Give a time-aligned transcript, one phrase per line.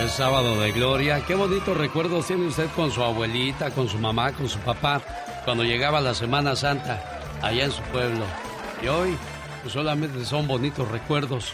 [0.00, 1.22] Es sábado de gloria.
[1.26, 5.02] Qué bonitos recuerdos tiene usted con su abuelita, con su mamá, con su papá,
[5.44, 8.24] cuando llegaba la Semana Santa allá en su pueblo.
[8.82, 9.18] Y hoy
[9.60, 11.52] pues solamente son bonitos recuerdos.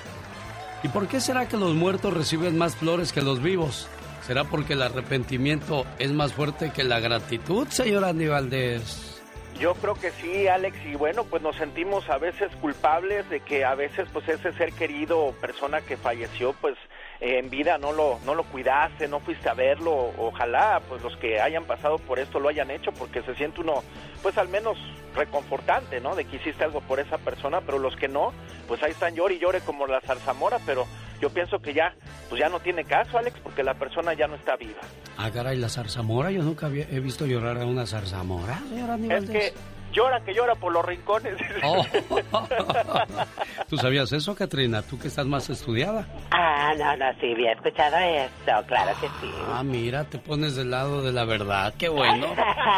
[0.84, 3.88] ¿Y por qué será que los muertos reciben más flores que los vivos?
[4.24, 9.20] ¿Será porque el arrepentimiento es más fuerte que la gratitud, señor Andy Valdés?
[9.58, 13.64] Yo creo que sí, Alex, y bueno, pues nos sentimos a veces culpables de que
[13.64, 16.76] a veces pues ese ser querido o persona que falleció pues
[17.20, 21.16] eh, en vida no lo, no lo cuidaste, no fuiste a verlo, ojalá pues los
[21.16, 23.82] que hayan pasado por esto lo hayan hecho porque se siente uno
[24.22, 24.76] pues al menos
[25.14, 26.14] reconfortante, ¿no?
[26.14, 28.32] De que hiciste algo por esa persona, pero los que no,
[28.68, 30.86] pues ahí están llore y llore como la zarzamora, pero
[31.20, 31.94] yo pienso que ya,
[32.28, 34.80] pues ya no tiene caso, Alex, porque la persona ya no está viva.
[35.16, 39.30] Ah, caray, la zarzamora, yo nunca había, he visto llorar a una zarzamora, señora Es
[39.30, 39.54] que
[39.96, 41.34] llora que llora por los rincones.
[41.62, 41.84] Oh.
[43.68, 44.82] ¿Tú sabías eso, Katrina?
[44.82, 46.06] ¿Tú que estás más estudiada?
[46.30, 49.32] Ah, no, no, sí, había escuchado eso, claro que sí.
[49.52, 52.28] Ah, mira, te pones del lado de la verdad, qué bueno.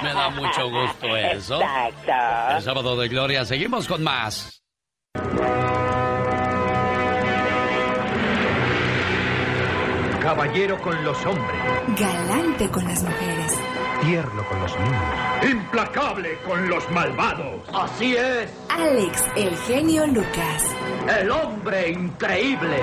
[0.02, 1.60] Me da mucho gusto eso.
[1.60, 2.56] Exacto.
[2.56, 4.62] El sábado de gloria, seguimos con más.
[10.22, 11.60] Caballero con los hombres.
[11.98, 13.58] Galante con las mujeres
[14.00, 15.50] tierno con los niños.
[15.50, 17.62] Implacable con los malvados.
[17.72, 18.52] Así es.
[18.68, 20.76] Alex, el genio Lucas.
[21.20, 22.76] El hombre increíble.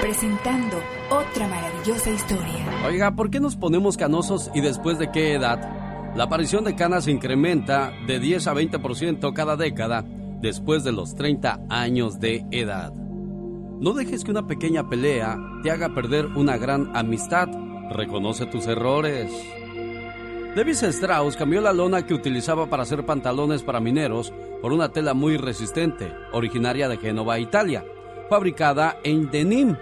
[0.00, 0.76] Presentando
[1.10, 2.86] otra maravillosa historia.
[2.86, 5.60] Oiga, ¿por qué nos ponemos canosos y después de qué edad?
[6.14, 10.04] La aparición de canas incrementa de 10 a 20% cada década
[10.40, 12.92] después de los 30 años de edad.
[12.92, 17.48] No dejes que una pequeña pelea te haga perder una gran amistad
[17.92, 19.30] Reconoce tus errores.
[20.54, 25.14] Levis Strauss cambió la lona que utilizaba para hacer pantalones para mineros por una tela
[25.14, 27.84] muy resistente, originaria de Génova, Italia,
[28.28, 29.76] fabricada en denim,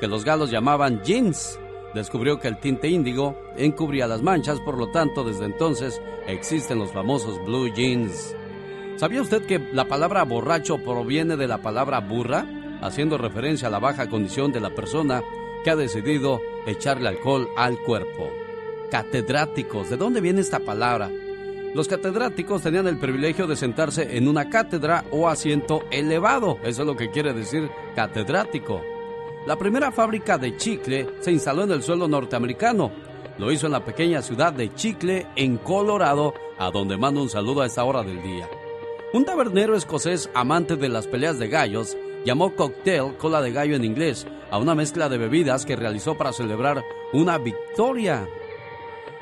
[0.00, 1.58] que los galos llamaban jeans.
[1.94, 6.92] Descubrió que el tinte índigo encubría las manchas, por lo tanto, desde entonces existen los
[6.92, 8.34] famosos blue jeans.
[8.96, 12.46] ¿Sabía usted que la palabra borracho proviene de la palabra burra,
[12.80, 15.22] haciendo referencia a la baja condición de la persona
[15.62, 18.30] que ha decidido echarle alcohol al cuerpo.
[18.90, 21.10] Catedráticos, ¿de dónde viene esta palabra?
[21.74, 26.86] Los catedráticos tenían el privilegio de sentarse en una cátedra o asiento elevado, eso es
[26.86, 28.82] lo que quiere decir catedrático.
[29.46, 32.92] La primera fábrica de chicle se instaló en el suelo norteamericano.
[33.38, 37.62] Lo hizo en la pequeña ciudad de Chicle, en Colorado, a donde mando un saludo
[37.62, 38.48] a esta hora del día.
[39.14, 43.84] Un tabernero escocés amante de las peleas de gallos llamó cocktail cola de gallo en
[43.84, 48.28] inglés a una mezcla de bebidas que realizó para celebrar una victoria.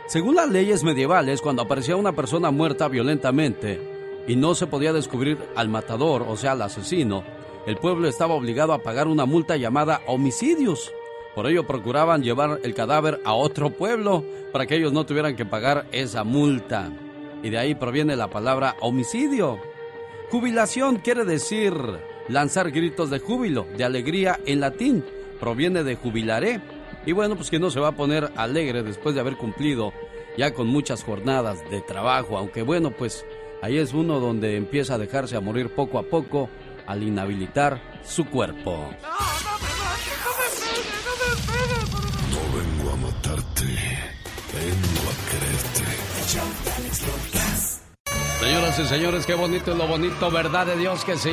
[0.06, 3.80] Según las leyes medievales, cuando aparecía una persona muerta violentamente
[4.26, 7.22] y no se podía descubrir al matador, o sea, al asesino,
[7.66, 10.92] el pueblo estaba obligado a pagar una multa llamada homicidios.
[11.34, 15.46] Por ello procuraban llevar el cadáver a otro pueblo para que ellos no tuvieran que
[15.46, 16.90] pagar esa multa.
[17.42, 19.60] Y de ahí proviene la palabra homicidio.
[20.30, 21.72] Jubilación quiere decir
[22.30, 25.04] lanzar gritos de júbilo, de alegría en latín
[25.38, 26.60] proviene de jubilaré.
[27.06, 29.92] Y bueno, pues que no se va a poner alegre después de haber cumplido
[30.36, 33.24] ya con muchas jornadas de trabajo, aunque bueno, pues
[33.62, 36.48] ahí es uno donde empieza a dejarse a morir poco a poco
[36.86, 38.90] al inhabilitar su cuerpo.
[42.30, 43.64] No vengo a matarte,
[44.52, 45.84] vengo a quererte.
[48.40, 51.30] Señoras y señores, qué bonito es lo bonito, verdad de Dios que sí.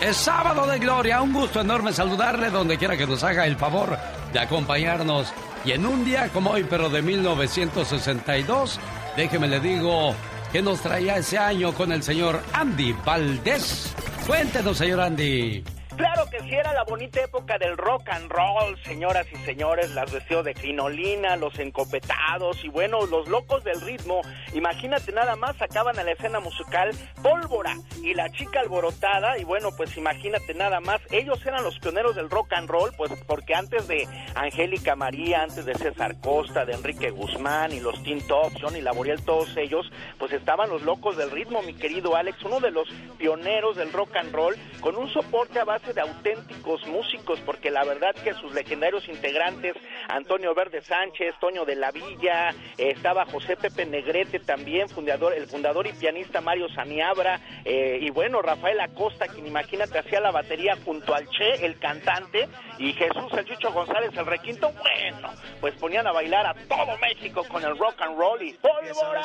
[0.00, 3.98] Es sábado de gloria, un gusto enorme saludarle donde quiera que nos haga el favor
[4.32, 5.32] de acompañarnos.
[5.66, 8.80] Y en un día como hoy, pero de 1962,
[9.16, 10.14] déjeme le digo
[10.50, 13.94] que nos traía ese año con el señor Andy Valdés.
[14.26, 15.62] Cuéntenos, señor Andy.
[15.96, 20.12] Claro que sí, era la bonita época del rock and roll, señoras y señores, las
[20.12, 24.20] vestidos de crinolina, los encopetados y bueno, los locos del ritmo.
[24.52, 26.90] Imagínate nada más, sacaban a la escena musical
[27.22, 32.14] Pólvora y la chica alborotada y bueno, pues imagínate nada más, ellos eran los pioneros
[32.14, 36.74] del rock and roll, pues porque antes de Angélica María, antes de César Costa, de
[36.74, 41.30] Enrique Guzmán y los Teen Top, Johnny Laboriel, todos ellos, pues estaban los locos del
[41.30, 42.86] ritmo, mi querido Alex, uno de los
[43.16, 47.84] pioneros del rock and roll, con un soporte a base de auténticos músicos, porque la
[47.84, 49.74] verdad que sus legendarios integrantes,
[50.08, 55.46] Antonio Verde Sánchez, Toño de la Villa, eh, estaba José Pepe Negrete también, fundador, el
[55.46, 60.76] fundador y pianista Mario Saniabra, eh, y bueno, Rafael Acosta, quien imagínate hacía la batería
[60.84, 62.48] junto al Che, el cantante,
[62.78, 65.30] y Jesús el Chucho González, el requinto, bueno,
[65.60, 69.22] pues ponían a bailar a todo México con el rock and roll y ¡Pólvora!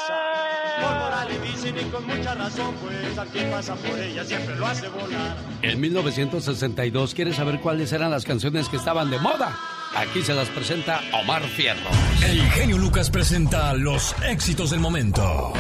[5.62, 7.14] En 1960 1962.
[7.14, 9.58] ¿Quieres saber cuáles eran las canciones que estaban de moda?
[9.96, 11.90] Aquí se las presenta Omar Fierro.
[12.24, 15.54] El genio Lucas presenta los éxitos del momento.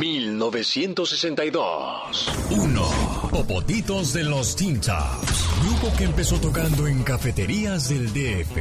[0.00, 2.32] 1962.
[2.50, 2.88] 1.
[3.30, 5.46] Popotitos de los Teen Tops.
[5.62, 8.56] Grupo que empezó tocando en cafeterías del DF.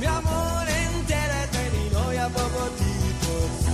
[0.00, 3.71] Mi amor, entérate, mi novia Popotitos.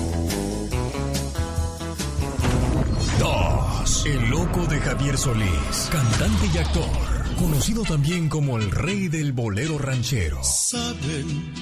[3.18, 4.06] 2.
[4.06, 5.88] El loco de Javier Solís.
[5.90, 7.34] Cantante y actor.
[7.36, 10.42] Conocido también como el rey del bolero ranchero.
[10.42, 11.52] Saben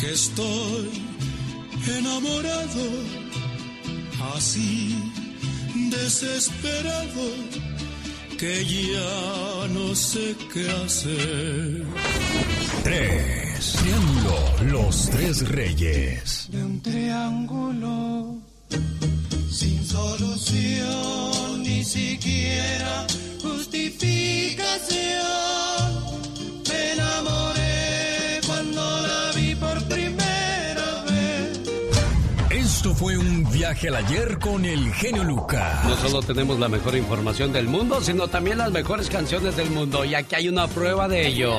[0.00, 1.02] que estoy
[1.98, 2.82] enamorado
[4.34, 4.96] así
[5.90, 7.30] desesperado
[8.38, 11.84] que ya no sé qué hacer.
[12.82, 13.76] Tres.
[13.80, 16.48] Triángulo, los tres reyes.
[16.50, 18.36] De un triángulo
[19.94, 23.06] solución, ni siquiera
[23.40, 25.94] justificación.
[26.68, 31.60] Me enamoré cuando la vi por primera vez.
[32.50, 35.84] Esto fue un viaje al ayer con el genio Lucas.
[35.84, 40.04] No solo tenemos la mejor información del mundo, sino también las mejores canciones del mundo.
[40.04, 41.52] Y aquí hay una prueba de ello.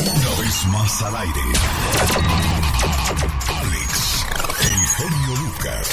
[0.00, 1.40] Una vez más al aire.
[3.60, 4.24] Alex,
[4.62, 5.90] el genio Lucas.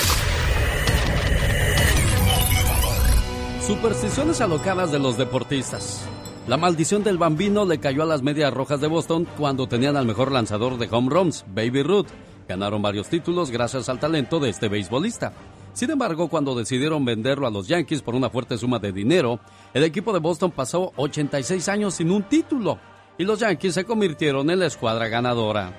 [3.69, 6.03] Supersticiones alocadas de los deportistas.
[6.47, 10.07] La maldición del bambino le cayó a las medias rojas de Boston cuando tenían al
[10.07, 12.07] mejor lanzador de home runs, Baby Ruth.
[12.47, 15.33] Ganaron varios títulos gracias al talento de este beisbolista.
[15.73, 19.39] Sin embargo, cuando decidieron venderlo a los Yankees por una fuerte suma de dinero,
[19.71, 22.79] el equipo de Boston pasó 86 años sin un título
[23.19, 25.73] y los Yankees se convirtieron en la escuadra ganadora.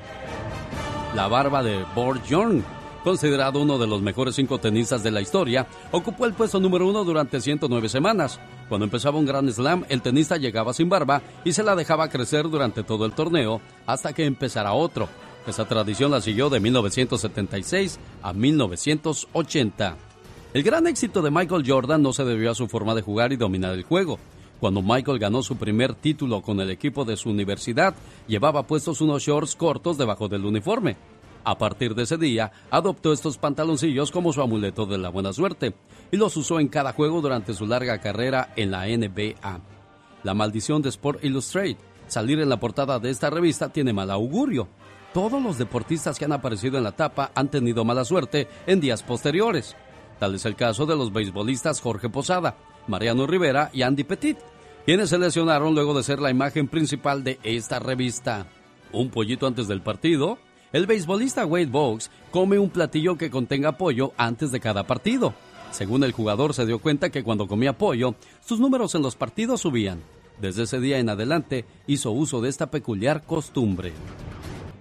[1.17, 2.65] La barba de Bort Yorn,
[3.03, 7.05] considerado uno de los mejores cinco tenistas de la historia, ocupó el puesto número uno
[7.05, 8.41] durante 109 semanas.
[8.69, 12.49] Cuando empezaba un Grand Slam, el tenista llegaba sin barba y se la dejaba crecer
[12.49, 15.09] durante todo el torneo hasta que empezara otro.
[15.47, 19.97] Esa tradición la siguió de 1976 a 1980.
[20.53, 23.37] El gran éxito de Michael Jordan no se debió a su forma de jugar y
[23.37, 24.19] dominar el juego.
[24.61, 27.95] Cuando Michael ganó su primer título con el equipo de su universidad,
[28.29, 30.97] llevaba puestos unos shorts cortos debajo del uniforme.
[31.45, 35.75] A partir de ese día, adoptó estos pantaloncillos como su amuleto de la buena suerte
[36.11, 39.61] y los usó en cada juego durante su larga carrera en la NBA.
[40.23, 41.79] La maldición de Sport Illustrated,
[42.09, 44.69] salir en la portada de esta revista tiene mal augurio.
[45.15, 49.03] Todos los deportistas que han aparecido en la tapa han tenido mala suerte en días
[49.03, 49.77] posteriores.
[50.19, 52.57] Tal es el caso de los beisbolistas Jorge Posada,
[52.87, 54.37] Mariano Rivera y Andy Petit,
[54.85, 58.47] quienes se lesionaron luego de ser la imagen principal de esta revista.
[58.93, 60.39] Un pollito antes del partido,
[60.73, 65.35] el beisbolista Wade Boggs come un platillo que contenga pollo antes de cada partido.
[65.73, 69.63] Según el jugador se dio cuenta que cuando comía pollo, sus números en los partidos
[69.63, 70.01] subían.
[70.41, 73.93] Desde ese día en adelante hizo uso de esta peculiar costumbre.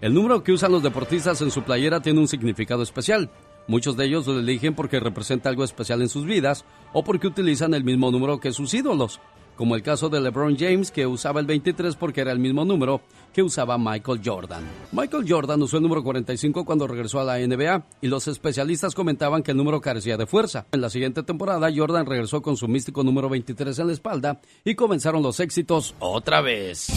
[0.02, 3.30] El número que usan los deportistas en su playera tiene un significado especial.
[3.68, 7.74] Muchos de ellos lo eligen porque representa algo especial en sus vidas o porque utilizan
[7.74, 9.20] el mismo número que sus ídolos,
[9.60, 13.02] como el caso de LeBron James que usaba el 23 porque era el mismo número
[13.34, 14.64] que usaba Michael Jordan.
[14.94, 19.44] Michael Jordan usó el número 45 cuando regresó a la NBA y los especialistas comentaban
[19.44, 20.66] que el número carecía de fuerza.
[20.72, 24.76] En la siguiente temporada Jordan regresó con su místico número 23 en la espalda y
[24.76, 26.88] comenzaron los éxitos otra vez.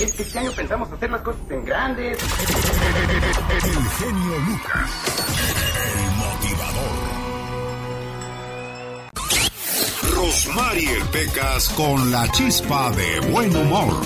[0.00, 2.18] Es que este año pensamos hacer las cosas en grandes.
[3.64, 4.90] El genio Lucas.
[5.96, 7.07] El motivador.
[10.14, 14.00] Rosmarie Pecas con la chispa de buen humor.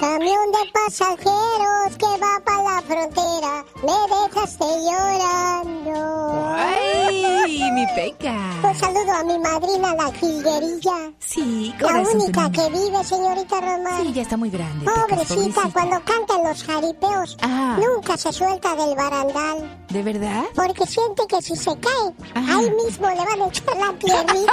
[0.00, 6.54] Camión de pasajeros que va para la frontera, me dejaste llorando.
[6.56, 8.34] ¡Ay, mi peca!
[8.62, 11.12] Un saludo a mi madrina, la jilguerilla.
[11.18, 12.68] Sí, La corazón, única tu niña.
[12.70, 14.02] que vive, señorita Román.
[14.02, 14.84] Sí, ya está muy grande.
[14.86, 15.70] Pecas, Pobrecita, pobrecita.
[15.72, 17.78] cuando cantan los jaripeos, Ah.
[17.80, 19.80] nunca se suelta del barandal.
[19.90, 20.44] ¿De verdad?
[20.54, 22.58] Porque siente que si se cae, Ajá.
[22.58, 24.52] ahí mismo le van a echar la piernita.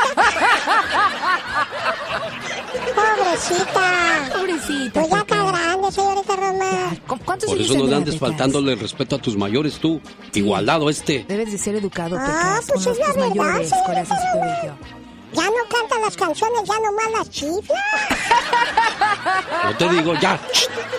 [2.95, 4.29] Pobrecita.
[4.33, 4.99] Pobrecita.
[5.01, 6.95] Pues ya está grande, señorita Román.
[7.07, 10.01] ¿Cu- ¿Cuántos Por eso no le andes faltándole el respeto a tus mayores tú.
[10.33, 11.25] Igualado este.
[11.27, 14.77] Debes de ser educado, Ah, Pecas, pues es los la verdad, mayores, señorita.
[15.33, 17.79] Ya no canta las canciones, ya nomás las chifla.
[19.63, 20.37] No te digo, ya,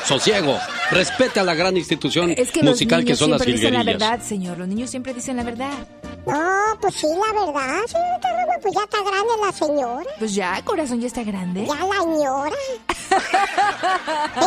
[0.07, 0.59] sosiego.
[0.91, 3.75] Respete a la gran institución Es que los musical que niños son las siempre dicen
[3.75, 4.09] la jilguerillas.
[4.11, 4.59] verdad, señor.
[4.59, 5.73] Los niños siempre dicen la verdad.
[6.27, 8.29] No, pues sí, la verdad, señorita
[8.63, 10.05] pues ya está grande la señora.
[10.21, 11.67] Pues ya, corazón, ya está grande.
[11.67, 12.55] Ya la señora.
[13.11, 13.19] ¿En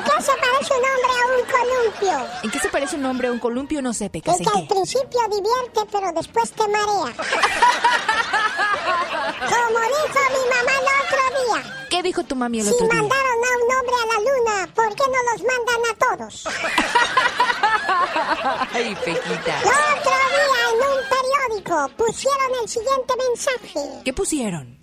[0.03, 2.15] qué se parece un hombre a un columpio?
[2.43, 3.81] ¿En qué se parece un hombre a un columpio?
[3.81, 4.35] No sé, Pecas.
[4.35, 7.13] Es ¿en que al principio divierte, pero después te marea.
[9.39, 11.23] Como dijo mi mamá el otro
[11.61, 11.63] día.
[11.89, 12.95] ¿Qué dijo tu mami el Si otro día?
[13.01, 16.35] mandaron a un hombre a la luna, ¿por qué no los mandan a todos?
[18.73, 19.53] Ay, Pequita.
[19.61, 21.64] El otro día en un periódico
[21.97, 24.01] pusieron el siguiente mensaje.
[24.03, 24.79] ¿Qué pusieron?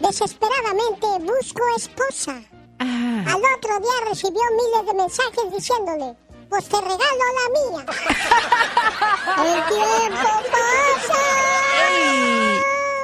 [0.00, 2.42] Desesperadamente busco esposa.
[2.78, 3.24] Ah.
[3.26, 6.16] Al otro día recibió miles de mensajes diciéndole,
[6.50, 7.86] pues te regalo la mía.
[9.38, 11.22] El tiempo pasa.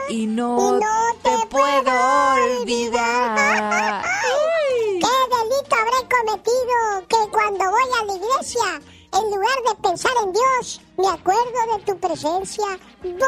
[0.08, 4.02] Y no, Y no te, te puedo puedo olvidar.
[5.00, 8.80] ¿Qué delito habré cometido que cuando voy a la iglesia,
[9.12, 12.64] en lugar de pensar en Dios, me acuerdo de tu presencia?
[13.02, 13.18] ¡Voy!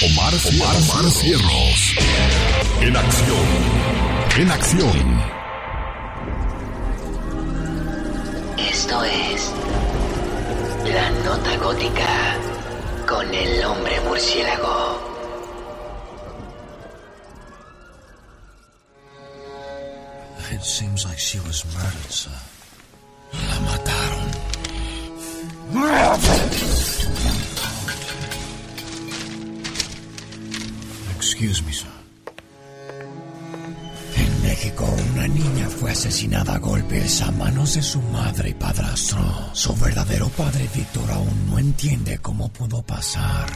[0.00, 0.32] Omar.
[0.32, 1.94] Omar Cierros.
[2.80, 3.46] En acción.
[4.38, 5.22] En acción.
[8.58, 9.50] Esto es
[10.84, 12.36] La Nota Gótica
[13.08, 15.17] con el hombre murciélago.
[20.58, 22.30] It seems like she was murdered, sir.
[23.32, 24.28] La mataron.
[31.16, 31.86] Excuse me, sir.
[34.16, 39.22] En México, una niña fue asesinada a golpes a manos de su madre y padrastro.
[39.52, 43.46] Su verdadero padre, Víctor, aún no entiende cómo pudo pasar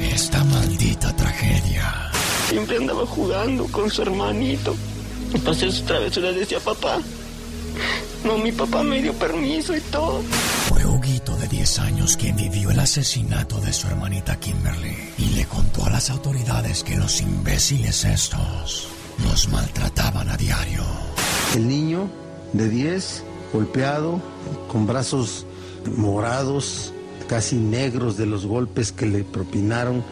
[0.00, 2.10] esta maldita tragedia.
[2.48, 4.74] Siempre andaba jugando con su hermanito.
[5.34, 6.98] Y para hacer sus travesuras decía papá.
[8.24, 10.22] No, mi papá me dio permiso y todo.
[10.68, 15.44] Fue Huguito de 10 años quien vivió el asesinato de su hermanita Kimberly y le
[15.46, 18.88] contó a las autoridades que los imbéciles estos
[19.24, 20.82] los maltrataban a diario.
[21.54, 22.08] El niño
[22.52, 24.20] de 10, golpeado,
[24.68, 25.46] con brazos
[25.96, 26.92] morados,
[27.28, 30.04] casi negros de los golpes que le propinaron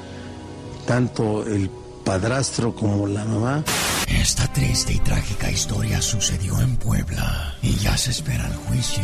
[0.86, 1.70] tanto el
[2.04, 3.64] padrastro como la mamá.
[4.10, 9.02] Esta triste y trágica historia sucedió en Puebla y ya se espera el juicio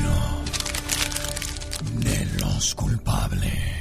[2.00, 3.75] de los culpables.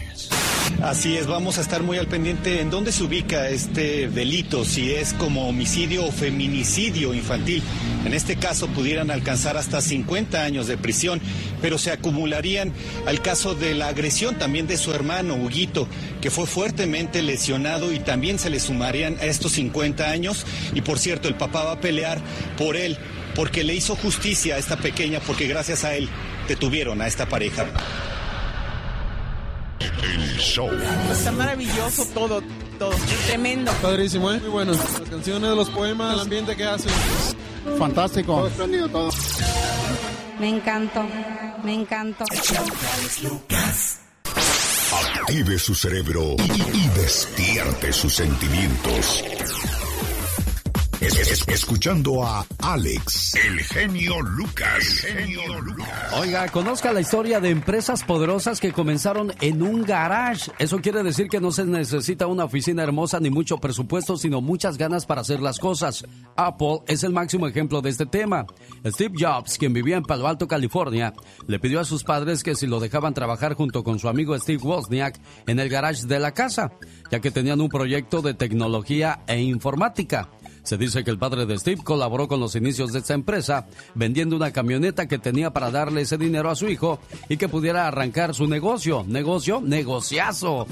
[0.81, 4.93] Así es, vamos a estar muy al pendiente en dónde se ubica este delito, si
[4.93, 7.63] es como homicidio o feminicidio infantil.
[8.05, 11.21] En este caso pudieran alcanzar hasta 50 años de prisión,
[11.61, 12.71] pero se acumularían
[13.07, 15.87] al caso de la agresión también de su hermano, Huguito,
[16.21, 20.45] que fue fuertemente lesionado y también se le sumarían a estos 50 años.
[20.75, 22.19] Y por cierto, el papá va a pelear
[22.57, 22.97] por él,
[23.33, 26.09] porque le hizo justicia a esta pequeña, porque gracias a él
[26.47, 27.65] detuvieron a esta pareja.
[29.79, 30.69] El show.
[31.11, 32.41] Está maravilloso todo,
[32.79, 32.95] todo.
[33.27, 33.71] Tremendo.
[33.81, 34.39] Padrísimo, ¿eh?
[34.39, 34.71] Muy bueno.
[34.73, 36.91] Las canciones, los poemas, el ambiente que hacen.
[37.77, 38.35] Fantástico.
[38.35, 39.09] Todo espléndido, todo.
[40.39, 41.05] Me encantó,
[41.63, 42.25] me encantó.
[45.19, 49.23] Active su cerebro y, y despierte sus sentimientos.
[51.01, 55.03] Es- es- escuchando a Alex, el genio Lucas.
[55.03, 56.13] El genio Lucas.
[56.13, 60.51] Oiga, conozca la historia de empresas poderosas que comenzaron en un garage.
[60.57, 64.77] Eso quiere decir que no se necesita una oficina hermosa ni mucho presupuesto, sino muchas
[64.77, 66.05] ganas para hacer las cosas.
[66.37, 68.45] Apple es el máximo ejemplo de este tema.
[68.85, 71.13] Steve Jobs, quien vivía en Palo Alto, California,
[71.47, 74.61] le pidió a sus padres que si lo dejaban trabajar junto con su amigo Steve
[74.63, 76.71] Wozniak en el garage de la casa,
[77.11, 80.29] ya que tenían un proyecto de tecnología e informática.
[80.65, 84.35] Se dice que el padre de Steve colaboró con los inicios de esta empresa, vendiendo
[84.35, 88.33] una camioneta que tenía para darle ese dinero a su hijo y que pudiera arrancar
[88.33, 89.05] su negocio.
[89.07, 90.65] Negocio, negociazo.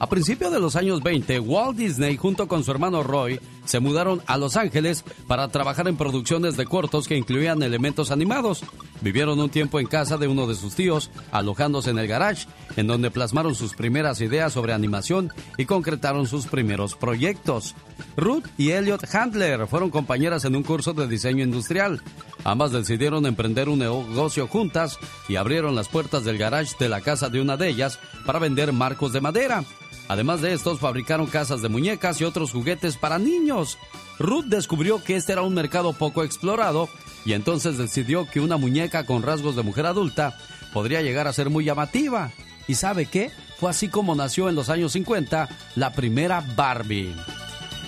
[0.00, 4.22] A principios de los años 20, Walt Disney junto con su hermano Roy se mudaron
[4.26, 8.64] a Los Ángeles para trabajar en producciones de cortos que incluían elementos animados.
[9.02, 12.46] Vivieron un tiempo en casa de uno de sus tíos, alojándose en el garage,
[12.76, 17.74] en donde plasmaron sus primeras ideas sobre animación y concretaron sus primeros proyectos.
[18.16, 22.00] Ruth y Elliot Handler fueron compañeras en un curso de diseño industrial.
[22.44, 24.98] Ambas decidieron emprender un negocio juntas
[25.28, 28.72] y abrieron las puertas del garage de la casa de una de ellas para vender
[28.72, 29.64] marcos de madera.
[30.08, 33.78] Además de estos, fabricaron casas de muñecas y otros juguetes para niños.
[34.18, 36.88] Ruth descubrió que este era un mercado poco explorado
[37.24, 40.36] y entonces decidió que una muñeca con rasgos de mujer adulta
[40.72, 42.32] podría llegar a ser muy llamativa.
[42.66, 43.30] ¿Y sabe qué?
[43.58, 47.14] Fue así como nació en los años 50 la primera Barbie.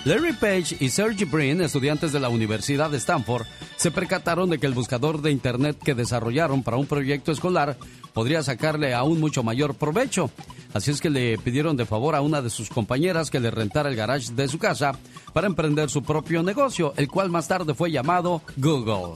[0.03, 4.65] Larry Page y Sergey Brin, estudiantes de la Universidad de Stanford, se percataron de que
[4.65, 7.77] el buscador de Internet que desarrollaron para un proyecto escolar
[8.11, 10.31] podría sacarle aún mucho mayor provecho.
[10.73, 13.89] Así es que le pidieron de favor a una de sus compañeras que le rentara
[13.89, 14.93] el garage de su casa
[15.33, 19.15] para emprender su propio negocio, el cual más tarde fue llamado Google.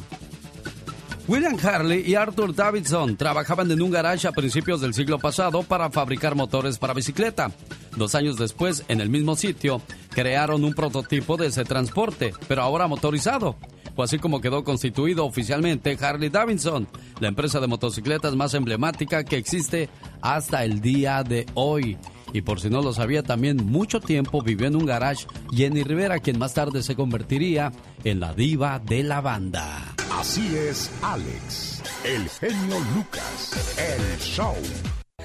[1.27, 5.89] William Harley y Arthur Davidson trabajaban en un garage a principios del siglo pasado para
[5.89, 7.51] fabricar motores para bicicleta.
[7.95, 12.87] Dos años después, en el mismo sitio, crearon un prototipo de ese transporte, pero ahora
[12.87, 13.55] motorizado.
[13.95, 16.87] Fue así como quedó constituido oficialmente Harley Davidson,
[17.21, 19.89] la empresa de motocicletas más emblemática que existe
[20.21, 21.97] hasta el día de hoy.
[22.33, 26.19] Y por si no lo sabía, también mucho tiempo vivió en un garage Jenny Rivera,
[26.19, 27.71] quien más tarde se convertiría
[28.03, 29.95] en la diva de la banda.
[30.11, 34.55] Así es, Alex, el genio Lucas, el show.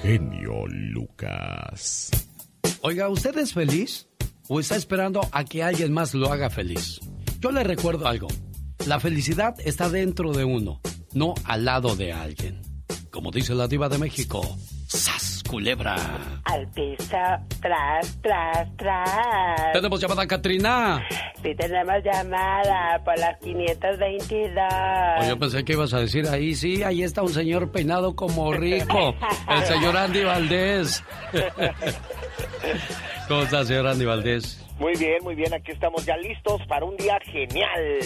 [0.01, 2.09] Genio Lucas.
[2.81, 4.07] Oiga, ¿usted es feliz?
[4.47, 7.01] ¿O está esperando a que alguien más lo haga feliz?
[7.39, 8.29] Yo le recuerdo algo.
[8.87, 10.81] La felicidad está dentro de uno,
[11.13, 12.61] no al lado de alguien.
[13.11, 14.41] Como dice la diva de México,
[14.87, 15.95] ¡Sas, culebra!
[16.43, 17.17] Al piso,
[17.61, 19.73] tras, tras, tras.
[19.73, 21.01] Tenemos llamada, Katrina.
[21.41, 24.51] Sí, tenemos llamada por las 522.
[25.19, 28.51] Oh, yo pensé que ibas a decir ahí, sí, ahí está un señor peinado como
[28.51, 29.15] rico,
[29.49, 31.03] el señor Andy Valdés.
[33.29, 34.61] ¿Cómo está, señor Andy Valdés?
[34.81, 37.99] Muy bien, muy bien, aquí estamos ya listos para un día genial.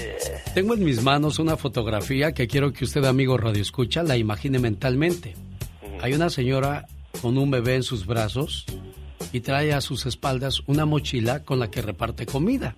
[0.53, 4.59] Tengo en mis manos una fotografía que quiero que usted, amigo Radio Escucha, la imagine
[4.59, 5.35] mentalmente.
[6.01, 6.85] Hay una señora
[7.21, 8.65] con un bebé en sus brazos
[9.31, 12.75] y trae a sus espaldas una mochila con la que reparte comida.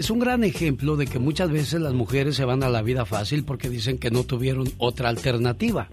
[0.00, 3.04] Es un gran ejemplo de que muchas veces las mujeres se van a la vida
[3.04, 5.88] fácil porque dicen que no tuvieron otra alternativa.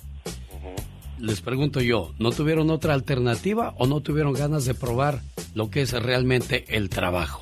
[1.25, 5.22] Les pregunto yo, ¿no tuvieron otra alternativa o no tuvieron ganas de probar
[5.55, 7.39] lo que es realmente el trabajo?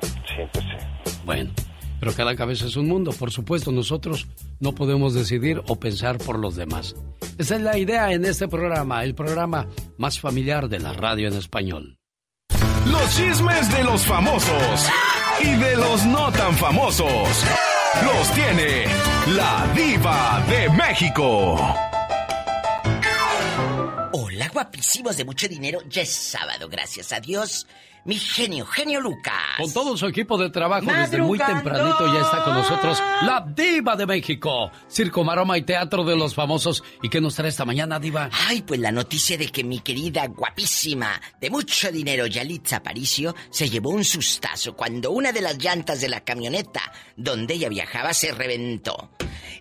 [0.00, 1.14] Sí, pues sí.
[1.24, 1.52] Bueno,
[2.00, 3.12] pero cada cabeza es un mundo.
[3.12, 4.26] Por supuesto, nosotros
[4.58, 6.96] no podemos decidir o pensar por los demás.
[7.38, 11.34] Esa es la idea en este programa, el programa más familiar de la radio en
[11.34, 11.98] español.
[12.90, 14.90] Los chismes de los famosos
[15.40, 17.44] y de los no tan famosos
[18.02, 18.86] los tiene
[19.36, 21.91] la diva de México.
[24.14, 25.80] Hola, guapísimos de mucho dinero.
[25.88, 27.66] Ya es sábado, gracias a Dios.
[28.04, 29.32] Mi genio, genio Lucas.
[29.56, 33.96] Con todo su equipo de trabajo desde muy tempranito ya está con nosotros la diva
[33.96, 34.70] de México.
[34.86, 36.84] Circo, maroma y teatro de los famosos.
[37.00, 38.28] ¿Y qué nos trae esta mañana, diva?
[38.48, 43.70] Ay, pues la noticia de que mi querida, guapísima, de mucho dinero, Yalitza Aparicio, se
[43.70, 46.82] llevó un sustazo cuando una de las llantas de la camioneta
[47.16, 49.12] donde ella viajaba se reventó.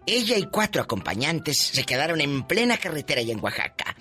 [0.06, 3.96] Ella y cuatro acompañantes se quedaron en plena carretera y en Oaxaca.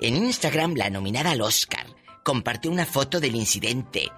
[0.00, 1.86] En Instagram, la nominada al Oscar
[2.22, 4.10] compartió una foto del incidente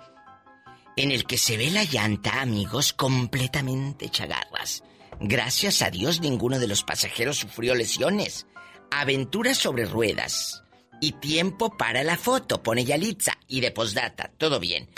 [0.97, 4.83] en el que se ve la llanta, amigos, completamente chagarras.
[5.21, 8.47] Gracias a Dios ninguno de los pasajeros sufrió lesiones.
[8.91, 10.65] Aventuras sobre ruedas.
[11.01, 13.39] Y tiempo para la foto, pone Yalitza.
[13.47, 14.89] Y de postdata, todo bien.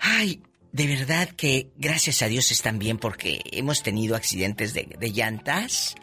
[0.00, 5.10] Ay, de verdad que gracias a Dios están bien porque hemos tenido accidentes de, de
[5.12, 5.94] llantas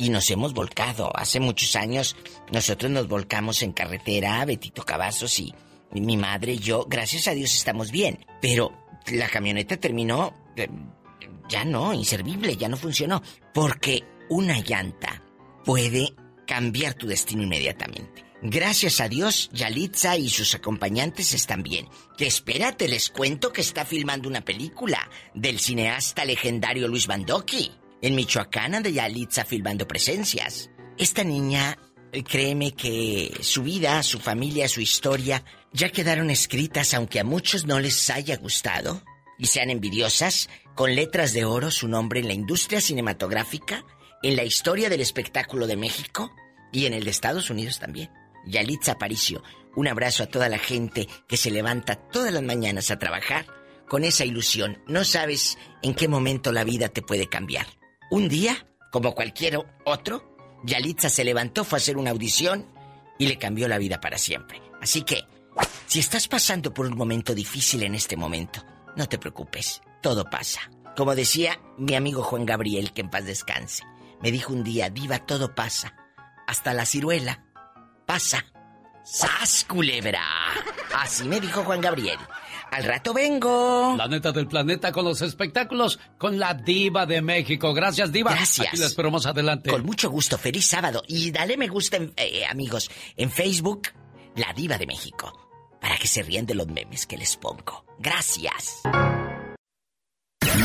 [0.00, 1.12] y nos hemos volcado.
[1.14, 2.16] Hace muchos años
[2.50, 5.54] nosotros nos volcamos en carretera, Betito Cavazos y
[5.92, 8.24] mi madre y yo, gracias a Dios estamos bien.
[8.40, 8.72] Pero
[9.12, 10.68] la camioneta terminó eh,
[11.50, 13.22] ya no, inservible, ya no funcionó.
[13.52, 15.22] Porque una llanta
[15.66, 16.14] puede
[16.46, 18.24] cambiar tu destino inmediatamente.
[18.42, 21.86] Gracias a Dios, Yalitza y sus acompañantes están bien.
[22.16, 27.70] Que espérate, les cuento que está filmando una película del cineasta legendario Luis Bandoki.
[28.02, 30.70] En Michoacán anda Yalitza filmando presencias.
[30.96, 31.78] Esta niña,
[32.12, 37.66] eh, créeme que su vida, su familia, su historia ya quedaron escritas aunque a muchos
[37.66, 39.02] no les haya gustado
[39.38, 43.84] y sean envidiosas, con letras de oro su nombre en la industria cinematográfica,
[44.22, 46.32] en la historia del espectáculo de México
[46.72, 48.10] y en el de Estados Unidos también.
[48.46, 49.42] Yalitza Aparicio,
[49.76, 53.46] un abrazo a toda la gente que se levanta todas las mañanas a trabajar
[53.88, 54.82] con esa ilusión.
[54.86, 57.79] No sabes en qué momento la vida te puede cambiar.
[58.10, 62.66] Un día, como cualquier otro, Yalitza se levantó, fue a hacer una audición
[63.18, 64.60] y le cambió la vida para siempre.
[64.80, 65.24] Así que,
[65.86, 68.64] si estás pasando por un momento difícil en este momento,
[68.96, 70.60] no te preocupes, todo pasa.
[70.96, 73.84] Como decía mi amigo Juan Gabriel, que en paz descanse,
[74.20, 75.94] me dijo un día, diva, todo pasa.
[76.48, 77.44] Hasta la ciruela
[78.06, 78.44] pasa.
[79.04, 80.22] ¡Sas, culebra!
[80.94, 82.18] Así me dijo Juan Gabriel.
[82.70, 83.94] Al rato vengo.
[83.96, 87.74] La neta del planeta con los espectáculos con la diva de México.
[87.74, 88.32] Gracias, diva.
[88.32, 88.68] Gracias.
[88.68, 89.70] Aquí la espero más adelante.
[89.70, 90.38] Con mucho gusto.
[90.38, 91.02] Feliz sábado.
[91.08, 93.88] Y dale me gusta, en- eh, amigos, en Facebook,
[94.36, 95.32] La Diva de México.
[95.80, 97.84] Para que se rían de los memes que les pongo.
[97.98, 98.80] Gracias.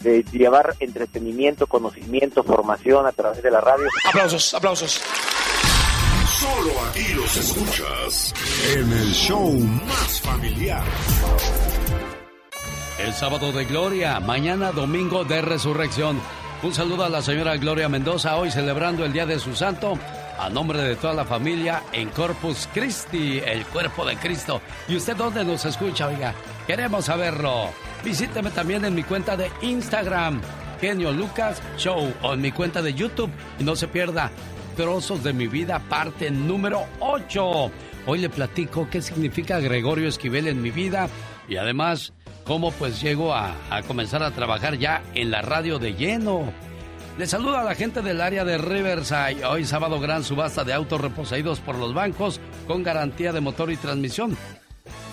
[0.00, 3.86] de llevar entretenimiento, conocimiento, formación a través de la radio.
[4.08, 5.00] Aplausos, aplausos.
[6.38, 8.34] Solo aquí los escuchas
[8.74, 10.84] en el show más familiar.
[12.98, 16.20] El sábado de Gloria, mañana domingo de resurrección.
[16.62, 19.98] Un saludo a la señora Gloria Mendoza, hoy celebrando el Día de su Santo,
[20.38, 24.60] a nombre de toda la familia en Corpus Christi, el cuerpo de Cristo.
[24.88, 26.34] ¿Y usted dónde nos escucha, oiga?
[26.66, 27.70] Queremos saberlo.
[28.04, 30.40] Visíteme también en mi cuenta de Instagram,
[30.80, 33.30] Genio Lucas Show, o en mi cuenta de YouTube.
[33.58, 34.30] Y no se pierda
[34.76, 37.70] Trozos de mi vida, parte número 8.
[38.06, 41.08] Hoy le platico qué significa Gregorio Esquivel en mi vida
[41.48, 43.54] y además cómo pues llego a,
[43.86, 46.52] comenzar a trabajar ya en la radio de lleno.
[47.18, 49.44] Le saludo a la gente del área de Riverside.
[49.44, 53.76] Hoy sábado gran subasta de autos reposeídos por los bancos con garantía de motor y
[53.76, 54.38] transmisión.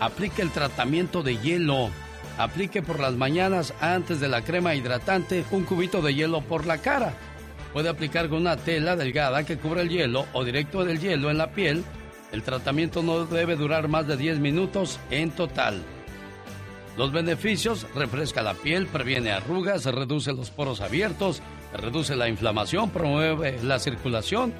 [0.00, 1.88] Aplique el tratamiento de hielo.
[2.38, 6.78] Aplique por las mañanas antes de la crema hidratante un cubito de hielo por la
[6.78, 7.12] cara.
[7.72, 11.38] Puede aplicar con una tela delgada que cubra el hielo o directo del hielo en
[11.38, 11.84] la piel.
[12.30, 15.82] El tratamiento no debe durar más de 10 minutos en total.
[16.96, 23.58] Los beneficios, refresca la piel, previene arrugas, reduce los poros abiertos, reduce la inflamación, promueve
[23.62, 24.52] la circulación.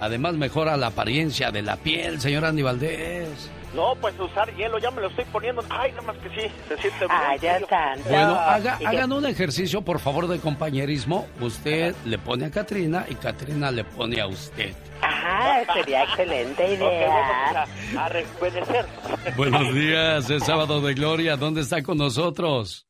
[0.00, 3.50] Además mejora la apariencia de la piel, señor Andy Valdés.
[3.74, 5.62] No, pues usar hielo, ya me lo estoy poniendo.
[5.70, 8.08] Ay, nada más que sí, se siente Ay, ya tanto.
[8.08, 11.26] Bueno, haga, hagan un ejercicio, por favor, de compañerismo.
[11.40, 14.74] Usted le pone a Katrina y Katrina le pone a usted.
[15.02, 17.08] Ajá, sería excelente idea.
[17.08, 18.86] vamos a, a rejuvenecer.
[19.36, 21.36] Buenos días, es sábado de gloria.
[21.36, 22.86] ¿Dónde está con nosotros?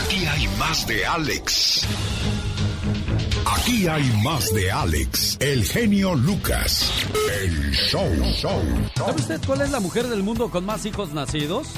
[0.00, 1.86] Aquí hay más de Alex.
[3.56, 6.90] Aquí hay más de Alex, el genio Lucas,
[7.42, 8.60] el show, show.
[8.94, 11.68] ¿Sabe usted cuál es la mujer del mundo con más hijos nacidos?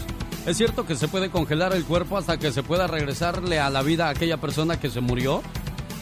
[0.46, 3.83] ¿Es cierto que se puede congelar el cuerpo hasta que se pueda regresarle a la
[3.83, 5.42] vida a aquella persona que se murió?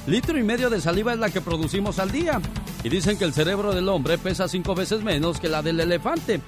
[0.06, 2.40] Litro y medio de saliva es la que producimos al día.
[2.82, 6.40] Y dicen que el cerebro del hombre pesa cinco veces menos que la del elefante.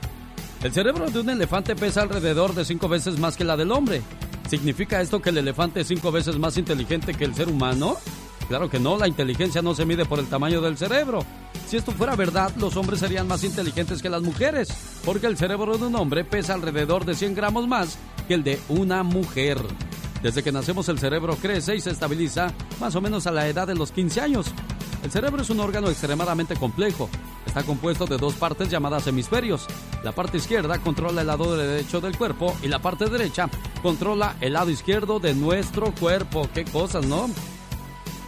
[0.63, 4.03] El cerebro de un elefante pesa alrededor de cinco veces más que la del hombre.
[4.49, 7.99] ¿Significa esto que el elefante es cinco veces más inteligente que el ser humano?
[8.51, 11.21] Claro que no, la inteligencia no se mide por el tamaño del cerebro.
[11.69, 14.71] Si esto fuera verdad, los hombres serían más inteligentes que las mujeres,
[15.05, 18.59] porque el cerebro de un hombre pesa alrededor de 100 gramos más que el de
[18.69, 19.59] una mujer.
[20.21, 23.69] Desde que nacemos el cerebro crece y se estabiliza más o menos a la edad
[23.69, 24.47] de los 15 años.
[25.05, 27.09] El cerebro es un órgano extremadamente complejo.
[27.47, 29.69] Está compuesto de dos partes llamadas hemisferios.
[30.03, 33.49] La parte izquierda controla el lado derecho del cuerpo y la parte derecha
[33.81, 36.49] controla el lado izquierdo de nuestro cuerpo.
[36.53, 37.31] Qué cosas, ¿no?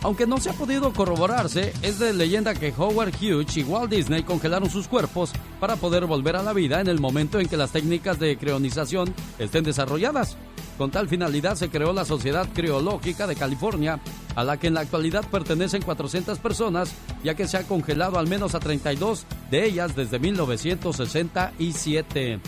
[0.02, 4.24] Aunque no se ha podido corroborarse, es de leyenda que Howard Hughes y Walt Disney
[4.24, 7.70] congelaron sus cuerpos para poder volver a la vida en el momento en que las
[7.70, 10.36] técnicas de crionización estén desarrolladas.
[10.76, 14.00] Con tal finalidad se creó la Sociedad Criológica de California,
[14.34, 18.26] a la que en la actualidad pertenecen 400 personas, ya que se ha congelado al
[18.26, 22.40] menos a 32 de ellas desde 1967.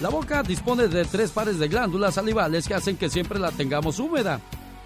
[0.00, 3.98] La boca dispone de tres pares de glándulas salivales que hacen que siempre la tengamos
[3.98, 4.40] húmeda.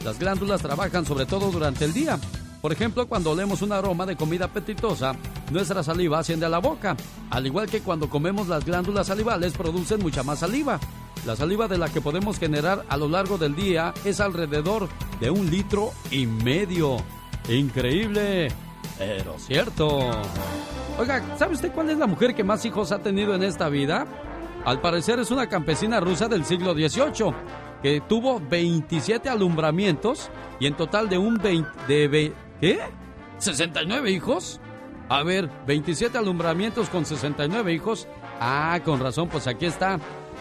[0.04, 2.18] Las glándulas trabajan sobre todo durante el día.
[2.62, 5.14] Por ejemplo, cuando olemos un aroma de comida apetitosa,
[5.50, 6.96] nuestra saliva asciende a la boca.
[7.30, 10.78] Al igual que cuando comemos las glándulas salivales producen mucha más saliva.
[11.26, 14.88] La saliva de la que podemos generar a lo largo del día es alrededor
[15.20, 16.96] de un litro y medio.
[17.48, 18.48] Increíble,
[18.98, 20.10] pero cierto.
[20.98, 24.06] Oiga, ¿sabe usted cuál es la mujer que más hijos ha tenido en esta vida?
[24.64, 27.34] Al parecer es una campesina rusa del siglo XVIII
[27.82, 32.80] que tuvo 27 alumbramientos y en total de un 20 de ¿qué?
[33.38, 34.60] ¿69 hijos?
[35.08, 38.06] A ver, 27 alumbramientos con 69 hijos.
[38.38, 39.98] Ah, con razón, pues aquí está.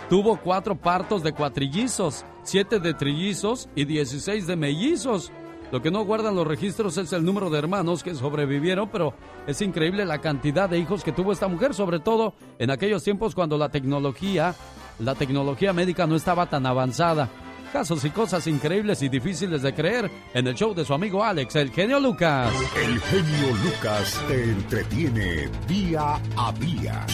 [0.09, 5.31] Tuvo cuatro partos de cuatrillizos, siete de trillizos y 16 de mellizos.
[5.71, 9.13] Lo que no guardan los registros es el número de hermanos que sobrevivieron, pero
[9.45, 13.35] es increíble la cantidad de hijos que tuvo esta mujer, sobre todo en aquellos tiempos
[13.35, 14.55] cuando la tecnología,
[14.99, 17.29] la tecnología médica no estaba tan avanzada.
[17.71, 21.55] Casos y cosas increíbles y difíciles de creer en el show de su amigo Alex,
[21.55, 22.51] el genio Lucas.
[22.75, 27.05] El genio Lucas te entretiene día a día.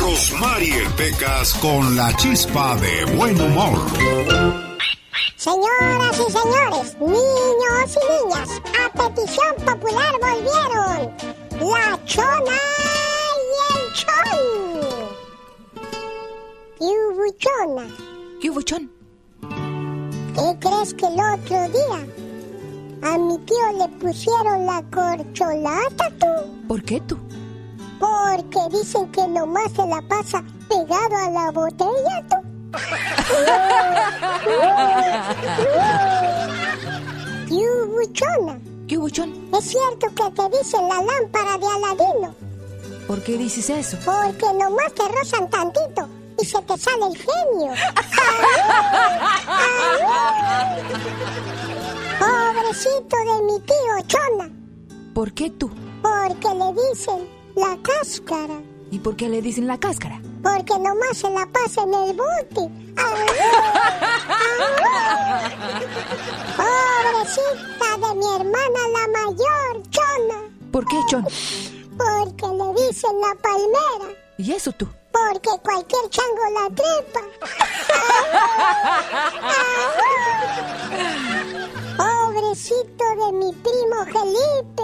[0.00, 3.78] Rosmarie Pecas con la chispa de buen humor.
[5.36, 8.50] Señoras y señores, niños y niñas,
[8.84, 11.12] a petición popular volvieron
[11.60, 12.58] la chona
[13.36, 14.87] y el chon.
[16.78, 17.88] ¿Qué hubo chona?
[18.40, 18.88] ¿Qué hubo chon?
[20.32, 22.06] ¿Qué crees que el otro día
[23.02, 26.28] a mi tío le pusieron la corcholata tú?
[26.68, 27.18] ¿Por qué tú?
[27.98, 32.36] Porque dicen que nomás se la pasa pegado a la botella tú.
[37.48, 38.60] ¿Qué hubo chona?
[38.86, 39.50] ¿Qué hubo chon?
[39.58, 42.36] Es cierto que te dicen la lámpara de Aladino.
[43.08, 43.98] ¿Por qué dices eso?
[44.04, 46.08] Porque nomás te rozan tantito
[46.40, 47.74] y se te sale el genio.
[52.18, 54.50] Pobrecito de mi tío Chona.
[55.14, 55.70] ¿Por qué tú?
[56.02, 58.60] Porque le dicen la cáscara.
[58.90, 60.20] ¿Y por qué le dicen la cáscara?
[60.42, 62.70] Porque nomás se la pasa en el bote.
[66.56, 70.38] Pobrecita de mi hermana la mayor, Chona.
[70.72, 71.24] ¿Por qué, Chon?
[71.96, 74.14] Porque le dicen la palmera.
[74.38, 74.88] ¿Y eso tú?
[75.18, 77.22] Porque cualquier chango la trepa.
[81.96, 84.82] Pobrecito de mi primo Felipe.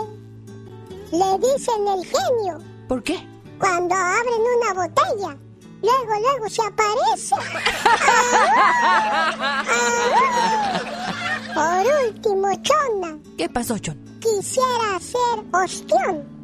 [1.12, 2.58] Le dicen el genio.
[2.88, 3.16] ¿Por qué?
[3.58, 5.36] Cuando abren una botella,
[5.82, 7.34] luego, luego se aparece.
[11.54, 13.18] Por último, Chona.
[13.38, 13.96] ¿Qué pasó, Chon?
[14.20, 16.43] Quisiera hacer ostión.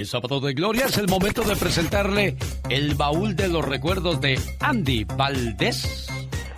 [0.00, 2.34] El sábado de gloria es el momento de presentarle
[2.70, 6.08] el baúl de los recuerdos de Andy Valdés.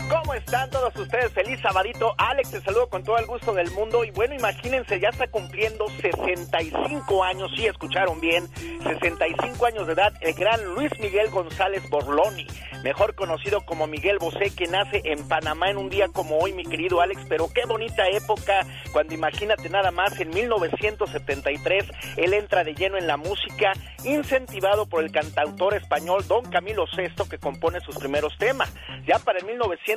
[0.09, 1.33] ¿Cómo están todos ustedes?
[1.33, 2.15] Feliz sabadito.
[2.19, 4.05] Alex, te saludo con todo el gusto del mundo.
[4.05, 8.47] Y bueno, imagínense, ya está cumpliendo 65 años, sí escucharon bien,
[8.83, 12.47] 65 años de edad, el gran Luis Miguel González Borloni,
[12.83, 16.65] mejor conocido como Miguel Bosé, que nace en Panamá en un día como hoy, mi
[16.65, 17.23] querido Alex.
[17.29, 21.85] Pero qué bonita época, cuando imagínate nada más, en 1973,
[22.17, 23.73] él entra de lleno en la música,
[24.05, 28.73] incentivado por el cantautor español Don Camilo VI, que compone sus primeros temas.
[29.07, 29.45] Ya para el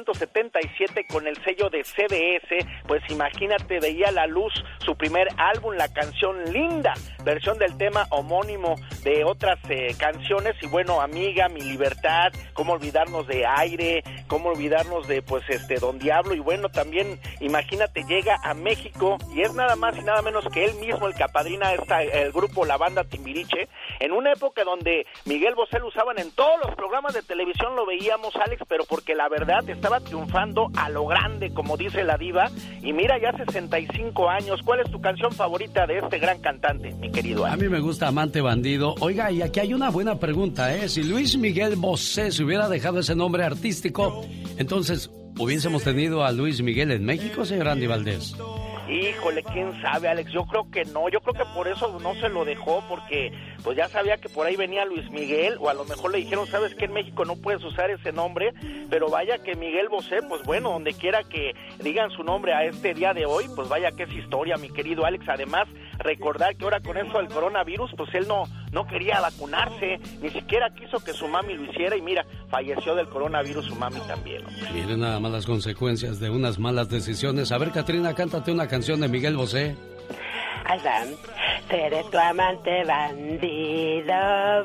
[0.03, 5.91] 1977, con el sello de CBS, pues imagínate, veía la luz su primer álbum, la
[5.93, 10.55] canción Linda, versión del tema homónimo de otras eh, canciones.
[10.61, 15.97] Y bueno, Amiga, Mi Libertad, cómo olvidarnos de Aire, cómo olvidarnos de, pues, este, Don
[15.97, 16.33] Diablo.
[16.33, 20.65] Y bueno, también, imagínate, llega a México y es nada más y nada menos que
[20.65, 25.05] él mismo el que apadrina esta, el grupo La Banda Timbiriche, en una época donde
[25.25, 29.15] Miguel Bosé lo usaban en todos los programas de televisión, lo veíamos, Alex, pero porque
[29.15, 32.49] la verdad estaba triunfando a lo grande, como dice la diva.
[32.81, 34.59] Y mira, ya 65 años.
[34.65, 37.45] ¿Cuál es tu canción favorita de este gran cantante, mi querido?
[37.45, 38.95] A mí me gusta Amante Bandido.
[38.99, 40.89] Oiga, y aquí hay una buena pregunta, ¿eh?
[40.89, 44.25] Si Luis Miguel Bosé hubiera dejado ese nombre artístico,
[44.57, 48.35] entonces, ¿hubiésemos tenido a Luis Miguel en México, señor Andy Valdés?
[48.87, 50.31] Híjole, quién sabe, Alex.
[50.31, 51.09] Yo creo que no.
[51.09, 53.31] Yo creo que por eso no se lo dejó, porque
[53.63, 56.45] pues ya sabía que por ahí venía Luis Miguel, o a lo mejor le dijeron,
[56.45, 58.53] sabes que en México no puedes usar ese nombre,
[58.91, 62.93] pero vaya que Miguel Bosé, pues bueno, donde quiera que digan su nombre a este
[62.93, 65.27] día de hoy, pues vaya que es historia, mi querido Alex.
[65.27, 65.67] Además,
[65.97, 70.69] recordar que ahora con eso del coronavirus, pues él no, no quería vacunarse, ni siquiera
[70.75, 74.43] quiso que su mami lo hiciera, y mira, falleció del coronavirus su mami también.
[74.73, 77.51] Miren nada más las consecuencias de unas malas decisiones.
[77.51, 79.75] A ver, Katrina, cántate una canción de Miguel Bosé.
[80.67, 81.03] Va.
[81.69, 84.13] Seré tu amante bandido,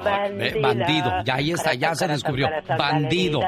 [0.05, 0.61] bandido.
[0.61, 2.47] Bandido, ya ahí está, ya se descubrió.
[2.47, 3.41] corazón, Bandido.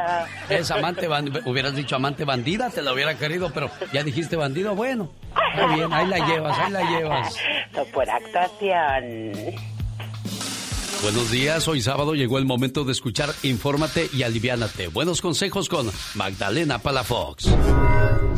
[0.48, 1.40] Es amante bandido.
[1.44, 5.10] Hubieras dicho amante bandida, te lo hubiera querido, pero ya dijiste bandido, bueno.
[5.50, 7.36] Está bien, ahí la llevas, ahí la llevas.
[7.92, 9.32] Por actuación.
[11.02, 14.86] Buenos días, hoy sábado llegó el momento de escuchar Infórmate y Aliviánate.
[14.86, 17.48] Buenos consejos con Magdalena Palafox.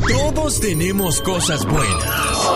[0.07, 2.49] Todos tenemos cosas buenas.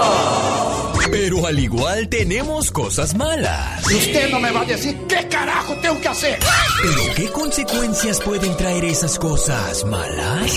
[1.12, 3.86] Pero al igual tenemos cosas malas.
[3.86, 6.40] Usted no me va a decir qué carajo tengo que hacer.
[6.82, 10.56] ¿Pero qué consecuencias pueden traer esas cosas malas?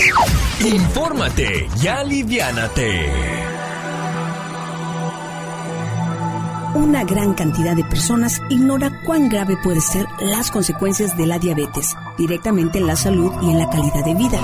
[0.61, 3.52] Infórmate y aliviánate.
[6.75, 11.95] Una gran cantidad de personas ignora cuán grave puede ser las consecuencias de la diabetes,
[12.17, 14.39] directamente en la salud y en la calidad de vida.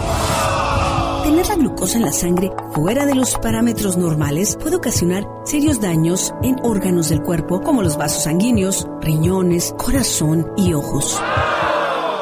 [1.23, 6.31] Tener la glucosa en la sangre fuera de los parámetros normales puede ocasionar serios daños
[6.43, 11.19] en órganos del cuerpo como los vasos sanguíneos, riñones, corazón y ojos.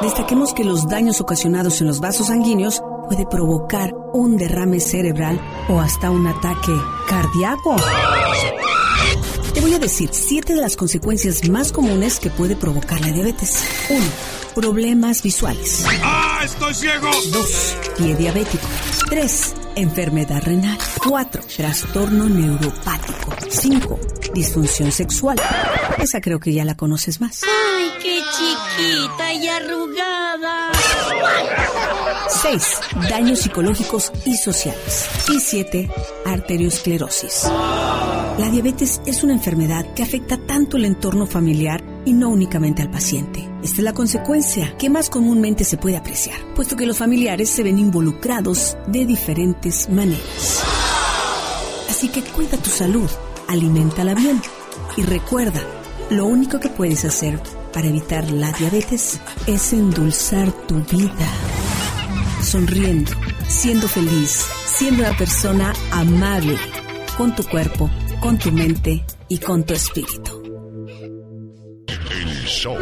[0.00, 5.80] Destaquemos que los daños ocasionados en los vasos sanguíneos puede provocar un derrame cerebral o
[5.80, 6.72] hasta un ataque
[7.08, 7.76] cardíaco.
[9.58, 13.64] Te voy a decir siete de las consecuencias más comunes que puede provocar la diabetes.
[13.90, 14.00] 1.
[14.54, 15.84] Problemas visuales.
[16.00, 17.10] ¡Ah, estoy ciego!
[17.32, 17.76] 2.
[17.96, 18.68] Pie diabético.
[19.10, 19.54] 3.
[19.74, 20.78] Enfermedad renal.
[21.04, 21.42] 4.
[21.56, 23.34] Trastorno neuropático.
[23.50, 23.98] 5.
[24.32, 25.40] Disfunción sexual.
[26.00, 27.40] Esa creo que ya la conoces más.
[27.42, 30.17] ¡Ay, qué chiquita y arrugada!
[32.42, 32.80] 6.
[33.10, 35.08] Daños psicológicos y sociales.
[35.28, 35.90] Y 7.
[36.24, 37.44] Arteriosclerosis.
[38.38, 42.90] La diabetes es una enfermedad que afecta tanto el entorno familiar y no únicamente al
[42.90, 43.48] paciente.
[43.62, 47.64] Esta es la consecuencia que más comúnmente se puede apreciar, puesto que los familiares se
[47.64, 50.62] ven involucrados de diferentes maneras.
[51.90, 53.10] Así que cuida tu salud,
[53.48, 54.40] aliméntala bien
[54.96, 55.60] y recuerda,
[56.10, 57.40] lo único que puedes hacer
[57.72, 61.26] para evitar la diabetes es endulzar tu vida.
[62.48, 63.12] Sonriendo,
[63.46, 66.56] siendo feliz, siendo una persona amable
[67.18, 70.42] con tu cuerpo, con tu mente y con tu espíritu.
[72.10, 72.74] El show.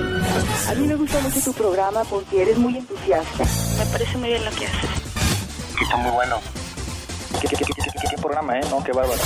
[0.69, 3.45] A mí me gusta mucho tu programa porque eres muy entusiasta.
[3.79, 4.91] Me parece muy bien lo que haces.
[5.83, 6.37] Está muy bueno.
[7.41, 8.63] ¿Qué, qué, qué, qué, qué programa, eh?
[8.71, 9.21] No, qué bárbaro.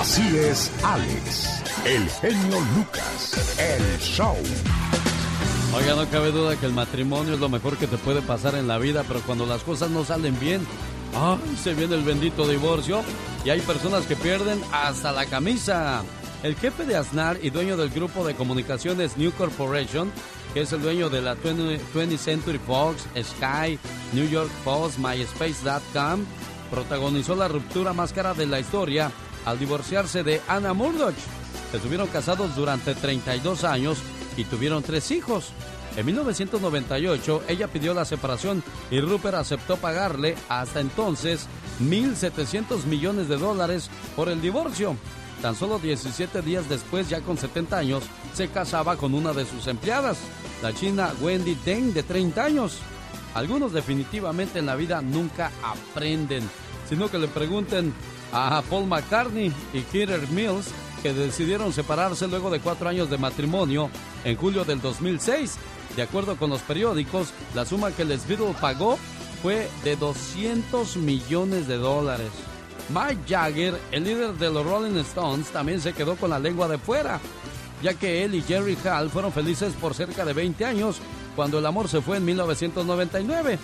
[0.00, 4.34] Así es, Alex, el genio Lucas, el show.
[5.74, 8.66] Oiga, no cabe duda que el matrimonio es lo mejor que te puede pasar en
[8.66, 10.66] la vida, pero cuando las cosas no salen bien,
[11.14, 11.38] ¡ay!
[11.62, 13.02] se viene el bendito divorcio
[13.44, 16.02] y hay personas que pierden hasta la camisa.
[16.42, 20.10] El jefe de Aznar y dueño del grupo de comunicaciones New Corporation,
[20.54, 23.78] que es el dueño de la 20, 20th Century Fox, Sky,
[24.14, 26.24] New York Post, MySpace.com,
[26.70, 29.12] protagonizó la ruptura más cara de la historia
[29.44, 31.14] al divorciarse de Anna Murdoch.
[31.74, 33.98] Estuvieron casados durante 32 años
[34.38, 35.50] y tuvieron tres hijos.
[35.96, 41.46] En 1998 ella pidió la separación y Rupert aceptó pagarle hasta entonces
[41.82, 44.96] 1.700 millones de dólares por el divorcio.
[45.42, 49.66] Tan solo 17 días después, ya con 70 años, se casaba con una de sus
[49.66, 50.18] empleadas,
[50.62, 52.78] la china Wendy Deng, de 30 años.
[53.34, 56.48] Algunos definitivamente en la vida nunca aprenden,
[56.88, 57.92] sino que le pregunten
[58.32, 60.70] a Paul McCartney y Peter Mills,
[61.02, 63.90] que decidieron separarse luego de cuatro años de matrimonio
[64.24, 65.56] en julio del 2006.
[65.96, 68.98] De acuerdo con los periódicos, la suma que Les Beatles pagó
[69.42, 72.30] fue de 200 millones de dólares.
[72.88, 76.78] Mike Jagger, el líder de los Rolling Stones, también se quedó con la lengua de
[76.78, 77.20] fuera,
[77.82, 80.96] ya que él y Jerry Hall fueron felices por cerca de 20 años
[81.36, 83.58] cuando el amor se fue en 1999.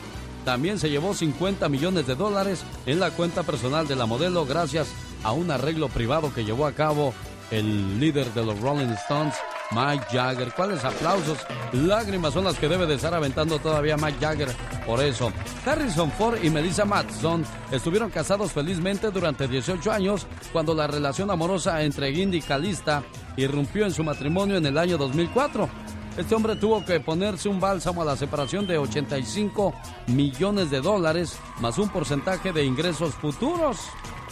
[0.44, 4.88] También se llevó 50 millones de dólares en la cuenta personal de la modelo gracias
[5.24, 7.12] a un arreglo privado que llevó a cabo
[7.50, 9.34] el líder de los Rolling Stones,
[9.70, 10.52] Mike Jagger.
[10.54, 11.38] ¿Cuáles aplausos?
[11.72, 14.48] Lágrimas son las que debe de estar aventando todavía Mike Jagger.
[14.86, 15.32] Por eso,
[15.64, 21.82] Harrison Ford y Melissa Matson estuvieron casados felizmente durante 18 años cuando la relación amorosa
[21.82, 23.02] entre Guindy y Calista
[23.36, 25.68] irrumpió en su matrimonio en el año 2004.
[26.16, 29.74] Este hombre tuvo que ponerse un bálsamo a la separación de 85
[30.08, 33.78] millones de dólares, más un porcentaje de ingresos futuros.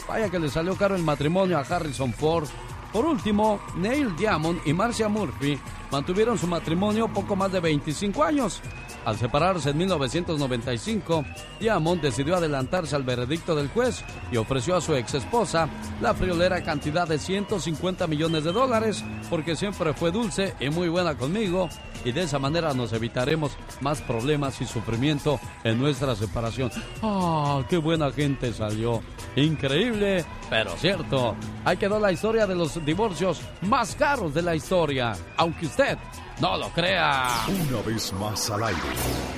[0.09, 2.49] Vaya que le salió caro el matrimonio a Harrison Ford.
[2.93, 5.59] Por último, Neil Diamond y Marcia Murphy
[5.91, 8.61] mantuvieron su matrimonio poco más de 25 años.
[9.05, 11.25] Al separarse en 1995,
[11.61, 15.69] Diamond decidió adelantarse al veredicto del juez y ofreció a su ex esposa
[16.01, 21.17] la friolera cantidad de 150 millones de dólares porque siempre fue dulce y muy buena
[21.17, 21.69] conmigo
[22.05, 26.71] y de esa manera nos evitaremos más problemas y sufrimiento en nuestra separación.
[27.03, 29.01] ¡Ah, qué buena gente salió!
[29.37, 31.35] Increíble, pero cierto.
[31.65, 35.99] Ahí quedó la historia de los divorcios más caros de la historia, aunque usted
[36.43, 37.29] no lo crea.
[37.47, 38.81] Una vez más al aire,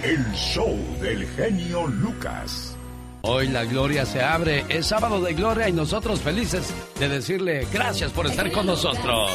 [0.02, 2.74] el show del genio Lucas.
[3.20, 8.10] Hoy la gloria se abre, es sábado de gloria y nosotros felices de decirle gracias
[8.10, 9.30] por estar con nosotros.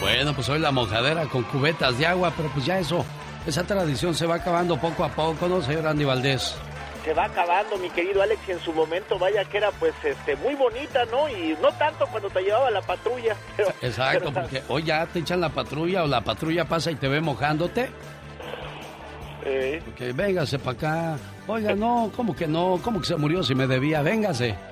[0.00, 3.04] Bueno, pues hoy la mojadera con cubetas de agua, pero pues ya eso,
[3.44, 6.54] esa tradición se va acabando poco a poco, ¿no, señor Andy Valdés?
[7.04, 10.36] Se va acabando, mi querido Alex, y en su momento vaya que era pues este
[10.36, 11.28] muy bonita, ¿no?
[11.28, 13.36] Y no tanto cuando te llevaba la patrulla.
[13.56, 17.08] Pero, Exacto, porque hoy ya te echan la patrulla o la patrulla pasa y te
[17.08, 17.90] ve mojándote.
[19.44, 19.82] Eh.
[19.96, 21.18] Que véngase para acá.
[21.46, 22.78] Oiga, no, ¿cómo que no?
[22.82, 24.02] ¿Cómo que se murió si me debía?
[24.02, 24.56] Véngase.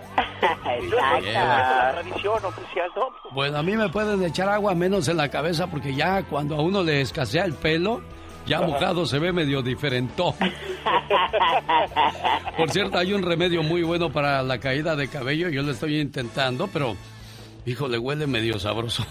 [0.78, 0.90] Es
[1.34, 3.08] la tradición oficial, ¿no?
[3.32, 6.60] Bueno, a mí me pueden echar agua menos en la cabeza porque ya cuando a
[6.60, 8.02] uno le escasea el pelo,
[8.48, 10.34] ya mojado se ve medio diferentón.
[12.56, 15.48] Por cierto, hay un remedio muy bueno para la caída de cabello.
[15.48, 16.96] Yo lo estoy intentando, pero,
[17.66, 19.04] híjole, huele medio sabroso.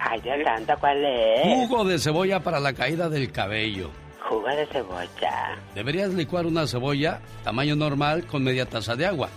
[0.00, 1.42] Ay, tanta, ¿cuál es?
[1.42, 3.90] Jugo de cebolla para la caída del cabello.
[4.28, 5.58] Jugo de cebolla.
[5.74, 9.28] Deberías licuar una cebolla tamaño normal con media taza de agua.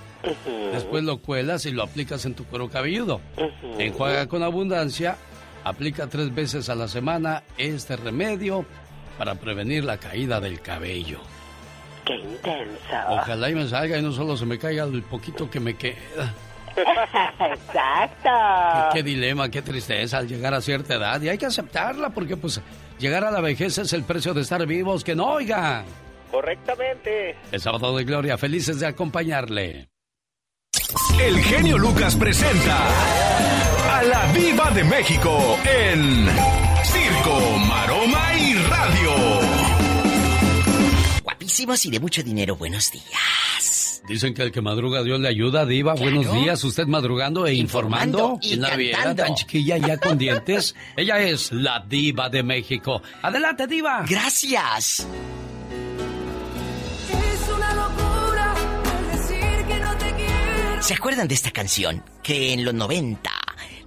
[0.71, 3.21] Después lo cuelas y lo aplicas en tu cuero cabelludo.
[3.77, 5.17] Enjuaga con abundancia.
[5.63, 8.65] Aplica tres veces a la semana este remedio
[9.21, 11.19] para prevenir la caída del cabello.
[12.03, 12.95] Qué intenso.
[13.07, 16.33] Ojalá y me salga y no solo se me caiga el poquito que me queda.
[17.39, 18.29] Exacto.
[18.93, 21.21] Qué, qué dilema, qué tristeza al llegar a cierta edad.
[21.21, 22.59] Y hay que aceptarla porque pues
[22.97, 25.03] llegar a la vejez es el precio de estar vivos.
[25.03, 25.85] Que no oigan.
[26.31, 27.35] Correctamente.
[27.51, 29.87] El sábado de gloria, felices de acompañarle.
[31.23, 32.87] El genio Lucas presenta
[33.99, 36.27] a la Viva de México en
[36.83, 38.30] Circo, Maroma
[41.51, 44.01] Guapísimos y de mucho dinero, buenos días.
[44.07, 45.95] Dicen que el que madruga Dios le ayuda, Diva.
[45.95, 48.35] Buenos días, usted madrugando e informando.
[48.35, 49.23] Informando y en la cantando.
[49.23, 50.73] tan chiquilla ya con dientes.
[50.95, 53.01] Ella es la Diva de México.
[53.21, 54.05] Adelante, Diva.
[54.07, 55.05] Gracias.
[57.09, 58.55] Es una locura
[59.11, 60.81] decir que no te quiero.
[60.81, 62.01] ¿Se acuerdan de esta canción?
[62.23, 63.29] Que en los 90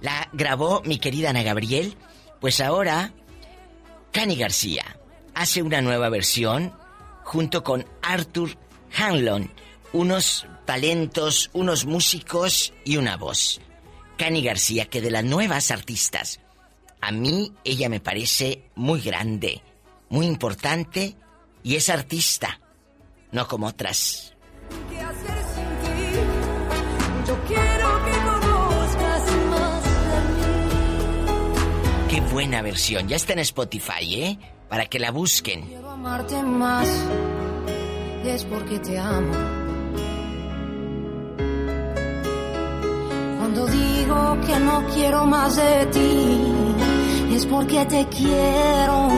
[0.01, 1.97] la grabó mi querida Ana Gabriel.
[2.39, 3.11] Pues ahora,
[4.11, 4.85] Cani García
[5.33, 6.84] hace una nueva versión
[7.25, 8.57] junto con Arthur
[8.95, 9.51] Hanlon.
[9.91, 13.59] Unos talentos, unos músicos y una voz.
[14.17, 16.39] Cani García, que de las nuevas artistas,
[17.01, 19.61] a mí ella me parece muy grande,
[20.09, 21.15] muy importante
[21.63, 22.61] y es artista,
[23.31, 24.33] no como otras.
[24.89, 25.97] ¿Qué hacer sin ti?
[27.27, 32.09] Yo quiero que conozcas más de mí.
[32.09, 33.07] Qué buena versión.
[33.07, 34.39] Ya está en Spotify, ¿eh?
[34.69, 35.63] Para que la busquen.
[35.67, 36.87] Quiero amarte más.
[38.23, 39.33] Y es porque te amo.
[43.37, 49.09] Cuando digo que no quiero más de ti, es porque te quiero.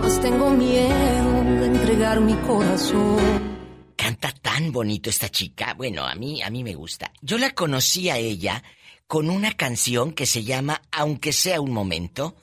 [0.00, 3.52] Mas tengo miedo de entregar mi corazón.
[3.96, 5.74] Canta tan bonito esta chica.
[5.74, 7.12] Bueno, a mí, a mí me gusta.
[7.20, 8.62] Yo la conocí a ella
[9.06, 12.34] con una canción que se llama Aunque sea un momento.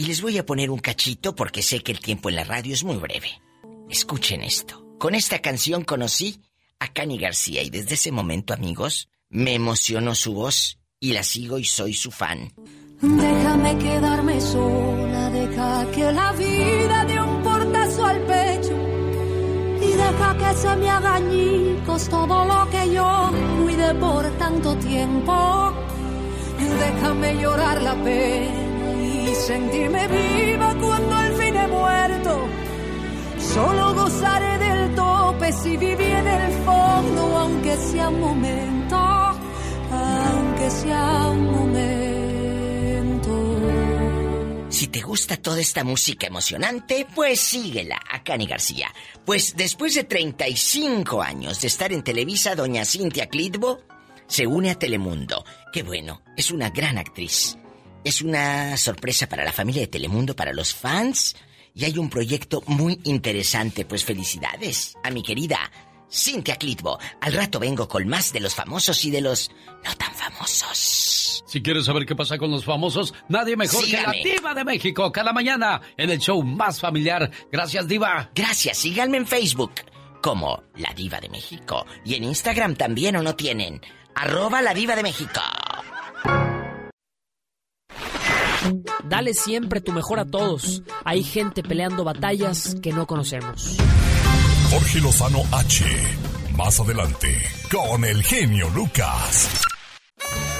[0.00, 2.72] Y les voy a poner un cachito porque sé que el tiempo en la radio
[2.72, 3.28] es muy breve.
[3.90, 4.82] Escuchen esto.
[4.98, 6.40] Con esta canción conocí
[6.78, 11.58] a Cani García y desde ese momento, amigos, me emocionó su voz y la sigo
[11.58, 12.50] y soy su fan.
[13.02, 18.76] Déjame quedarme sola, deja que la vida dé un portazo al pecho
[19.82, 23.30] y deja que se me haga añicos todo lo que yo
[23.62, 25.74] cuide por tanto tiempo.
[26.58, 28.69] Déjame llorar la pena
[29.30, 32.48] y sentirme viva cuando al fin he muerto.
[33.54, 41.28] Solo gozaré del tope si viví en el fondo, aunque sea un momento, aunque sea
[41.28, 41.90] un momento.
[44.68, 48.92] Si te gusta toda esta música emocionante, pues síguela a Cani García.
[49.24, 53.80] Pues después de 35 años de estar en Televisa, doña Cintia Clitbo
[54.26, 55.44] se une a Telemundo.
[55.72, 57.59] Qué bueno, es una gran actriz.
[58.04, 61.36] Es una sorpresa para la familia de Telemundo, para los fans.
[61.74, 65.70] Y hay un proyecto muy interesante, pues felicidades a mi querida
[66.10, 66.98] Cintia Clitbo.
[67.20, 69.50] Al rato vengo con más de los famosos y de los
[69.84, 71.44] no tan famosos.
[71.46, 75.10] Si quieres saber qué pasa con los famosos, nadie mejor que la Diva de México
[75.12, 77.30] cada mañana en el show más familiar.
[77.50, 78.30] Gracias, Diva.
[78.34, 79.72] Gracias, síganme en Facebook
[80.22, 81.86] como La Diva de México.
[82.04, 83.80] Y en Instagram también o no tienen.
[84.14, 85.40] Arroba La Diva de México.
[89.04, 90.82] Dale siempre tu mejor a todos.
[91.04, 93.76] Hay gente peleando batallas que no conocemos.
[94.70, 95.84] Jorge Lozano H.
[96.56, 99.66] Más adelante, con el genio Lucas.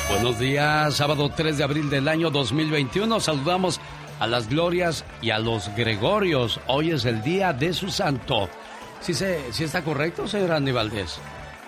[0.09, 3.20] Buenos días, sábado 3 de abril del año 2021.
[3.20, 3.80] Saludamos
[4.18, 6.59] a las glorias y a los gregorios.
[6.66, 8.48] Hoy es el día de su santo.
[9.01, 11.18] ¿Sí, se, sí está correcto, señor Andy Valdés?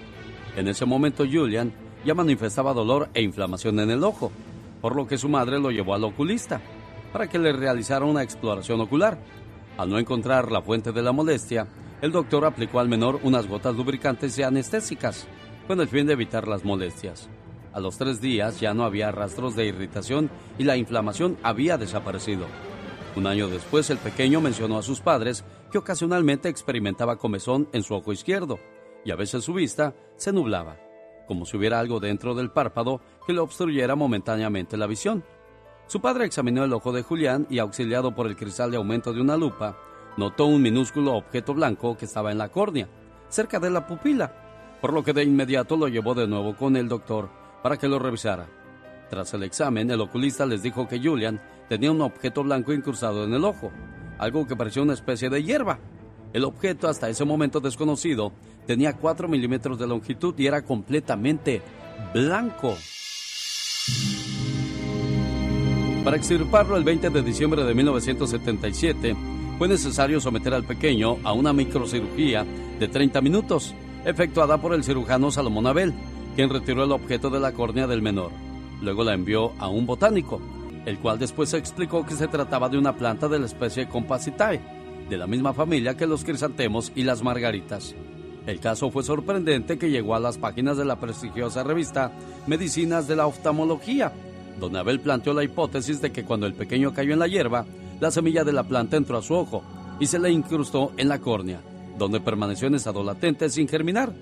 [0.57, 1.73] en ese momento Julian
[2.05, 4.33] ya manifestaba dolor e inflamación en el ojo,
[4.81, 6.61] por lo que su madre lo llevó al oculista
[7.13, 9.19] para que le realizara una exploración ocular.
[9.77, 11.67] Al no encontrar la fuente de la molestia,
[12.01, 15.27] el doctor aplicó al menor unas gotas lubricantes y anestésicas,
[15.67, 17.29] con el fin de evitar las molestias.
[17.73, 22.47] A los tres días ya no había rastros de irritación y la inflamación había desaparecido.
[23.15, 27.95] Un año después, el pequeño mencionó a sus padres que ocasionalmente experimentaba comezón en su
[27.95, 28.59] ojo izquierdo
[29.07, 30.77] y a veces su vista se nublaba,
[31.29, 35.25] como si hubiera algo dentro del párpado que le obstruyera momentáneamente la visión.
[35.87, 39.21] Su padre examinó el ojo de Julián y, auxiliado por el cristal de aumento de
[39.21, 39.79] una lupa,
[40.17, 42.89] notó un minúsculo objeto blanco que estaba en la córnea,
[43.29, 46.89] cerca de la pupila, por lo que de inmediato lo llevó de nuevo con el
[46.89, 47.31] doctor
[47.63, 48.49] para que lo revisara.
[49.09, 53.35] Tras el examen, el oculista les dijo que Julian tenía un objeto blanco incrustado en
[53.35, 53.71] el ojo,
[54.19, 55.79] algo que parecía una especie de hierba.
[56.33, 58.33] El objeto, hasta ese momento desconocido,
[58.67, 61.63] tenía 4 milímetros de longitud y era completamente
[62.13, 62.77] blanco.
[66.05, 69.17] Para extirparlo el 20 de diciembre de 1977,
[69.59, 72.47] fue necesario someter al pequeño a una microcirugía
[72.79, 75.95] de 30 minutos, efectuada por el cirujano Salomón Abel,
[76.37, 78.31] quien retiró el objeto de la córnea del menor.
[78.83, 80.41] Luego la envió a un botánico,
[80.85, 84.61] el cual después explicó que se trataba de una planta de la especie Compacitae,
[85.09, 87.95] de la misma familia que los crisantemos y las margaritas.
[88.47, 92.13] El caso fue sorprendente que llegó a las páginas de la prestigiosa revista
[92.47, 94.13] Medicinas de la Oftalmología,
[94.61, 97.67] donde Abel planteó la hipótesis de que cuando el pequeño cayó en la hierba,
[98.01, 99.65] la semilla de la planta entró a su ojo
[99.99, 101.61] y se le incrustó en la córnea,
[101.99, 104.13] donde permaneció en estado latente sin germinar.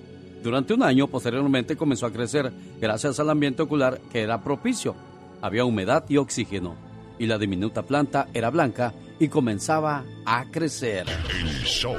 [0.43, 2.51] Durante un año posteriormente comenzó a crecer
[2.81, 4.95] gracias al ambiente ocular que era propicio.
[5.43, 6.77] Había humedad y oxígeno,
[7.19, 11.07] y la diminuta planta era blanca y comenzaba a crecer.
[11.09, 11.95] El show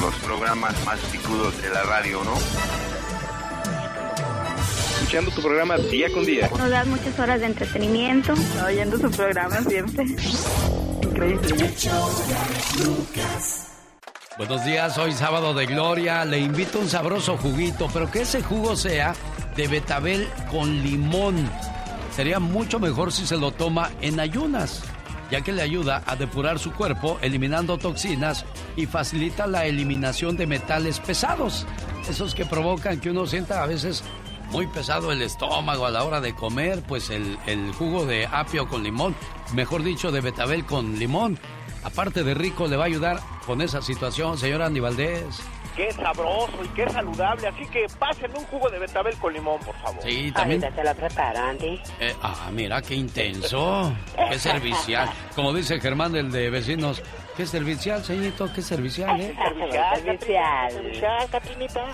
[0.00, 2.34] los programas más picudos de la radio, ¿no?
[4.94, 6.48] Escuchando tu programa día con día.
[6.56, 8.34] Nos das muchas horas de entretenimiento.
[8.64, 10.04] Oyendo su programa siempre.
[11.02, 11.74] Increíble.
[14.36, 16.24] Buenos días, hoy sábado de gloria.
[16.24, 19.14] Le invito a un sabroso juguito, pero que ese jugo sea
[19.56, 21.50] de betabel con limón.
[22.14, 24.82] Sería mucho mejor si se lo toma en ayunas
[25.30, 28.44] ya que le ayuda a depurar su cuerpo eliminando toxinas
[28.76, 31.66] y facilita la eliminación de metales pesados,
[32.08, 34.02] esos que provocan que uno sienta a veces
[34.50, 37.36] muy pesado el estómago a la hora de comer, pues el,
[37.78, 39.14] jugo de apio con limón,
[39.54, 41.38] mejor dicho de betabel con limón,
[41.84, 44.80] aparte de rico, le va a ayudar con esa situación, señora Andy
[45.78, 47.46] qué sabroso y qué saludable.
[47.46, 50.02] Así que pásenme un jugo de betabel con limón, por favor.
[50.02, 50.62] Sí, también.
[50.64, 51.80] Ahorita te lo preparo, Andy.
[52.00, 53.92] Eh, ah, mira, qué intenso.
[54.28, 55.08] Qué servicial.
[55.36, 57.00] Como dice Germán, el de vecinos.
[57.36, 58.52] ¿Qué servicial, señorito?
[58.52, 59.32] ¿Qué servicial, eh?
[59.38, 60.02] Servicial.
[60.72, 61.28] Servicial.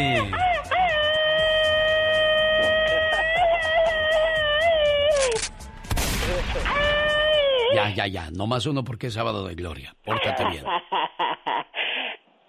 [7.73, 9.95] Ya, ya, ya, no más uno porque es sábado de gloria.
[10.03, 10.63] Pórtate bien.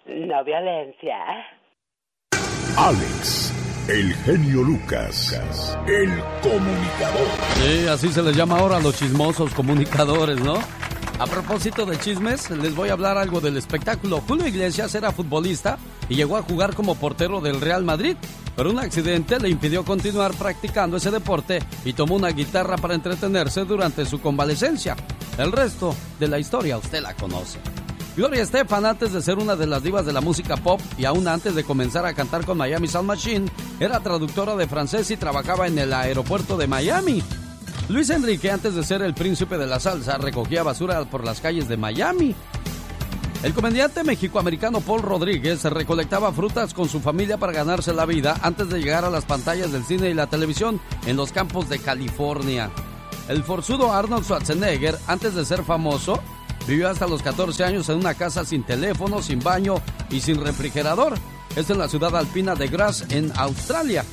[0.05, 1.17] No violencia.
[2.75, 3.53] Alex,
[3.89, 5.35] el genio Lucas,
[5.87, 6.09] el
[6.43, 7.27] comunicador.
[7.55, 10.59] Sí, así se les llama ahora a los chismosos comunicadores, ¿no?
[11.17, 14.21] A propósito de chismes, les voy a hablar algo del espectáculo.
[14.27, 18.15] Julio Iglesias era futbolista y llegó a jugar como portero del Real Madrid,
[18.55, 23.65] pero un accidente le impidió continuar practicando ese deporte y tomó una guitarra para entretenerse
[23.65, 24.95] durante su convalecencia.
[25.39, 27.57] El resto de la historia usted la conoce.
[28.19, 31.25] Gloria Estefan, antes de ser una de las divas de la música pop y aún
[31.25, 33.49] antes de comenzar a cantar con Miami Sound Machine,
[33.79, 37.23] era traductora de francés y trabajaba en el aeropuerto de Miami.
[37.87, 41.69] Luis Enrique, antes de ser el príncipe de la salsa, recogía basura por las calles
[41.69, 42.35] de Miami.
[43.41, 48.67] El comediante mexicoamericano Paul Rodríguez recolectaba frutas con su familia para ganarse la vida antes
[48.67, 52.69] de llegar a las pantallas del cine y la televisión en los campos de California.
[53.29, 56.21] El forzudo Arnold Schwarzenegger, antes de ser famoso,
[56.67, 59.75] vivió hasta los 14 años en una casa sin teléfono, sin baño
[60.09, 61.15] y sin refrigerador.
[61.55, 64.05] Es en la ciudad alpina de Graz, en Australia.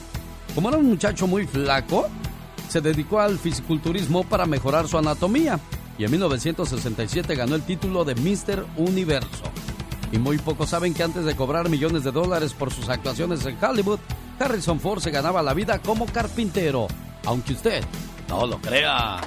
[0.55, 2.09] Como era un muchacho muy flaco,
[2.68, 5.61] se dedicó al fisiculturismo para mejorar su anatomía
[5.99, 8.66] y en 1967 ganó el título de Mr.
[8.76, 9.44] Universo.
[10.12, 13.62] Y muy pocos saben que antes de cobrar millones de dólares por sus actuaciones en
[13.62, 13.99] Hollywood,
[14.38, 16.86] Harrison Ford se ganaba la vida como carpintero,
[17.24, 17.82] aunque usted
[18.28, 19.20] no lo crea.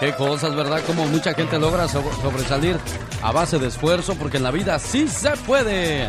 [0.00, 0.82] Qué cosas, ¿verdad?
[0.86, 2.76] Como mucha gente logra sobresalir
[3.22, 6.08] a base de esfuerzo, porque en la vida sí se puede.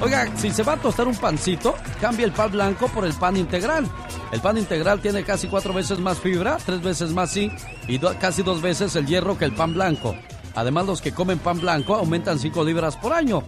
[0.00, 3.36] Oiga, si se va a tostar un pancito, cambie el pan blanco por el pan
[3.38, 3.88] integral.
[4.30, 7.54] El pan integral tiene casi cuatro veces más fibra, tres veces más zinc
[7.88, 10.14] y casi dos veces el hierro que el pan blanco.
[10.54, 13.42] Además, los que comen pan blanco aumentan 5 libras por año.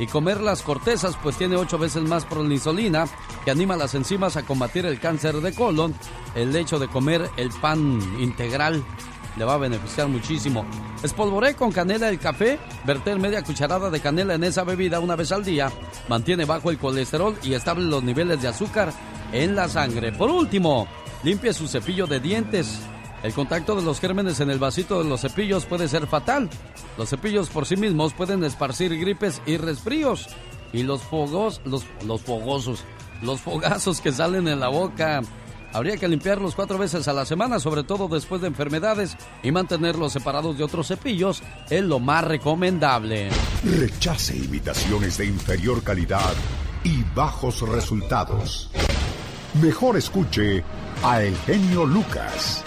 [0.00, 3.04] Y comer las cortezas pues tiene ocho veces más pronisolina
[3.44, 5.94] que anima las enzimas a combatir el cáncer de colon.
[6.34, 8.82] El hecho de comer el pan integral
[9.36, 10.64] le va a beneficiar muchísimo.
[11.02, 15.32] Espolvoré con canela el café, verter media cucharada de canela en esa bebida una vez
[15.32, 15.70] al día,
[16.08, 18.92] mantiene bajo el colesterol y estable los niveles de azúcar
[19.32, 20.12] en la sangre.
[20.12, 20.86] Por último,
[21.22, 22.80] limpie su cepillo de dientes.
[23.22, 26.48] El contacto de los gérmenes en el vasito de los cepillos puede ser fatal.
[26.96, 30.28] Los cepillos por sí mismos pueden esparcir gripes y resfríos.
[30.72, 32.84] Y los fogos, los, los fogosos,
[33.22, 35.20] los fogazos que salen en la boca
[35.72, 40.12] Habría que limpiarlos cuatro veces a la semana, sobre todo después de enfermedades, y mantenerlos
[40.12, 43.28] separados de otros cepillos es lo más recomendable.
[43.64, 46.34] Rechace imitaciones de inferior calidad
[46.82, 48.70] y bajos resultados.
[49.62, 50.64] Mejor escuche
[51.02, 52.64] a Eugenio Lucas.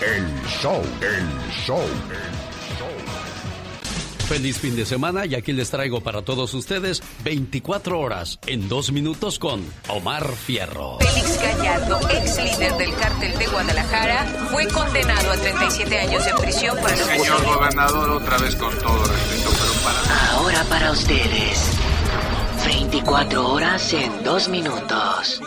[0.00, 0.26] El
[0.60, 1.82] show, el show.
[4.28, 8.90] Feliz fin de semana y aquí les traigo para todos ustedes 24 horas en dos
[8.90, 10.98] minutos con Omar Fierro.
[10.98, 16.76] Félix Gallardo, ex líder del cártel de Guadalajara, fue condenado a 37 años de prisión
[16.76, 20.30] por el Señor gobernador, otra vez con todo respeto, pero para...
[20.32, 21.70] Ahora para ustedes,
[22.66, 25.40] 24 horas en dos minutos.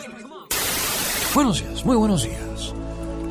[1.36, 2.74] Buenos días, muy buenos días.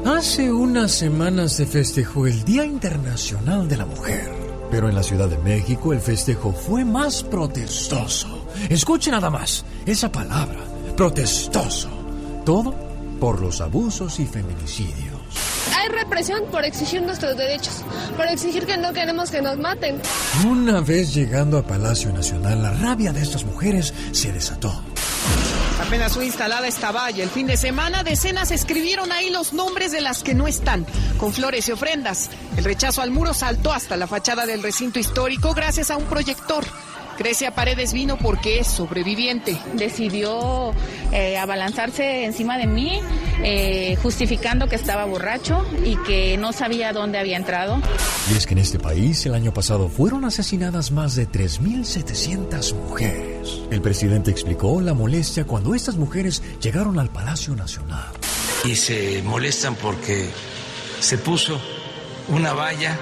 [0.04, 4.37] Hace unas semanas se festejó el Día Internacional de la Mujer.
[4.70, 8.46] Pero en la Ciudad de México el festejo fue más protestoso.
[8.68, 10.60] Escuche nada más esa palabra,
[10.96, 11.88] protestoso.
[12.44, 12.74] Todo
[13.20, 15.18] por los abusos y feminicidios.
[15.76, 17.84] Hay represión por exigir nuestros derechos,
[18.16, 20.00] por exigir que no queremos que nos maten.
[20.46, 24.82] Una vez llegando a Palacio Nacional, la rabia de estas mujeres se desató.
[25.88, 27.24] Apenas fue instalada esta valla.
[27.24, 30.84] El fin de semana, decenas escribieron ahí los nombres de las que no están,
[31.16, 32.28] con flores y ofrendas.
[32.58, 36.62] El rechazo al muro saltó hasta la fachada del recinto histórico gracias a un proyector.
[37.18, 39.58] Grecia Paredes vino porque es sobreviviente.
[39.74, 40.72] Decidió
[41.12, 43.00] eh, abalanzarse encima de mí,
[43.42, 47.80] eh, justificando que estaba borracho y que no sabía dónde había entrado.
[48.32, 53.62] Y es que en este país el año pasado fueron asesinadas más de 3.700 mujeres.
[53.70, 58.12] El presidente explicó la molestia cuando estas mujeres llegaron al Palacio Nacional.
[58.64, 60.28] Y se molestan porque
[61.00, 61.60] se puso
[62.28, 62.96] una valla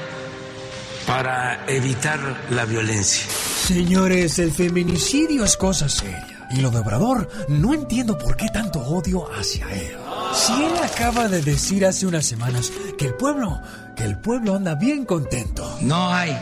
[1.07, 2.19] para evitar
[2.51, 3.25] la violencia.
[3.67, 6.47] Señores, el feminicidio es cosa seria.
[6.53, 9.97] Y lo de Obrador, no entiendo por qué tanto odio hacia él.
[10.33, 13.61] Si él acaba de decir hace unas semanas que el pueblo,
[13.97, 15.79] que el pueblo anda bien contento.
[15.81, 16.39] No hay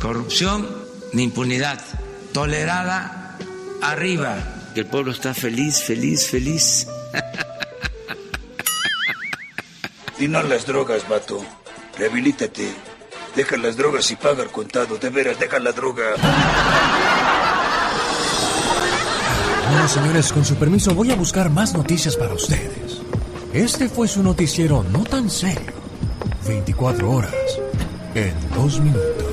[0.00, 0.68] corrupción
[1.12, 1.80] ni impunidad.
[2.32, 3.36] Tolerada
[3.82, 4.36] arriba.
[4.72, 6.86] Que el pueblo está feliz, feliz, feliz.
[10.20, 11.44] Y no las drogas, vato.
[11.98, 12.89] Rehabilítate.
[13.36, 14.96] Deja las drogas y paga el contado.
[14.98, 16.04] De veras, deja la droga.
[19.70, 23.02] Bueno, señores, con su permiso voy a buscar más noticias para ustedes.
[23.52, 25.72] Este fue su noticiero no tan serio.
[26.46, 27.34] 24 horas
[28.14, 29.29] en dos minutos.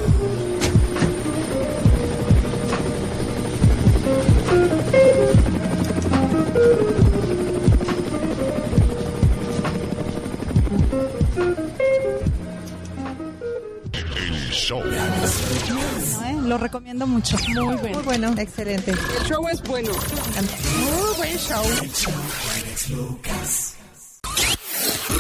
[16.48, 17.38] Lo recomiendo mucho.
[17.50, 17.90] Muy bueno.
[17.96, 18.34] Muy bueno.
[18.38, 18.92] Excelente.
[18.92, 19.92] El show es bueno.
[19.92, 21.64] Muy buen show.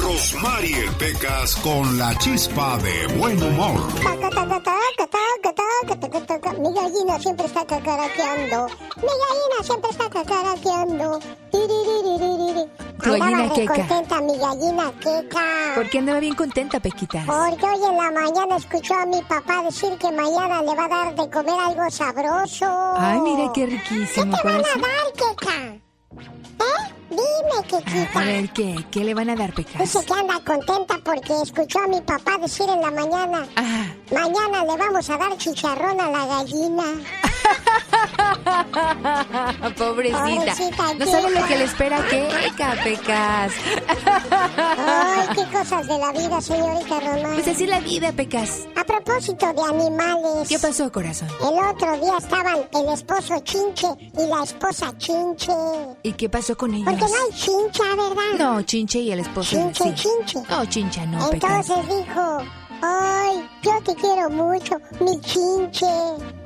[0.01, 3.81] Rosmarie Pecas con la chispa de buen humor.
[6.61, 8.67] Mi gallina siempre está cacaraqueando.
[8.95, 11.19] Mi gallina siempre está cacaraqueando.
[13.01, 13.73] Tu gallina Andaba queca.
[13.75, 15.45] contenta mi gallina queca.
[15.75, 17.25] ¿Por qué andaba bien contenta, Pequitas?
[17.25, 20.87] Porque hoy en la mañana escuchó a mi papá decir que mañana le va a
[20.89, 22.93] dar de comer algo sabroso.
[22.97, 24.35] Ay, mira qué riquísimo.
[24.35, 24.81] ¿Qué te van a corazón.
[24.81, 25.53] dar, queca?
[26.59, 26.93] ¿Eh?
[27.09, 28.19] Dime, quequita.
[28.19, 28.75] A ver, ¿qué?
[28.91, 29.79] ¿Qué le van a dar, Pecas?
[29.79, 33.45] Dice que anda contenta porque escuchó a mi papá decir en la mañana,
[34.11, 36.83] mañana le vamos a dar chicharrón a la gallina.
[39.77, 40.23] Pobrecita.
[40.23, 43.53] Pobrecita, No sabe lo que le espera queca, Pecas.
[44.59, 47.33] Ay, qué cosas de la vida, señorita Román.
[47.33, 48.67] Pues así la vida, Pecas.
[48.75, 50.47] A propósito de animales.
[50.49, 51.29] ¿Qué pasó, corazón?
[51.41, 53.87] El otro día estaban el esposo chinche
[54.17, 55.53] y la esposa chinche.
[56.03, 56.87] ¿Y qué pasó con ellos?
[56.99, 58.39] Porque no hay chincha, ¿verdad?
[58.39, 59.55] No, Chinche y el esposo.
[59.55, 59.93] Chinche, sí.
[59.95, 60.49] chinche.
[60.49, 61.31] No, Chincha no.
[61.31, 62.37] Entonces dijo,
[62.81, 65.85] ay, yo te quiero mucho, mi chinche.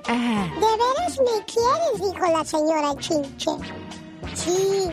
[0.05, 0.51] Ajá.
[0.55, 2.13] ¿De veras me quieres?
[2.13, 3.51] Dijo la señora chinche.
[4.33, 4.89] Sí,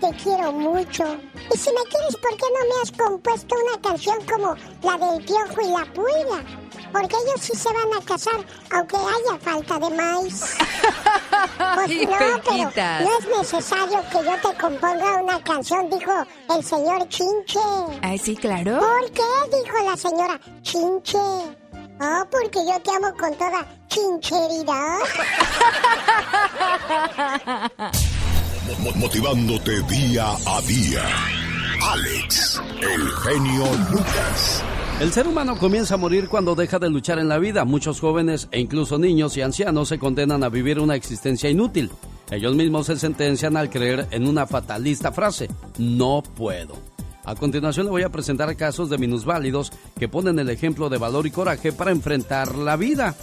[0.00, 1.04] te quiero mucho.
[1.52, 5.24] Y si me quieres, ¿por qué no me has compuesto una canción como la del
[5.24, 6.59] piojo y la pulga?
[6.92, 10.56] Porque ellos sí se van a casar, aunque haya falta de maíz.
[11.74, 12.70] Pues no, pero
[13.00, 16.12] no es necesario que yo te componga una canción, dijo
[16.54, 17.58] el señor Chinche.
[18.02, 18.78] Ay, sí, claro.
[18.78, 19.22] ¿Por qué?
[19.62, 21.18] Dijo la señora Chinche.
[21.18, 24.98] Oh, porque yo te amo con toda chincheridad.
[28.82, 31.02] Mo- motivándote día a día.
[31.92, 34.62] Alex, el genio Lucas.
[35.00, 37.64] El ser humano comienza a morir cuando deja de luchar en la vida.
[37.64, 41.90] Muchos jóvenes e incluso niños y ancianos se condenan a vivir una existencia inútil.
[42.30, 45.48] Ellos mismos se sentencian al creer en una fatalista frase,
[45.78, 46.74] no puedo.
[47.24, 51.26] A continuación le voy a presentar casos de minusválidos que ponen el ejemplo de valor
[51.26, 53.14] y coraje para enfrentar la vida.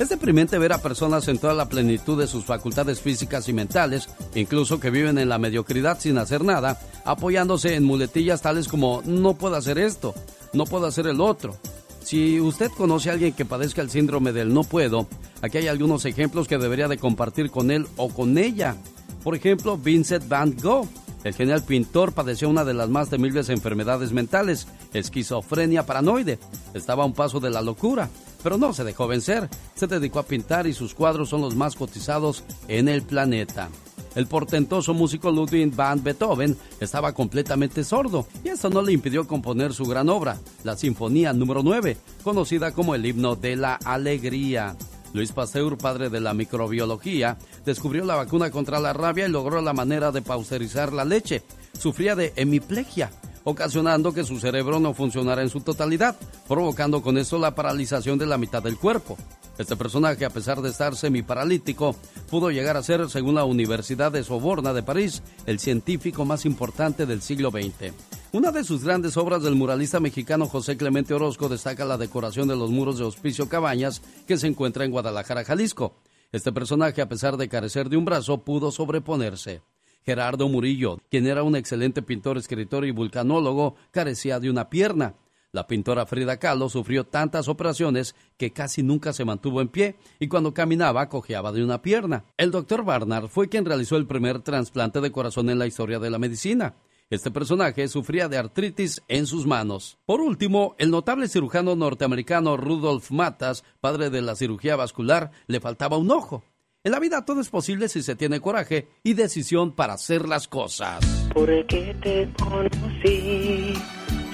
[0.00, 4.08] Es deprimente ver a personas en toda la plenitud de sus facultades físicas y mentales,
[4.34, 9.34] incluso que viven en la mediocridad sin hacer nada, apoyándose en muletillas tales como no
[9.34, 10.14] puedo hacer esto,
[10.52, 11.56] no puedo hacer el otro.
[12.02, 15.06] Si usted conoce a alguien que padezca el síndrome del no puedo,
[15.42, 18.76] aquí hay algunos ejemplos que debería de compartir con él o con ella.
[19.22, 20.88] Por ejemplo, Vincent Van Gogh.
[21.22, 26.38] El genial pintor padeció una de las más temibles enfermedades mentales, esquizofrenia paranoide.
[26.72, 28.08] Estaba a un paso de la locura,
[28.42, 29.50] pero no se dejó vencer.
[29.74, 33.68] Se dedicó a pintar y sus cuadros son los más cotizados en el planeta.
[34.14, 39.72] El portentoso músico Ludwig van Beethoven estaba completamente sordo y esto no le impidió componer
[39.72, 44.76] su gran obra, la Sinfonía número 9, conocida como el himno de la alegría.
[45.12, 49.72] Luis Pasteur, padre de la microbiología, descubrió la vacuna contra la rabia y logró la
[49.72, 51.42] manera de pausterizar la leche.
[51.78, 53.10] Sufría de hemiplegia,
[53.44, 56.16] ocasionando que su cerebro no funcionara en su totalidad,
[56.48, 59.16] provocando con esto la paralización de la mitad del cuerpo.
[59.58, 61.94] Este personaje, a pesar de estar semiparalítico,
[62.30, 67.04] pudo llegar a ser, según la Universidad de Soborna de París, el científico más importante
[67.04, 67.92] del siglo XX.
[68.32, 72.56] Una de sus grandes obras del muralista mexicano José Clemente Orozco destaca la decoración de
[72.56, 75.94] los muros de Hospicio Cabañas que se encuentra en Guadalajara, Jalisco.
[76.32, 79.62] Este personaje, a pesar de carecer de un brazo, pudo sobreponerse.
[80.10, 85.14] Gerardo Murillo, quien era un excelente pintor, escritor y vulcanólogo, carecía de una pierna.
[85.52, 90.26] La pintora Frida Kahlo sufrió tantas operaciones que casi nunca se mantuvo en pie y
[90.26, 92.24] cuando caminaba cojeaba de una pierna.
[92.36, 96.10] El doctor Barnard fue quien realizó el primer trasplante de corazón en la historia de
[96.10, 96.74] la medicina.
[97.08, 99.96] Este personaje sufría de artritis en sus manos.
[100.06, 105.98] Por último, el notable cirujano norteamericano Rudolf Matas, padre de la cirugía vascular, le faltaba
[105.98, 106.42] un ojo.
[106.82, 110.48] En la vida todo es posible si se tiene coraje y decisión para hacer las
[110.48, 111.04] cosas.
[111.34, 113.74] ¿Por qué te conocí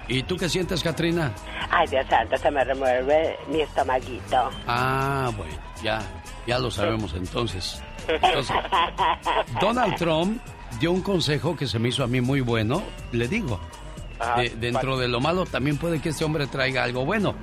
[0.08, 1.32] ¿Y tú qué sientes, Katrina?
[1.72, 4.50] Ay, Dios santo, se me remueve mi estomaguito.
[4.68, 6.00] Ah, bueno, ya,
[6.46, 7.82] ya lo sabemos entonces.
[8.08, 8.56] Entonces,
[9.60, 10.40] Donald Trump
[10.80, 12.84] dio un consejo que se me hizo a mí muy bueno.
[13.12, 13.60] Le digo,
[14.20, 17.34] Ajá, de- dentro de lo malo también puede que este hombre traiga algo bueno.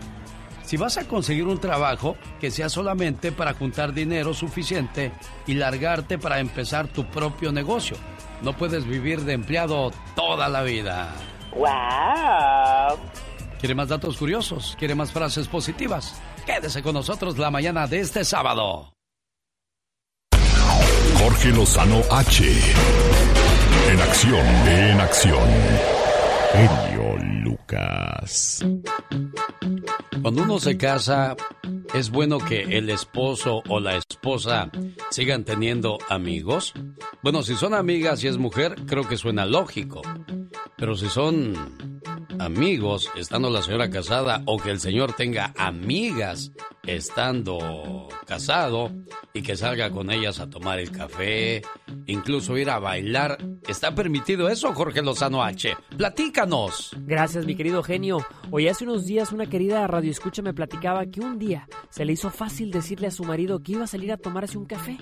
[0.73, 5.12] Si vas a conseguir un trabajo, que sea solamente para juntar dinero suficiente
[5.47, 7.99] y largarte para empezar tu propio negocio.
[8.41, 11.12] No puedes vivir de empleado toda la vida.
[11.55, 12.99] ¡Wow!
[13.61, 14.75] ¿Quiere más datos curiosos?
[14.79, 16.18] ¿Quiere más frases positivas?
[16.47, 18.95] Quédese con nosotros la mañana de este sábado.
[21.18, 22.45] Jorge Lozano H.
[23.91, 25.49] En acción, en acción.
[26.55, 26.91] Genio
[27.43, 28.64] Lucas.
[30.22, 31.36] Cuando uno se casa,
[31.95, 34.70] es bueno que el esposo o la esposa
[35.11, 36.72] sigan teniendo amigos.
[37.22, 40.03] Bueno, si son amigas y es mujer, creo que suena lógico.
[40.76, 41.55] Pero si son
[42.38, 46.53] amigos estando la señora casada o que el señor tenga amigas
[46.84, 48.90] estando casado
[49.32, 51.62] y que salga con ellas a tomar el café,
[52.07, 53.38] incluso ir a bailar,
[53.68, 55.76] ¿está permitido eso, Jorge Lozano H?
[55.97, 56.97] Platícanos.
[57.03, 58.18] Gracias, mi querido genio.
[58.51, 62.30] Hoy hace unos días una querida radioescucha me platicaba que un día se le hizo
[62.30, 64.99] fácil decirle a su marido que iba a salir a tomarse un café.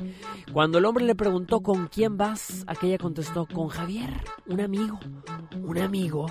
[0.53, 4.11] Cuando el hombre le preguntó con quién vas, aquella contestó con Javier,
[4.47, 5.01] un amigo.
[5.63, 6.27] ¿Un amigo?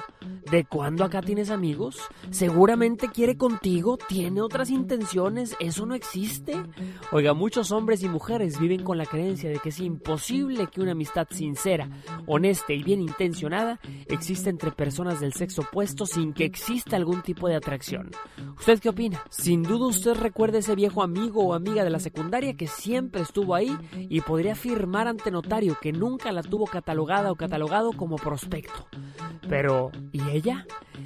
[0.50, 2.00] ¿De cuándo acá tienes amigos?
[2.32, 6.56] Seguramente quiere contigo, tiene otras intenciones, eso no existe.
[7.12, 10.94] Oiga, muchos hombres y mujeres viven con la creencia de que es imposible que una
[10.94, 11.90] amistad sincera,
[12.26, 17.48] honesta y bien intencionada exista entre personas del sexo opuesto sin que exista algún tipo
[17.48, 18.12] de atracción.
[18.58, 19.24] ¿Usted qué opina?
[19.30, 23.56] Sin duda usted recuerda ese viejo amigo o amiga de la secundaria que siempre estuvo
[23.56, 28.88] ahí y podría afirmar ante notario que nunca la tuvo catalogada o catalogado como prospecto.
[29.48, 30.66] Pero, ¿y ella?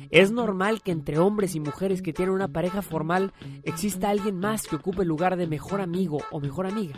[0.09, 4.67] Es normal que entre hombres y mujeres que tienen una pareja formal exista alguien más
[4.67, 6.95] que ocupe el lugar de mejor amigo o mejor amiga.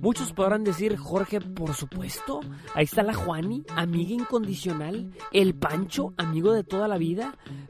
[0.00, 2.40] Muchos podrán decir, Jorge, por supuesto,
[2.74, 7.17] ahí está la Juani, amiga incondicional, el Pancho, amigo de toda la vida,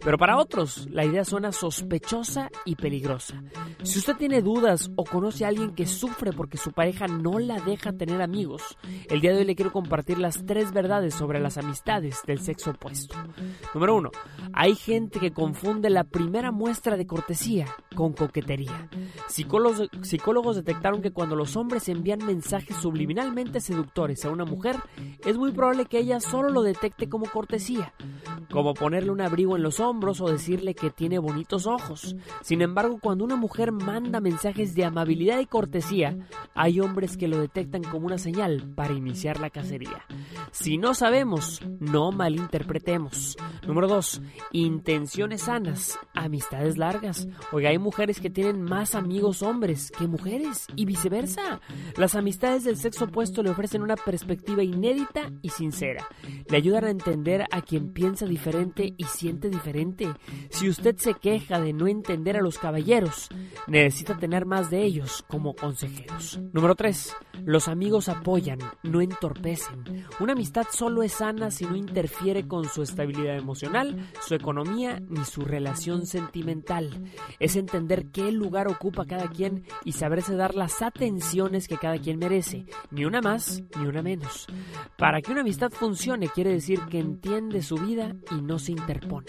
[0.05, 3.43] pero para otros la idea suena sospechosa y peligrosa.
[3.83, 7.61] Si usted tiene dudas o conoce a alguien que sufre porque su pareja no la
[7.61, 8.77] deja tener amigos,
[9.09, 12.71] el día de hoy le quiero compartir las tres verdades sobre las amistades del sexo
[12.71, 13.17] opuesto.
[13.75, 14.11] Número uno,
[14.53, 18.89] hay gente que confunde la primera muestra de cortesía con coquetería.
[19.29, 24.77] Psicólogos, psicólogos detectaron que cuando los hombres envían mensajes subliminalmente seductores a una mujer,
[25.25, 27.93] es muy probable que ella solo lo detecte como cortesía,
[28.51, 32.17] como ponerle un en los hombros o decirle que tiene bonitos ojos.
[32.43, 36.17] Sin embargo, cuando una mujer manda mensajes de amabilidad y cortesía,
[36.55, 40.05] hay hombres que lo detectan como una señal para iniciar la cacería.
[40.51, 43.37] Si no sabemos, no malinterpretemos.
[43.67, 44.23] Número 2.
[44.53, 47.29] Intenciones sanas, amistades largas.
[47.53, 51.61] Oiga, hay mujeres que tienen más amigos hombres que mujeres y viceversa.
[51.97, 56.07] Las amistades del sexo opuesto le ofrecen una perspectiva inédita y sincera.
[56.49, 60.09] Le ayudan a entender a quien piensa diferente y siente diferente.
[60.51, 63.29] Si usted se queja de no entender a los caballeros,
[63.67, 66.41] necesita tener más de ellos como consejeros.
[66.53, 67.17] Número 3.
[67.45, 70.07] Los amigos apoyan, no entorpecen.
[70.21, 75.25] Una amistad solo es sana si no interfiere con su estabilidad emocional, su economía ni
[75.25, 77.05] su relación sentimental.
[77.39, 82.19] Es entender qué lugar ocupa cada quien y saberse dar las atenciones que cada quien
[82.19, 84.47] merece, ni una más ni una menos.
[84.97, 89.27] Para que una amistad funcione quiere decir que entiende su vida y no se interpone.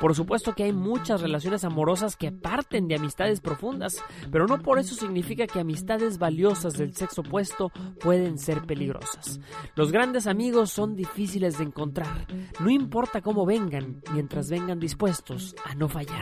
[0.00, 4.78] Por supuesto que hay muchas relaciones amorosas que parten de amistades profundas, pero no por
[4.78, 7.70] eso significa que amistades valiosas del sexo opuesto
[8.00, 9.40] pueden ser peligrosas.
[9.74, 12.26] Los grandes amigos son difíciles de encontrar.
[12.60, 16.13] No importa cómo vengan, mientras vengan dispuestos a no fallar.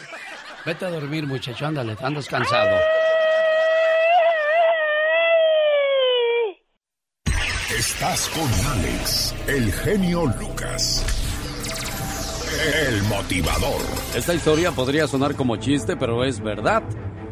[0.67, 2.77] Vete a dormir, muchacho, ándale, andas cansado.
[7.79, 11.05] Estás con Alex, el genio Lucas.
[12.59, 13.81] El motivador.
[14.17, 16.83] Esta historia podría sonar como chiste, pero es verdad.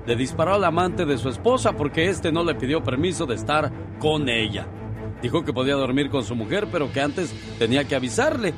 [0.07, 3.72] Le disparó al amante de su esposa porque este no le pidió permiso de estar
[3.99, 4.68] con ella.
[5.20, 8.55] Dijo que podía dormir con su mujer, pero que antes tenía que avisarle.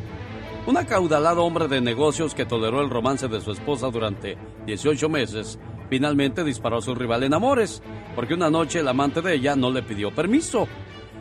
[0.66, 5.58] Un acaudalado hombre de negocios que toleró el romance de su esposa durante 18 meses,
[5.88, 7.82] finalmente disparó a su rival en amores,
[8.14, 10.68] porque una noche el amante de ella no le pidió permiso.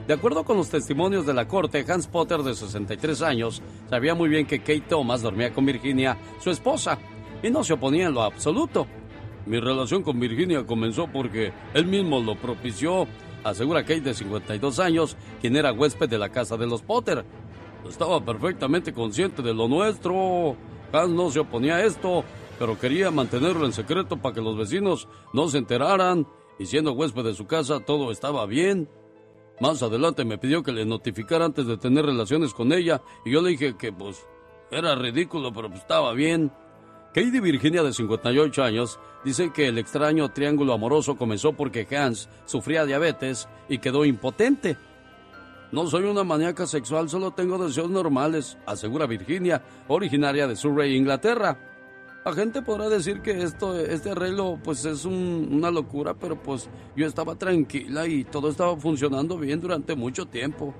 [0.07, 4.29] De acuerdo con los testimonios de la corte, Hans Potter, de 63 años, sabía muy
[4.29, 6.97] bien que Kate Thomas dormía con Virginia, su esposa,
[7.43, 8.87] y no se oponía en lo absoluto.
[9.45, 13.05] Mi relación con Virginia comenzó porque él mismo lo propició,
[13.43, 17.25] asegura Kate de 52 años, quien era huésped de la casa de los Potter.
[17.89, 20.55] Estaba perfectamente consciente de lo nuestro.
[20.93, 22.23] Hans no se oponía a esto,
[22.57, 26.25] pero quería mantenerlo en secreto para que los vecinos no se enteraran.
[26.59, 28.89] Y siendo huésped de su casa, todo estaba bien.
[29.59, 33.41] Más adelante me pidió que le notificara antes de tener relaciones con ella y yo
[33.41, 34.23] le dije que pues
[34.69, 36.51] era ridículo, pero pues estaba bien.
[37.13, 42.85] Katie Virginia, de 58 años, dice que el extraño triángulo amoroso comenzó porque Hans sufría
[42.85, 44.77] diabetes y quedó impotente.
[45.71, 51.76] No soy una maníaca sexual, solo tengo deseos normales, asegura Virginia, originaria de Surrey, Inglaterra.
[52.27, 56.67] La gente podrá decir que esto, este arreglo pues es un- una locura, pero pues
[56.93, 60.73] yo estaba tranquila y todo estaba funcionando bien durante mucho tiempo.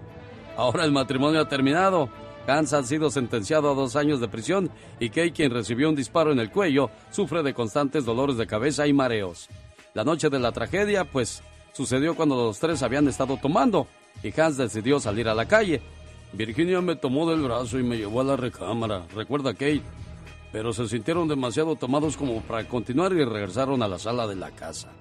[0.58, 2.10] Ahora el matrimonio ha terminado.
[2.48, 4.70] Hans ha sido sentenciado a dos años de prisión
[5.00, 8.86] y Kay, quien recibió un disparo en el cuello, sufre de constantes dolores de cabeza
[8.86, 9.48] y mareos.
[9.94, 11.42] La noche de la tragedia, pues,
[11.72, 13.88] sucedió cuando los tres habían estado tomando
[14.22, 15.80] y Hans decidió salir a la calle.
[16.34, 19.82] Virginia me tomó del brazo y me llevó a la recámara, recuerda Kate.
[20.52, 24.52] Pero se sintieron demasiado tomados como para continuar y regresaron a la sala de la
[24.52, 24.92] casa.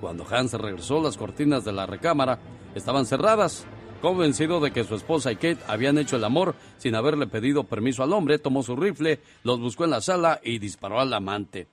[0.00, 2.38] Cuando Hans regresó, las cortinas de la recámara
[2.74, 3.66] estaban cerradas.
[4.00, 8.04] Convencido de que su esposa y Kate habían hecho el amor sin haberle pedido permiso
[8.04, 11.66] al hombre, tomó su rifle, los buscó en la sala y disparó al amante.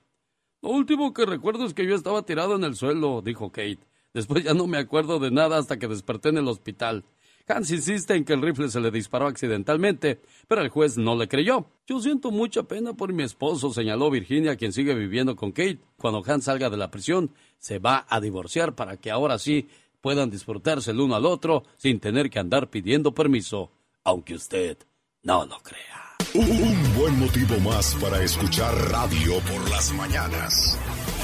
[0.60, 3.78] Lo último que recuerdo es que yo estaba tirado en el suelo, dijo Kate.
[4.12, 7.04] Después ya no me acuerdo de nada hasta que desperté en el hospital.
[7.48, 11.28] Hans insiste en que el rifle se le disparó accidentalmente, pero el juez no le
[11.28, 11.66] creyó.
[11.86, 15.78] Yo siento mucha pena por mi esposo, señaló Virginia, quien sigue viviendo con Kate.
[15.96, 19.68] Cuando Hans salga de la prisión, se va a divorciar para que ahora sí
[20.00, 23.70] puedan disfrutarse el uno al otro sin tener que andar pidiendo permiso,
[24.02, 24.78] aunque usted
[25.22, 26.16] no lo crea.
[26.34, 30.78] Un buen motivo más para escuchar radio por las mañanas.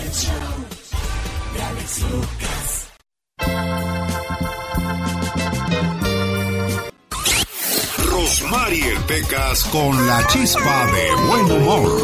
[0.04, 0.34] El show
[1.54, 2.82] de Alex Lucas.
[8.12, 12.02] Rosmarie Pecas con la chispa de buen humor.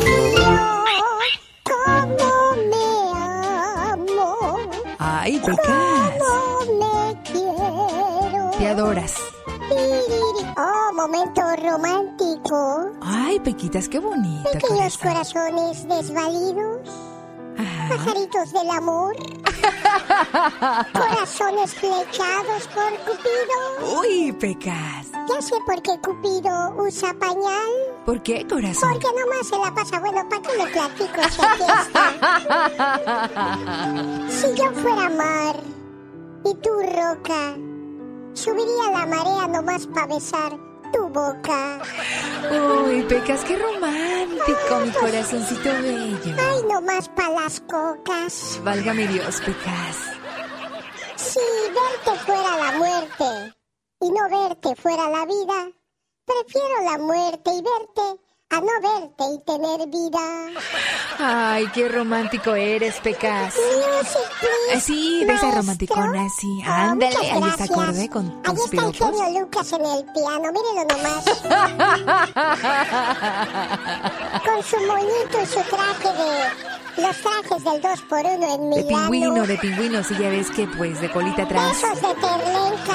[1.64, 3.12] ¿Cómo me
[3.92, 4.56] amo?
[4.98, 6.12] Ay, Pecas.
[6.18, 8.50] ¿Cómo me quiero?
[8.58, 9.14] Te adoras.
[10.56, 12.90] Oh, momento romántico.
[13.02, 14.50] Ay, Pequitas, qué bonito.
[14.50, 16.88] Pequeños corazones desvalidos.
[17.58, 19.16] Pajaritos del amor.
[20.92, 24.00] Corazones flechados por Cupido.
[24.00, 25.08] Uy, Pecas.
[25.28, 27.68] Ya sé por qué Cupido usa pañal.
[28.06, 28.92] ¿Por qué, corazón?
[28.92, 29.98] Porque nomás se la pasa.
[29.98, 31.42] Bueno, ¿para qué le platico aquí
[31.82, 32.14] está?
[34.28, 35.56] Si yo fuera mar
[36.44, 37.56] y tú roca,
[38.34, 41.80] subiría la marea nomás para besar tu boca.
[42.50, 46.36] Uy, Pecas, qué romántico, mi corazoncito bello.
[46.38, 48.60] Ay, nomás para las cocas.
[48.62, 49.96] Válgame Dios, Pecas.
[51.16, 53.54] Si verte fuera la muerte
[54.00, 55.70] y no verte fuera la vida,
[56.24, 60.20] prefiero la muerte y verte a no verte y tener vida.
[61.18, 63.54] Ay, qué romántico eres, Pecas.
[63.54, 64.80] Music, please.
[64.80, 66.62] Sí, de esa romanticona, sí.
[66.66, 70.02] Oh, Ándale, muchas ahí está acorde con Ahí tus está el genio Lucas en el
[70.14, 71.24] piano, mírenlo nomás.
[74.44, 76.48] Con su moñito y su traje de...
[77.02, 79.10] Los trajes del 2x1 en De Milano.
[79.10, 81.76] pingüino, de pingüino, sí, ya ves que pues de colita De atrás.
[81.76, 82.94] esos de terlenca.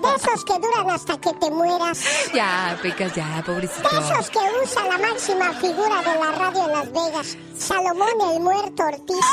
[0.31, 2.31] Que duran hasta que te mueras.
[2.33, 3.87] Ya, Pecas, ya, pobrecito.
[3.89, 8.39] De esos que usa la máxima figura de la radio en Las Vegas, Salomón el
[8.39, 9.25] Muerto Ortiz.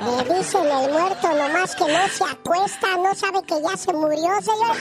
[0.00, 4.40] Le dicen el muerto nomás que no se acuesta, no sabe que ya se murió,
[4.40, 4.76] señor.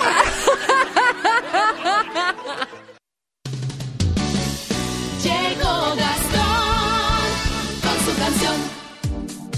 [5.22, 5.96] Llegó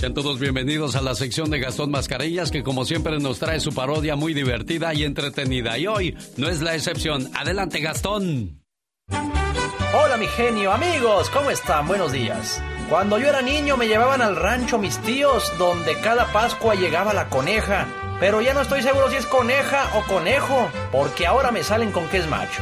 [0.04, 3.74] Sean todos bienvenidos a la sección de Gastón Mascarillas que como siempre nos trae su
[3.74, 5.78] parodia muy divertida y entretenida.
[5.78, 7.30] Y hoy no es la excepción.
[7.34, 8.62] Adelante Gastón.
[9.08, 11.88] Hola mi genio, amigos, ¿cómo están?
[11.88, 12.62] Buenos días.
[12.90, 17.30] Cuando yo era niño me llevaban al rancho mis tíos, donde cada Pascua llegaba la
[17.30, 17.88] coneja.
[18.20, 22.10] Pero ya no estoy seguro si es coneja o conejo, porque ahora me salen con
[22.10, 22.62] que es macho.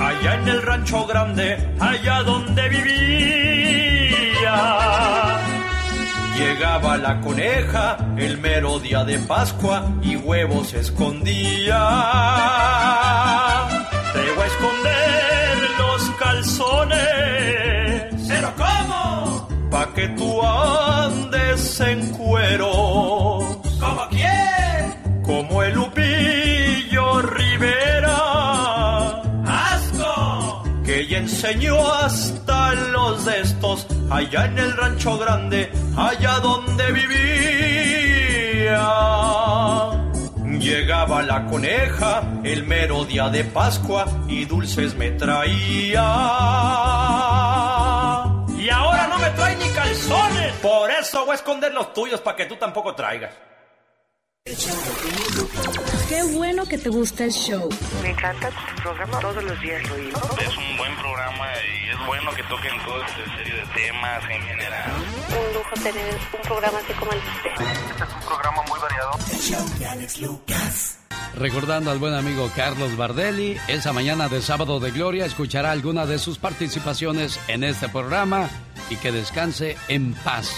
[0.00, 4.38] Allá en el rancho grande, allá donde vivía.
[6.38, 11.82] Llegaba la coneja el mero día de Pascua y huevos escondía.
[14.12, 16.98] Te voy a esconder los calzones.
[18.28, 19.48] ¿Pero cómo?
[19.68, 22.70] Pa' que tú andes en cuero.
[23.80, 25.22] ¿Como quién?
[25.24, 28.16] Como el Lupillo Rivera.
[29.44, 30.62] ¡Asco!
[30.84, 37.18] Que ya enseñó hasta los de estos allá en el rancho grande, allá donde vivía.
[40.58, 46.02] Llegaba la coneja el mero día de Pascua y dulces me traía.
[48.58, 50.52] Y ahora no me trae ni calzones.
[50.60, 53.32] Por eso voy a esconder los tuyos para que tú tampoco traigas.
[56.08, 57.68] Qué bueno que te gusta el show.
[58.02, 59.96] Me encanta tu programa, todos los días lo.
[59.96, 61.46] Es un buen programa
[61.84, 64.90] y es bueno que toquen toda esta serie de temas en general.
[65.28, 67.50] Un lujo tener un programa así como el de usted.
[67.90, 69.10] Este es un programa muy variado.
[71.34, 76.18] Recordando al buen amigo Carlos Bardelli, esa mañana de sábado de gloria escuchará alguna de
[76.18, 78.48] sus participaciones en este programa
[78.88, 80.54] y que descanse en paz.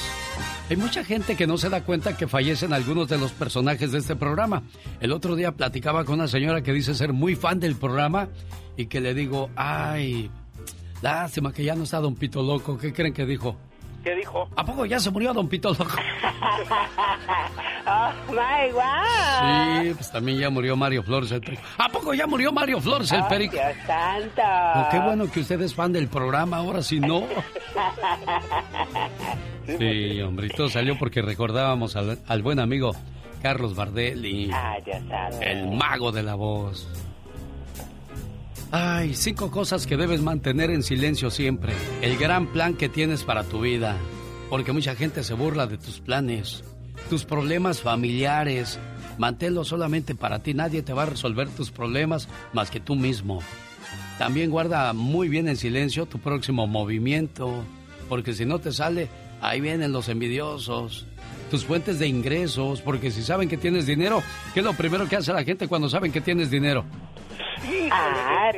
[0.71, 3.99] Hay mucha gente que no se da cuenta que fallecen algunos de los personajes de
[3.99, 4.62] este programa.
[5.01, 8.29] El otro día platicaba con una señora que dice ser muy fan del programa
[8.77, 10.31] y que le digo, ay,
[11.03, 12.79] lástima que ya no está Don Pito Loco.
[12.79, 13.57] ¿Qué creen que dijo?
[14.05, 14.49] ¿Qué dijo?
[14.55, 15.91] ¿A poco ya se murió Don Pito Loco?
[17.87, 19.83] Oh, my wow.
[19.83, 21.62] Sí, pues también ya murió Mario Flores el Perico.
[21.79, 23.57] ¿A poco ya murió Mario Flores el Ay, Perico?
[23.57, 24.43] Dios santo.
[24.77, 27.25] Oh, qué bueno que usted es fan del programa, ahora sí no.
[29.79, 32.93] Sí, hombre, y todo salió porque recordábamos al, al buen amigo
[33.43, 35.41] Carlos Bardelli, santo.
[35.41, 36.89] el mago de la voz.
[38.73, 41.73] Ay, cinco cosas que debes mantener en silencio siempre.
[42.03, 43.97] El gran plan que tienes para tu vida.
[44.49, 46.62] Porque mucha gente se burla de tus planes,
[47.09, 48.79] tus problemas familiares.
[49.18, 50.55] Manténlo solamente para ti.
[50.55, 53.41] Nadie te va a resolver tus problemas más que tú mismo.
[54.18, 57.64] También guarda muy bien en silencio tu próximo movimiento.
[58.09, 59.09] Porque si no te sale,
[59.41, 61.07] ahí vienen los envidiosos.
[61.51, 62.80] Tus fuentes de ingresos.
[62.80, 64.22] Porque si saben que tienes dinero,
[64.55, 66.84] ¿qué es lo primero que hace la gente cuando saben que tienes dinero?
[67.64, 68.51] Híjole, Ah.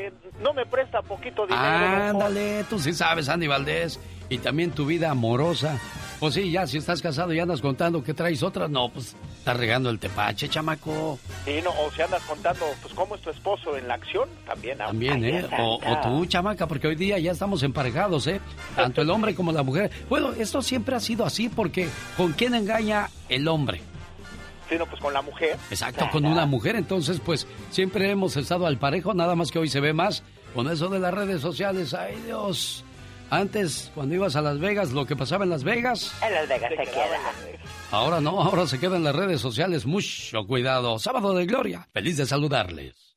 [0.42, 1.62] no me presta poquito dinero.
[1.62, 3.98] Ándale, tú sí sabes, Andy Valdés.
[4.32, 5.78] Y también tu vida amorosa.
[6.18, 9.56] Pues sí, ya si estás casado y andas contando que traes otra, no, pues estás
[9.58, 11.18] regando el tepache, chamaco.
[11.44, 14.78] Sí, no, o si andas contando, pues, cómo es tu esposo en la acción, también.
[14.78, 15.46] También, ¿eh?
[15.58, 18.40] O, o tú, chamaca, porque hoy día ya estamos emparejados, ¿eh?
[18.74, 19.90] Tanto el hombre como la mujer.
[20.08, 23.82] Bueno, esto siempre ha sido así porque ¿con quién engaña el hombre?
[24.70, 25.58] Sí, no, pues con la mujer.
[25.70, 26.76] Exacto, con una mujer.
[26.76, 30.22] Entonces, pues siempre hemos estado al parejo, nada más que hoy se ve más
[30.54, 31.92] con eso de las redes sociales.
[31.92, 32.82] Ay, Dios.
[33.32, 36.68] Antes, cuando ibas a Las Vegas, lo que pasaba en Las Vegas, En Las Vegas
[36.68, 37.32] se queda.
[37.90, 39.86] ahora no, ahora se queda en las redes sociales.
[39.86, 40.98] Mucho cuidado.
[40.98, 41.88] Sábado de Gloria.
[41.94, 43.16] Feliz de saludarles.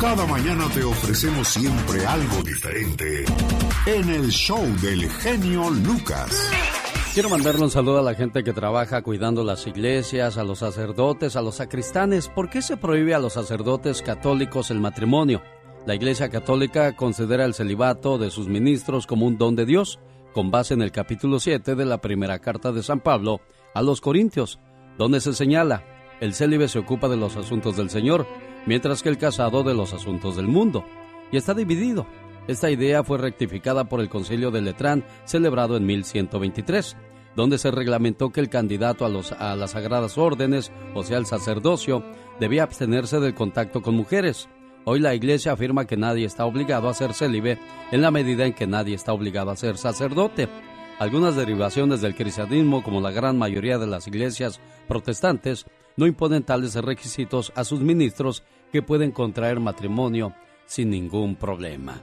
[0.00, 3.24] Cada mañana te ofrecemos siempre algo diferente
[3.86, 6.48] en el show del genio Lucas.
[7.12, 11.34] Quiero mandarle un saludo a la gente que trabaja cuidando las iglesias, a los sacerdotes,
[11.34, 12.28] a los sacristanes.
[12.28, 15.42] ¿Por qué se prohíbe a los sacerdotes católicos el matrimonio?
[15.84, 19.98] La Iglesia Católica considera el celibato de sus ministros como un don de Dios,
[20.32, 23.40] con base en el capítulo 7 de la primera carta de San Pablo
[23.74, 24.60] a los Corintios,
[24.96, 25.82] donde se señala,
[26.20, 28.28] el célibe se ocupa de los asuntos del Señor,
[28.64, 30.84] mientras que el casado de los asuntos del mundo.
[31.32, 32.06] Y está dividido.
[32.46, 36.96] Esta idea fue rectificada por el Concilio de Letrán, celebrado en 1123,
[37.34, 41.26] donde se reglamentó que el candidato a, los, a las sagradas órdenes, o sea, el
[41.26, 42.04] sacerdocio,
[42.38, 44.48] debía abstenerse del contacto con mujeres.
[44.84, 47.58] Hoy la Iglesia afirma que nadie está obligado a ser célibe
[47.92, 50.48] en la medida en que nadie está obligado a ser sacerdote.
[50.98, 56.74] Algunas derivaciones del cristianismo, como la gran mayoría de las iglesias protestantes, no imponen tales
[56.74, 58.42] requisitos a sus ministros
[58.72, 60.34] que pueden contraer matrimonio
[60.66, 62.00] sin ningún problema.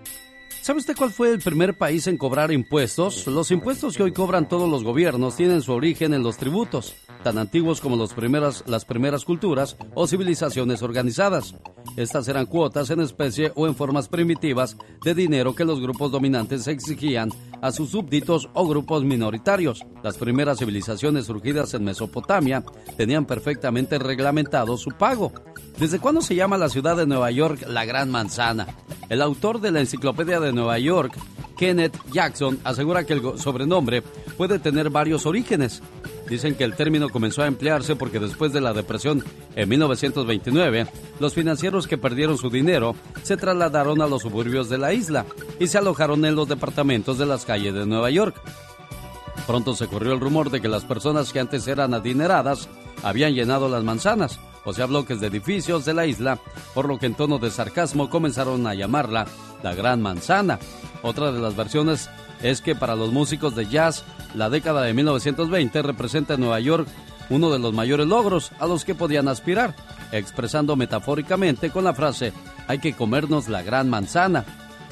[0.61, 3.25] ¿Sabe usted cuál fue el primer país en cobrar impuestos?
[3.27, 7.37] Los impuestos que hoy cobran todos los gobiernos tienen su origen en los tributos, tan
[7.37, 11.55] antiguos como las primeras culturas o civilizaciones organizadas.
[11.95, 16.67] Estas eran cuotas en especie o en formas primitivas de dinero que los grupos dominantes
[16.67, 17.31] exigían
[17.61, 19.85] a sus súbditos o grupos minoritarios.
[20.03, 22.63] Las primeras civilizaciones surgidas en Mesopotamia
[22.97, 25.31] tenían perfectamente reglamentado su pago.
[25.79, 28.67] ¿Desde cuándo se llama la ciudad de Nueva York la Gran Manzana?
[29.07, 31.13] El autor de la Enciclopedia de Nueva York,
[31.57, 34.01] Kenneth Jackson, asegura que el sobrenombre
[34.37, 35.81] puede tener varios orígenes.
[36.29, 39.23] Dicen que el término comenzó a emplearse porque después de la depresión
[39.55, 40.85] en 1929,
[41.21, 42.93] los financieros que perdieron su dinero
[43.23, 45.25] se trasladaron a los suburbios de la isla
[45.61, 48.35] y se alojaron en los departamentos de las calles de Nueva York.
[49.47, 52.67] Pronto se corrió el rumor de que las personas que antes eran adineradas
[53.03, 56.39] habían llenado las manzanas, o sea, bloques de edificios de la isla,
[56.73, 59.25] por lo que en tono de sarcasmo comenzaron a llamarla
[59.63, 60.59] la Gran Manzana.
[61.01, 62.09] Otra de las versiones
[62.41, 64.03] es que para los músicos de jazz,
[64.35, 66.87] la década de 1920 representa en Nueva York
[67.29, 69.75] uno de los mayores logros a los que podían aspirar,
[70.11, 72.33] expresando metafóricamente con la frase,
[72.67, 74.45] hay que comernos la gran manzana.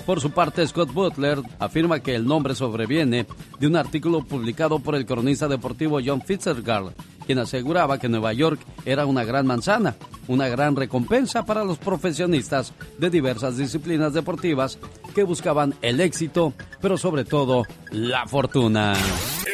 [0.05, 3.25] Por su parte, Scott Butler afirma que el nombre sobreviene
[3.59, 6.93] de un artículo publicado por el cronista deportivo John Fitzgerald,
[7.27, 9.95] quien aseguraba que Nueva York era una gran manzana,
[10.27, 14.79] una gran recompensa para los profesionistas de diversas disciplinas deportivas
[15.13, 18.93] que buscaban el éxito, pero sobre todo la fortuna.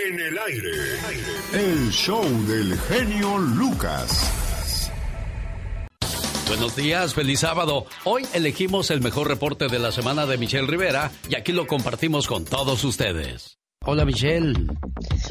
[0.08, 0.72] En el aire,
[1.54, 4.32] el show del genio Lucas.
[6.48, 7.88] Buenos días, feliz sábado.
[8.04, 12.28] Hoy elegimos el mejor reporte de la semana de Michelle Rivera y aquí lo compartimos
[12.28, 13.63] con todos ustedes.
[13.86, 14.54] Hola Michelle.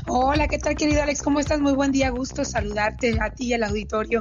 [0.06, 1.22] Hola, ¿qué tal querido Alex?
[1.22, 1.58] ¿Cómo estás?
[1.58, 4.20] Muy buen día, gusto saludarte a ti y al auditorio.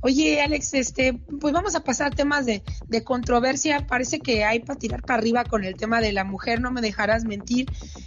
[0.00, 3.86] Oye, Alex, este, pues vamos a pasar temas de, de controversia.
[3.86, 6.80] Parece que hay para tirar para arriba con el tema de la mujer, no me
[6.80, 7.66] dejarás mentir.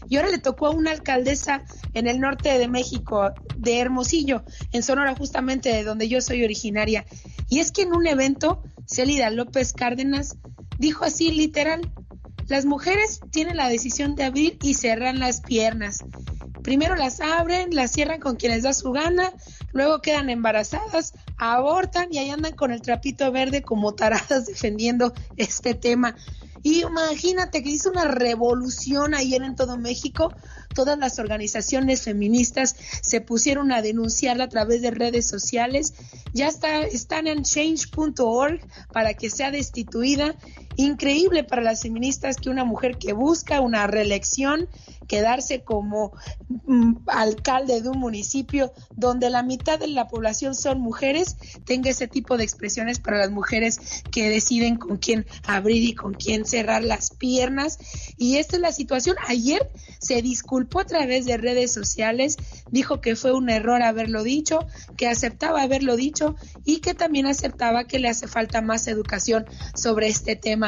[0.10, 1.64] Y ahora le tocó a una alcaldesa
[1.94, 7.06] en el norte de México, de Hermosillo, en Sonora, justamente de donde yo soy originaria.
[7.48, 10.36] Y es que en un evento, Célida López Cárdenas
[10.78, 11.94] dijo así literal,
[12.48, 16.00] las mujeres tienen la decisión de abrir y cerrar las piernas.
[16.62, 19.34] Primero las abren, las cierran con quienes da su gana,
[19.72, 25.76] luego quedan embarazadas, abortan y ahí andan con el trapito verde como taradas defendiendo este
[25.76, 26.16] tema.
[26.64, 30.34] Imagínate que hizo una revolución ayer en todo México.
[30.74, 35.94] Todas las organizaciones feministas se pusieron a denunciarla a través de redes sociales.
[36.34, 38.62] Ya está, están en change.org
[38.92, 40.34] para que sea destituida.
[40.78, 44.68] Increíble para las feministas que una mujer que busca una reelección
[45.08, 46.12] quedarse como
[46.66, 51.36] mm, alcalde de un municipio donde la mitad de la población son mujeres,
[51.66, 56.14] tenga ese tipo de expresiones para las mujeres que deciden con quién abrir y con
[56.14, 57.78] quién cerrar las piernas.
[58.18, 59.16] Y esta es la situación.
[59.28, 59.70] Ayer
[60.00, 62.38] se disculpó a través de redes sociales,
[62.72, 64.60] dijo que fue un error haberlo dicho,
[64.98, 69.46] que aceptaba haberlo dicho y que también aceptaba que le hace falta más educación
[69.76, 70.65] sobre este tema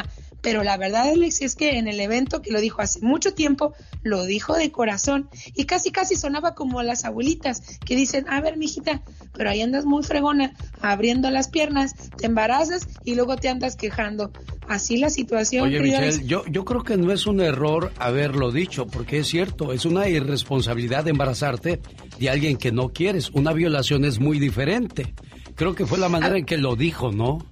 [0.48, 3.74] pero la verdad, Alex, es que en el evento que lo dijo hace mucho tiempo,
[4.02, 8.56] lo dijo de corazón y casi casi sonaba como las abuelitas que dicen, a ver,
[8.56, 9.02] mijita,
[9.34, 14.32] pero ahí andas muy fregona, abriendo las piernas, te embarazas y luego te andas quejando.
[14.68, 15.64] Así la situación.
[15.64, 19.74] Oye, Michelle, yo, yo creo que no es un error haberlo dicho, porque es cierto,
[19.74, 21.82] es una irresponsabilidad de embarazarte
[22.18, 23.28] de alguien que no quieres.
[23.34, 25.12] Una violación es muy diferente.
[25.56, 26.38] Creo que fue la manera ah.
[26.38, 27.47] en que lo dijo, ¿no?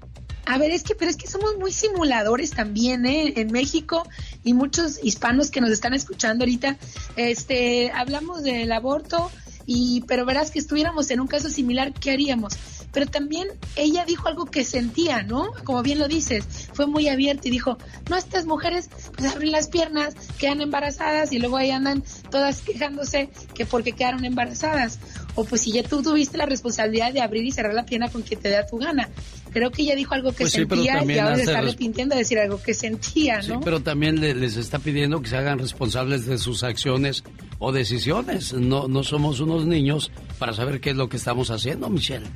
[0.46, 3.34] A ver, es que, pero es que somos muy simuladores también, ¿eh?
[3.36, 4.08] En México
[4.44, 6.76] y muchos hispanos que nos están escuchando ahorita,
[7.16, 9.30] este, hablamos del aborto
[9.66, 12.56] y, pero verás que estuviéramos en un caso similar, ¿qué haríamos?
[12.96, 15.50] pero también ella dijo algo que sentía, ¿no?
[15.64, 17.76] Como bien lo dices, fue muy abierta y dijo,
[18.08, 23.28] no, estas mujeres pues abren las piernas, quedan embarazadas y luego ahí andan todas quejándose
[23.54, 24.98] que porque quedaron embarazadas.
[25.36, 28.22] O pues si ya tú tuviste la responsabilidad de abrir y cerrar la pierna con
[28.22, 29.08] quien te da tu gana.
[29.52, 32.20] Creo que ella dijo algo que Pues sí, sentía y ahora se está arrepintiendo de
[32.20, 33.60] decir algo que sentía, Sí, ¿no?
[33.60, 37.22] pero también le- les está pidiendo que se hagan responsables de sus acciones
[37.58, 38.52] o decisiones.
[38.54, 42.26] No, no somos unos niños para saber qué es lo que estamos haciendo, Michelle.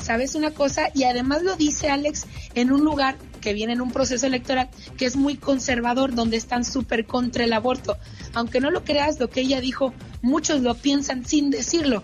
[0.00, 0.88] ¿Sabes una cosa?
[0.94, 5.04] Y además lo dice Alex en un lugar que viene en un proceso electoral que
[5.06, 7.96] es muy conservador, donde están súper contra el aborto.
[8.34, 12.02] Aunque no lo creas, lo que ella dijo, muchos lo piensan sin decirlo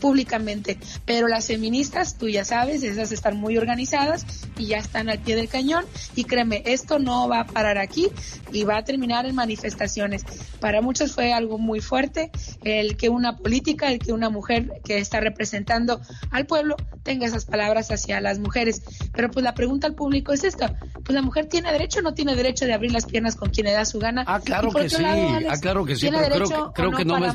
[0.00, 4.26] públicamente, pero las feministas, tú ya sabes, esas están muy organizadas
[4.58, 5.84] y ya están al pie del cañón
[6.16, 8.08] y créeme, esto no va a parar aquí
[8.52, 10.24] y va a terminar en manifestaciones.
[10.60, 12.30] Para muchos fue algo muy fuerte
[12.62, 16.00] el que una política, el que una mujer que está representando
[16.30, 18.82] al pueblo tenga esas palabras hacia las mujeres.
[19.12, 20.74] Pero pues la pregunta al público es esta,
[21.04, 23.66] pues la mujer tiene derecho o no tiene derecho de abrir las piernas con quien
[23.66, 24.24] le da su gana.
[24.26, 26.72] Ah, claro que sí, lado, Alex, ah, claro que sí, ¿tiene pero creo derecho que,
[26.74, 27.30] creo o que no me...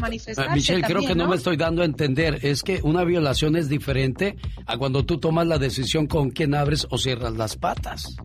[0.54, 2.40] Michelle, creo que no, me estoy dando a entender.
[2.42, 6.88] Es que una violación es diferente a cuando tú tomas la decisión con quién abres
[6.90, 8.16] o cierras las patas.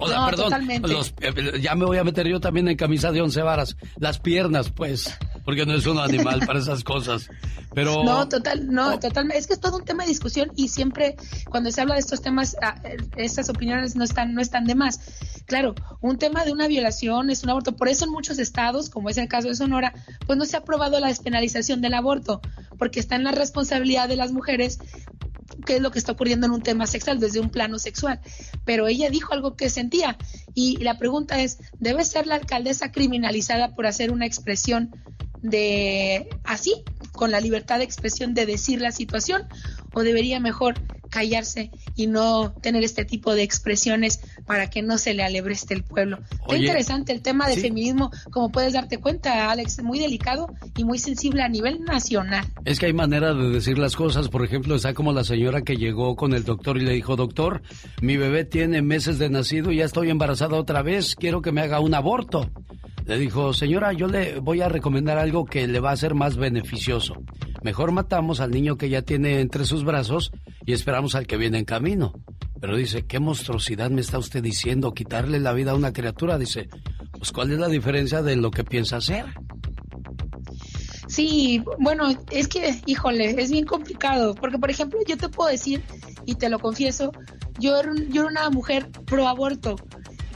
[0.00, 0.88] O No, perdón, totalmente.
[0.88, 3.76] los- eh, ya me voy a meter yo también en camisa de once varas.
[3.98, 7.28] Las piernas, pues, porque no es un animal para esas cosas.
[7.74, 8.04] Pero...
[8.04, 9.30] No, total, no, total.
[9.32, 11.16] Es que es todo un tema de discusión y siempre
[11.50, 14.74] cuando se habla de estos temas, ah, eh, estas opiniones no están, no están de
[14.74, 15.00] más.
[15.46, 17.74] Claro, un tema de una violación es un aborto.
[17.76, 19.94] Por eso en muchos estados, como es el caso de Sonora,
[20.26, 22.40] pues no se ha aprobado la despenalización del aborto,
[22.78, 24.78] porque está en la responsabilidad de las mujeres
[25.66, 28.20] qué es lo que está ocurriendo en un tema sexual, desde un plano sexual.
[28.64, 30.16] Pero ella dijo algo que sentía.
[30.54, 34.90] Y la pregunta es, ¿debe ser la alcaldesa criminalizada por hacer una expresión
[35.42, 39.42] de así, con la libertad de expresión de decir la situación?
[39.94, 40.74] ¿O debería mejor
[41.08, 45.84] callarse y no tener este tipo de expresiones para que no se le alebreste el
[45.84, 46.18] pueblo?
[46.46, 47.60] Oye, interesante el tema sí.
[47.60, 52.46] feminismo, como puedes darte cuenta, Alex, muy delicado y muy sensible a nivel nacional.
[52.64, 54.28] Es que hay manera de decir las cosas.
[54.28, 57.62] Por ejemplo, está como la señora que llegó con el doctor y le dijo, doctor,
[58.00, 61.62] mi bebé tiene meses de nacido y ya estoy embarazada otra vez, quiero que me
[61.62, 62.50] haga un aborto.
[63.08, 66.36] Le dijo, señora, yo le voy a recomendar algo que le va a ser más
[66.36, 67.14] beneficioso.
[67.62, 70.30] Mejor matamos al niño que ya tiene entre sus brazos
[70.66, 72.12] y esperamos al que viene en camino.
[72.60, 74.92] Pero dice, ¿qué monstruosidad me está usted diciendo?
[74.92, 76.36] Quitarle la vida a una criatura.
[76.36, 76.68] Dice,
[77.12, 79.24] pues ¿cuál es la diferencia de lo que piensa hacer?
[81.06, 85.82] Sí, bueno, es que, híjole, es bien complicado, porque por ejemplo, yo te puedo decir,
[86.26, 87.10] y te lo confieso,
[87.58, 87.72] yo
[88.10, 89.76] yo era una mujer pro aborto,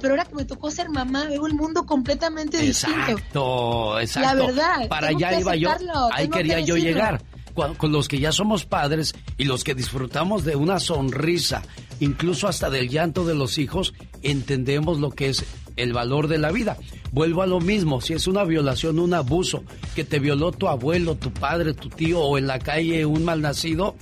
[0.03, 2.99] pero ahora que me tocó ser mamá, veo el mundo completamente distinto.
[3.12, 4.37] Exacto, exacto.
[4.39, 5.70] La verdad, Para allá iba yo,
[6.12, 7.23] ahí tengo que quería yo llegar.
[7.55, 11.62] Cu- Con los que ya somos padres y los que disfrutamos de una sonrisa,
[12.01, 13.93] incluso hasta del llanto de los hijos,
[14.23, 15.45] entendemos lo que es
[15.77, 16.77] el valor de la vida.
[17.12, 19.65] Vuelvo a lo mismo, si es una violación, un abuso,
[19.95, 23.97] que te violó tu abuelo, tu padre, tu tío o en la calle un malnacido,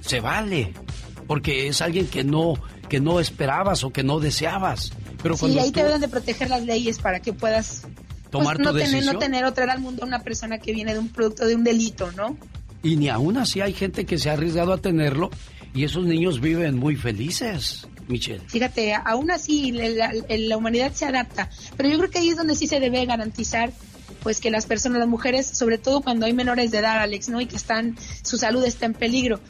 [0.00, 0.72] se vale,
[1.26, 2.54] porque es alguien que no
[2.88, 4.92] que no esperabas o que no deseabas.
[5.22, 7.82] Pero Sí, ahí tú- te deben de proteger las leyes para que puedas
[8.30, 9.14] Tomar pues, no tu tener, decisión.
[9.14, 11.54] no tener o traer al mundo a una persona que viene de un producto de
[11.54, 12.36] un delito, ¿no?
[12.82, 15.30] Y ni aún así hay gente que se ha arriesgado a tenerlo
[15.74, 18.42] y esos niños viven muy felices, Michelle.
[18.48, 22.36] Fíjate, aún así la, la- la humanidad se adapta, pero yo creo que ahí es
[22.36, 23.72] donde sí se debe garantizar
[24.22, 27.40] pues que las personas, las mujeres, sobre todo cuando hay menores de edad, Alex, ¿no?
[27.40, 29.40] Y que están, su salud está en peligro.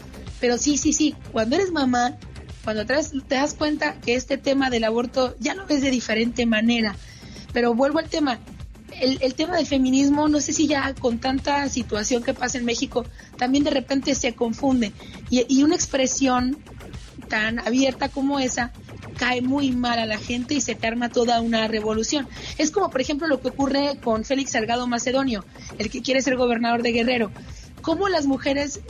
[0.41, 2.17] Pero sí, sí, sí, cuando eres mamá,
[2.65, 5.91] cuando te das, te das cuenta que este tema del aborto ya lo ves de
[5.91, 6.95] diferente manera.
[7.53, 8.39] Pero vuelvo al tema,
[9.01, 12.65] el, el tema del feminismo, no sé si ya con tanta situación que pasa en
[12.65, 13.05] México,
[13.37, 14.93] también de repente se confunde.
[15.31, 16.59] Y, y una expresión
[17.29, 18.73] tan abierta como esa
[19.17, 22.29] cae muy mal a la gente y se te arma toda una revolución.
[22.59, 25.45] Es como, por ejemplo, lo que ocurre con Félix Salgado Macedonio,
[25.79, 27.31] el que quiere ser gobernador de Guerrero.
[27.83, 28.81] ¿Cómo las mujeres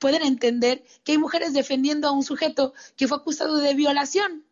[0.00, 4.44] pueden entender que hay mujeres defendiendo a un sujeto que fue acusado de violación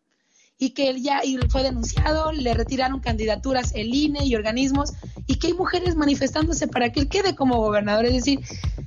[0.58, 4.92] y que él ya y fue denunciado, le retiraron candidaturas el INE y organismos
[5.26, 8.06] y que hay mujeres manifestándose para que él quede como gobernador.
[8.06, 8.40] Es decir,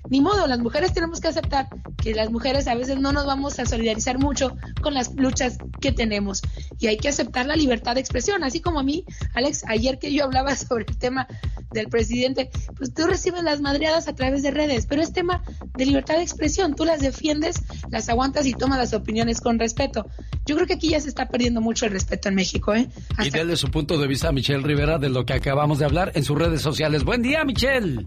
[0.10, 3.58] ni modo, las mujeres tenemos que aceptar que las mujeres a veces no nos vamos
[3.60, 6.42] a solidarizar mucho con las luchas que tenemos
[6.80, 10.12] y hay que aceptar la libertad de expresión, así como a mí, Alex, ayer que
[10.12, 11.28] yo hablaba sobre el tema
[11.72, 15.44] del presidente, pues tú recibes las madreadas a través de redes, pero es tema
[15.78, 20.08] de libertad de expresión, tú las defiendes, las aguantas y tomas las opiniones con respeto.
[20.46, 22.88] Yo creo que aquí ya se está perdiendo mucho el respeto en México, ¿eh?
[23.24, 26.12] Y déle su punto de vista a Michelle Rivera de lo que acabamos de hablar
[26.16, 27.04] en sus redes sociales.
[27.04, 28.06] Buen día, Michelle.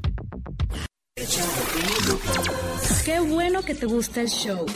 [3.04, 4.66] Qué bueno que te gusta el show.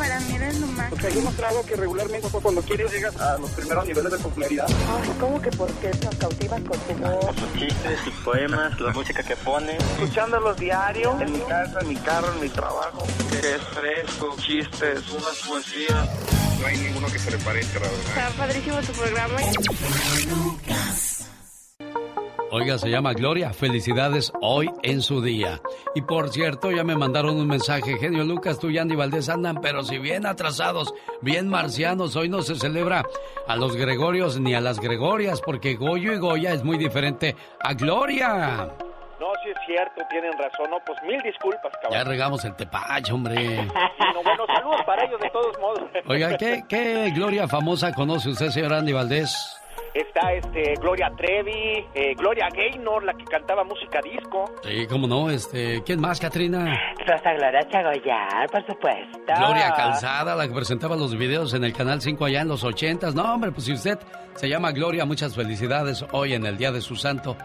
[0.00, 0.88] Para mí eres lo más.
[0.88, 4.66] Porque he demostrado que regularmente cuando quieres llegas a los primeros niveles de popularidad.
[4.68, 7.36] Ay, ¿cómo que por qué nos cautivas con tu voz?
[7.36, 9.76] Sus chistes, sus poemas, la música que pone.
[9.76, 13.06] Escuchándolos diario, en mi casa, en mi carro, en mi trabajo.
[13.30, 16.08] Que es fresco, chistes, unas poesías.
[16.60, 18.06] No hay ninguno que se le parezca, la verdad.
[18.08, 19.36] Está padrísimo tu programa.
[22.52, 23.52] Oiga, se llama Gloria.
[23.52, 25.60] Felicidades hoy en su día.
[25.94, 27.96] Y por cierto, ya me mandaron un mensaje.
[27.98, 32.16] Genio Lucas, tú y Andy Valdés andan, pero si bien atrasados, bien marcianos.
[32.16, 33.04] Hoy no se celebra
[33.46, 37.72] a los Gregorios ni a las Gregorias, porque Goyo y Goya es muy diferente a
[37.74, 38.68] Gloria.
[39.20, 40.70] No, sí es cierto, tienen razón.
[40.70, 42.06] No, pues mil disculpas, Ya cabrón.
[42.08, 43.36] regamos el tepache, hombre.
[44.12, 45.82] No, bueno, saludos para ellos de todos modos.
[46.08, 49.56] Oiga, ¿qué, ¿qué Gloria famosa conoce usted, señor Andy Valdés?
[49.92, 54.44] Está este Gloria Trevi, eh, Gloria Gaynor, la que cantaba música disco.
[54.62, 56.78] Sí, cómo no, este, ¿quién más, Katrina?
[57.04, 59.18] Rosa Gloria Chagoyar, por supuesto.
[59.36, 63.10] Gloria Calzada, la que presentaba los videos en el Canal 5 allá en los 80.
[63.10, 63.98] No, hombre, pues si usted
[64.36, 67.36] se llama Gloria, muchas felicidades hoy en el Día de su Santo.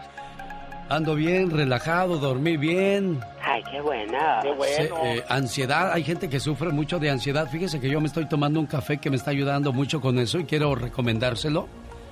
[0.88, 3.18] Ando bien, relajado, dormí bien.
[3.42, 4.16] Ay, qué bueno.
[4.42, 4.84] Qué Se-
[5.16, 7.48] eh, ansiedad, hay gente que sufre mucho de ansiedad.
[7.50, 10.38] Fíjese que yo me estoy tomando un café que me está ayudando mucho con eso
[10.38, 11.66] y quiero recomendárselo.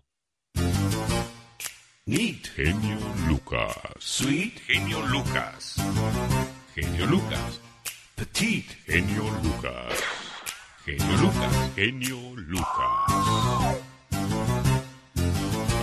[2.08, 2.48] Neat.
[2.56, 2.96] Genio
[3.28, 3.76] Lucas.
[3.98, 4.58] Sweet.
[4.66, 5.76] Genio Lucas.
[6.74, 7.60] Genio Lucas.
[8.14, 8.64] Petit.
[8.86, 9.92] Genio Lucas.
[10.86, 11.70] Genio Lucas.
[11.76, 13.87] Genio Lucas.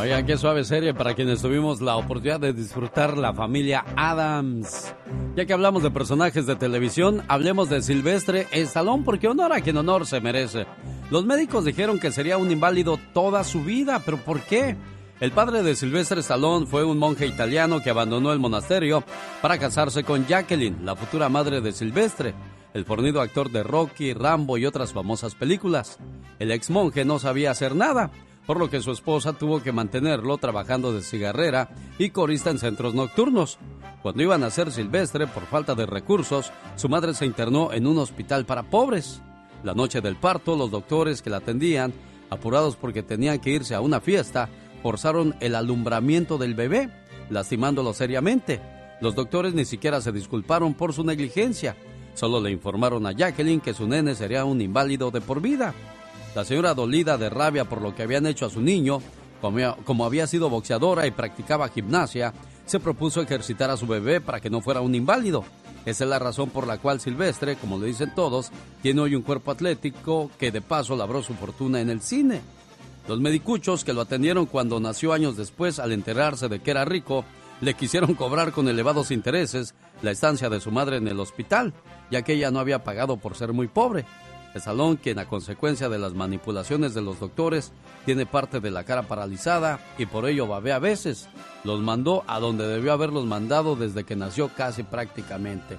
[0.06, 4.94] Oigan, qué suave serie para quienes tuvimos la oportunidad de disfrutar la familia Adams.
[5.36, 9.78] Ya que hablamos de personajes de televisión, hablemos de Silvestre Stallone porque honor a quien
[9.78, 10.68] honor se merece.
[11.10, 14.78] Los médicos dijeron que sería un inválido toda su vida, pero ¿por qué?
[15.20, 19.04] El padre de Silvestre Stallone fue un monje italiano que abandonó el monasterio
[19.42, 22.36] para casarse con Jacqueline, la futura madre de Silvestre,
[22.76, 25.98] el fornido actor de Rocky, Rambo y otras famosas películas.
[26.38, 28.12] El ex monje no sabía hacer nada,
[28.46, 32.94] por lo que su esposa tuvo que mantenerlo trabajando de cigarrera y corista en centros
[32.94, 33.58] nocturnos.
[34.02, 37.98] Cuando iban a ser Silvestre, por falta de recursos, su madre se internó en un
[37.98, 39.22] hospital para pobres.
[39.64, 41.94] La noche del parto, los doctores que la atendían,
[42.30, 44.50] apurados porque tenían que irse a una fiesta,
[44.84, 46.92] forzaron el alumbramiento del bebé,
[47.32, 48.62] lastimándolo seriamente.
[49.02, 51.76] Los doctores ni siquiera se disculparon por su negligencia,
[52.14, 55.74] solo le informaron a Jacqueline que su nene sería un inválido de por vida.
[56.36, 59.00] La señora dolida de rabia por lo que habían hecho a su niño,
[59.86, 62.34] como, había sido boxeadora y practicaba gimnasia,
[62.66, 65.46] se propuso ejercitar a su bebé para que no fuera un inválido.
[65.86, 68.52] Esa es la razón por la cual Silvestre, como le dicen todos,
[68.82, 72.42] tiene hoy un cuerpo atlético que de paso labró su fortuna en el cine.
[73.08, 77.24] Los medicuchos que lo atendieron cuando nació años después, al enterarse de que era rico,
[77.62, 81.74] le quisieron cobrar con elevados intereses la estancia de su madre en el hospital,
[82.12, 84.06] ya que ella no había pagado por ser muy pobre.
[84.62, 87.72] Salón, quien a consecuencia de las manipulaciones de los doctores
[88.06, 91.28] tiene parte de la cara paralizada y por ello babea a veces,
[91.64, 95.78] los mandó a donde debió haberlos mandado desde que nació casi prácticamente.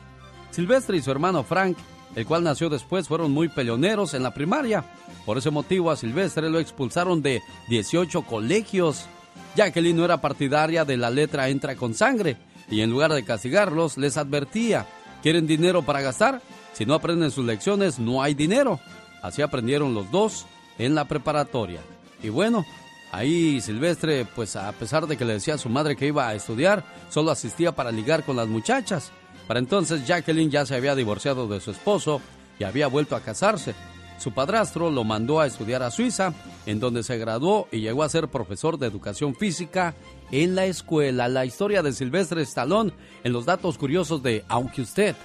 [0.51, 1.77] Silvestre y su hermano Frank,
[2.15, 4.85] el cual nació después, fueron muy peleoneros en la primaria.
[5.25, 9.07] Por ese motivo a Silvestre lo expulsaron de 18 colegios.
[9.55, 12.37] Jacqueline no era partidaria de la letra entra con sangre
[12.71, 14.87] y en lugar de castigarlos les advertía,
[15.23, 16.43] ¿quieren dinero para gastar?
[16.77, 18.79] Si no aprenden sus lecciones no hay dinero.
[19.23, 20.45] Así aprendieron los dos
[20.77, 21.81] en la preparatoria.
[22.23, 22.67] Y bueno,
[23.13, 26.35] ahí Silvestre, pues a pesar de que le decía a su madre que iba a
[26.35, 29.11] estudiar, solo asistía para ligar con las muchachas.
[29.49, 32.21] Para entonces Jacqueline ya se había divorciado de su esposo
[32.59, 33.75] y había vuelto a casarse.
[34.19, 36.35] Su padrastro lo mandó a estudiar a Suiza,
[36.67, 39.95] en donde se graduó y llegó a ser profesor de educación física
[40.31, 41.27] en la escuela.
[41.29, 42.93] La historia de Silvestre Stallone
[43.25, 45.17] en los datos curiosos de Aunque usted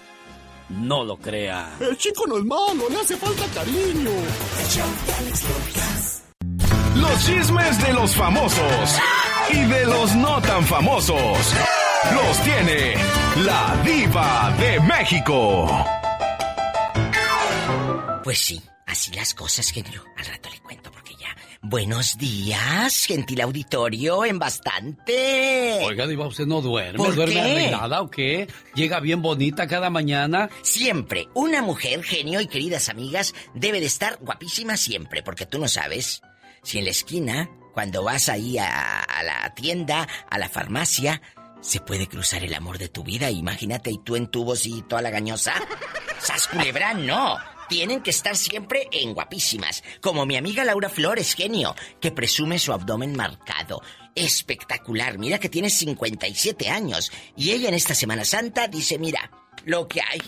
[0.70, 1.76] no lo crea.
[1.80, 4.12] El chico no es malo, le hace falta cariño.
[6.96, 9.00] Los chismes de los famosos
[9.52, 11.54] y de los no tan famosos
[12.14, 12.96] los tiene
[13.44, 15.86] la diva de México.
[18.24, 20.04] Pues sí, así las cosas, genio.
[20.18, 20.92] Al rato le cuento.
[21.64, 25.80] Buenos días, gentil auditorio, en bastante.
[25.84, 26.98] Oiga, Diva, ¿usted no duerme?
[26.98, 27.40] ¿Por ¿Duerme qué?
[27.42, 28.48] arreglada o qué?
[28.74, 30.50] ¿Llega bien bonita cada mañana?
[30.64, 35.68] Siempre, una mujer, genio y queridas amigas, debe de estar guapísima siempre, porque tú no
[35.68, 36.22] sabes
[36.64, 41.22] si en la esquina, cuando vas ahí a, a la tienda, a la farmacia,
[41.62, 43.30] se puede cruzar el amor de tu vida.
[43.30, 45.54] Imagínate, y tú en tubos y toda la gañosa.
[46.20, 47.38] ¡Sas culebra, no!
[47.72, 52.74] Tienen que estar siempre en guapísimas, como mi amiga Laura Flores, genio, que presume su
[52.74, 53.82] abdomen marcado.
[54.14, 57.14] Espectacular, mira que tiene 57 años.
[57.38, 59.32] Y ella en esta Semana Santa dice, mira,
[59.64, 60.20] lo que hay.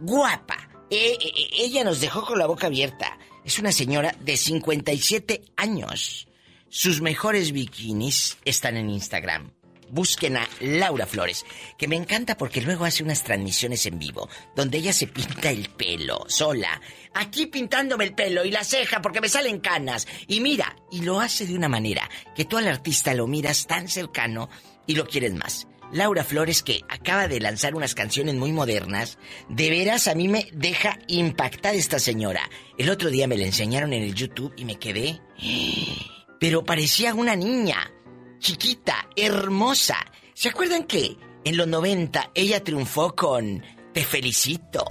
[0.00, 0.68] Guapa.
[0.90, 3.18] Eh, eh, eh, ella nos dejó con la boca abierta.
[3.42, 6.28] Es una señora de 57 años.
[6.68, 9.50] Sus mejores bikinis están en Instagram.
[9.90, 11.44] Busquen a Laura Flores,
[11.78, 15.70] que me encanta porque luego hace unas transmisiones en vivo, donde ella se pinta el
[15.70, 16.80] pelo, sola.
[17.14, 20.06] Aquí pintándome el pelo y la ceja porque me salen canas.
[20.26, 23.88] Y mira, y lo hace de una manera que tú al artista lo miras tan
[23.88, 24.48] cercano
[24.86, 25.66] y lo quieres más.
[25.92, 29.18] Laura Flores, que acaba de lanzar unas canciones muy modernas,
[29.48, 32.50] de veras a mí me deja impactada esta señora.
[32.76, 35.20] El otro día me la enseñaron en el YouTube y me quedé...
[36.38, 37.90] Pero parecía una niña,
[38.38, 39.96] chiquita, hermosa.
[40.34, 44.84] ¿Se acuerdan que en los 90 ella triunfó con Te felicito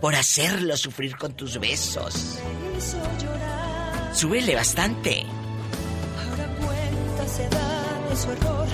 [0.00, 2.38] por hacerlo sufrir con tus besos?
[4.12, 5.24] Súbele bastante.
[6.18, 8.68] Ahora cuenta se da de su error,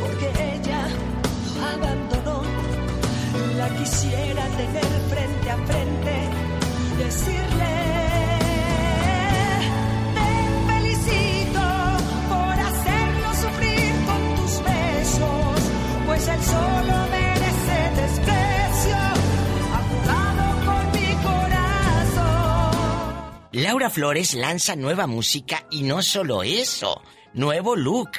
[0.00, 0.86] porque ella
[1.74, 2.42] abandonó.
[3.58, 6.28] La quisiera tener frente a frente,
[6.98, 7.43] decirle,
[23.54, 27.02] Laura Flores lanza nueva música y no solo eso,
[27.32, 28.10] nuevo look.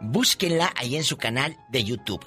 [0.00, 2.24] Búsquenla ahí en su canal de YouTube.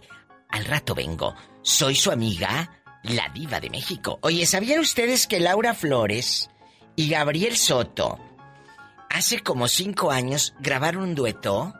[0.49, 1.35] Al rato vengo.
[1.61, 4.19] Soy su amiga, la diva de México.
[4.22, 6.49] Oye, ¿sabían ustedes que Laura Flores
[6.95, 8.19] y Gabriel Soto
[9.10, 11.73] hace como cinco años grabaron un dueto?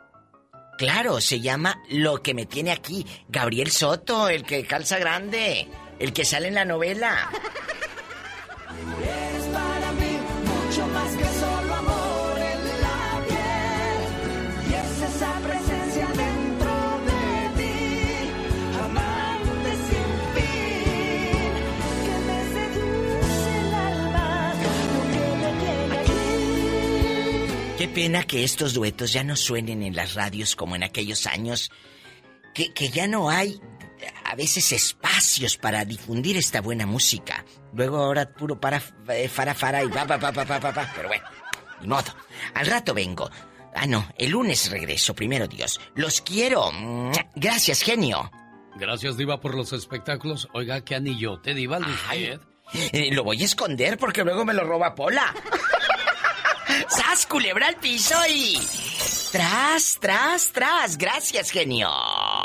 [0.78, 3.06] Claro, se llama Lo que me tiene aquí.
[3.30, 5.68] Gabriel Soto, el que calza grande,
[6.00, 7.30] el que sale en la novela.
[27.94, 31.72] Pena que estos duetos ya no suenen en las radios como en aquellos años,
[32.54, 33.60] que, que ya no hay
[34.26, 37.46] a veces espacios para difundir esta buena música.
[37.74, 40.94] Luego ahora puro para eh, fara fara y pa pa pa pa pa pa, pa.
[40.96, 41.24] pero bueno,
[41.82, 42.14] ni modo.
[42.56, 43.30] Al rato vengo.
[43.76, 45.80] Ah, no, el lunes regreso, primero Dios.
[45.96, 46.72] Los quiero.
[47.36, 48.32] Gracias, genio.
[48.76, 50.48] Gracias, Diva, por los espectáculos.
[50.54, 52.40] Oiga, qué anillote, Diva, el de usted.
[52.92, 55.34] Eh, lo voy a esconder porque luego me lo roba Pola.
[56.88, 58.60] ¡Sas, culebra al piso y...
[59.32, 60.98] Tras, tras, tras.
[60.98, 61.90] Gracias, genio.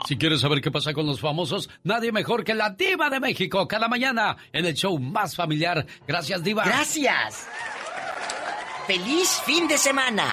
[0.07, 3.69] Si quieres saber qué pasa con los famosos, nadie mejor que la Diva de México
[3.69, 5.87] cada mañana en el show más familiar.
[6.07, 6.65] Gracias, Diva.
[6.65, 7.47] Gracias.
[8.87, 10.33] Feliz fin de semana.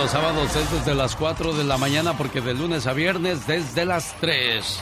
[0.00, 3.84] Los sábados es desde las 4 de la mañana porque de lunes a viernes desde
[3.84, 4.80] las 3.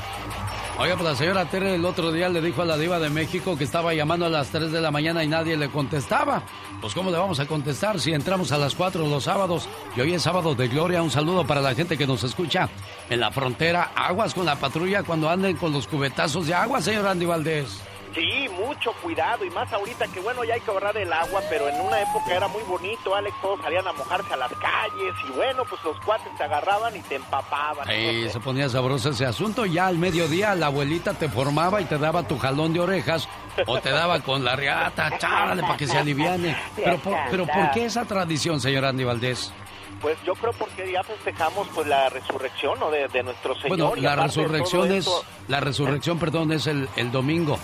[0.78, 3.58] Oiga, pues la señora Tere el otro día le dijo a la diva de México
[3.58, 6.44] que estaba llamando a las 3 de la mañana y nadie le contestaba.
[6.80, 9.68] Pues ¿cómo le vamos a contestar si entramos a las 4 los sábados?
[9.96, 11.02] Y hoy es sábado de gloria.
[11.02, 12.68] Un saludo para la gente que nos escucha
[13.10, 13.90] en la frontera.
[13.96, 17.80] Aguas con la patrulla cuando anden con los cubetazos de agua, señor Andy Valdés.
[18.18, 21.68] Sí, mucho cuidado y más ahorita que bueno ya hay que ahorrar el agua, pero
[21.68, 25.32] en una época era muy bonito, Alex, todos salían a mojarse a las calles y
[25.36, 27.86] bueno, pues los cuates te agarraban y te empapaban.
[27.86, 29.66] Sí, se ponía sabroso ese asunto.
[29.66, 33.28] Ya al mediodía la abuelita te formaba y te daba tu jalón de orejas
[33.66, 36.56] o te daba con la riata, chárale para que se aliviane.
[36.76, 39.52] Pero por, pero ¿por qué esa tradición, señor Andy Valdés?
[40.00, 42.88] Pues yo creo porque ya festejamos pues la resurrección ¿no?
[42.90, 43.68] de, de nuestro Señor.
[43.78, 47.58] Bueno, la resurrección es, esto- la resurrección, perdón, es el, el domingo,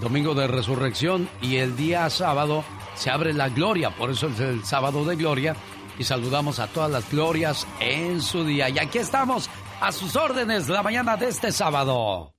[0.00, 2.64] domingo de resurrección y el día sábado
[2.94, 5.56] se abre la gloria, por eso es el sábado de gloria
[5.98, 8.68] y saludamos a todas las glorias en su día.
[8.68, 9.50] Y aquí estamos
[9.80, 12.34] a sus órdenes la mañana de este sábado.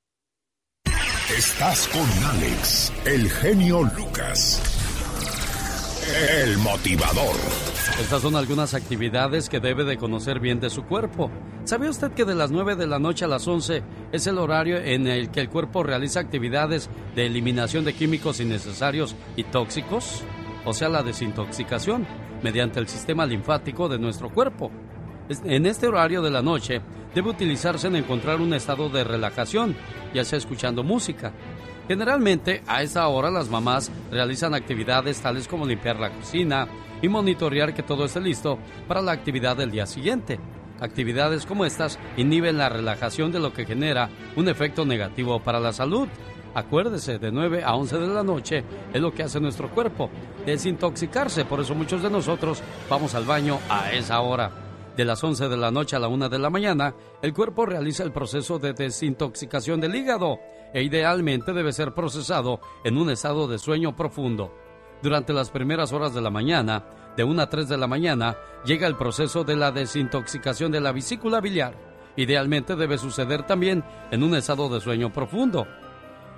[1.37, 4.80] Estás con Alex, el genio Lucas.
[6.07, 7.35] El motivador.
[7.99, 11.29] Estas son algunas actividades que debe de conocer bien de su cuerpo.
[11.63, 14.77] ¿Sabía usted que de las 9 de la noche a las 11 es el horario
[14.77, 20.23] en el que el cuerpo realiza actividades de eliminación de químicos innecesarios y tóxicos?
[20.65, 22.07] O sea, la desintoxicación,
[22.41, 24.71] mediante el sistema linfático de nuestro cuerpo.
[25.45, 26.81] En este horario de la noche
[27.13, 29.75] debe utilizarse en encontrar un estado de relajación,
[30.13, 31.31] ya sea escuchando música.
[31.91, 36.65] Generalmente a esa hora las mamás realizan actividades tales como limpiar la cocina
[37.01, 38.57] y monitorear que todo esté listo
[38.87, 40.39] para la actividad del día siguiente.
[40.79, 45.73] Actividades como estas inhiben la relajación de lo que genera un efecto negativo para la
[45.73, 46.07] salud.
[46.55, 48.63] Acuérdese, de 9 a 11 de la noche
[48.93, 50.09] es lo que hace nuestro cuerpo,
[50.45, 54.49] desintoxicarse, por eso muchos de nosotros vamos al baño a esa hora.
[54.95, 58.03] De las 11 de la noche a la 1 de la mañana, el cuerpo realiza
[58.03, 60.39] el proceso de desintoxicación del hígado
[60.73, 64.53] e idealmente debe ser procesado en un estado de sueño profundo.
[65.01, 66.85] Durante las primeras horas de la mañana,
[67.17, 70.91] de 1 a 3 de la mañana, llega el proceso de la desintoxicación de la
[70.91, 71.75] vesícula biliar.
[72.15, 75.67] Idealmente debe suceder también en un estado de sueño profundo.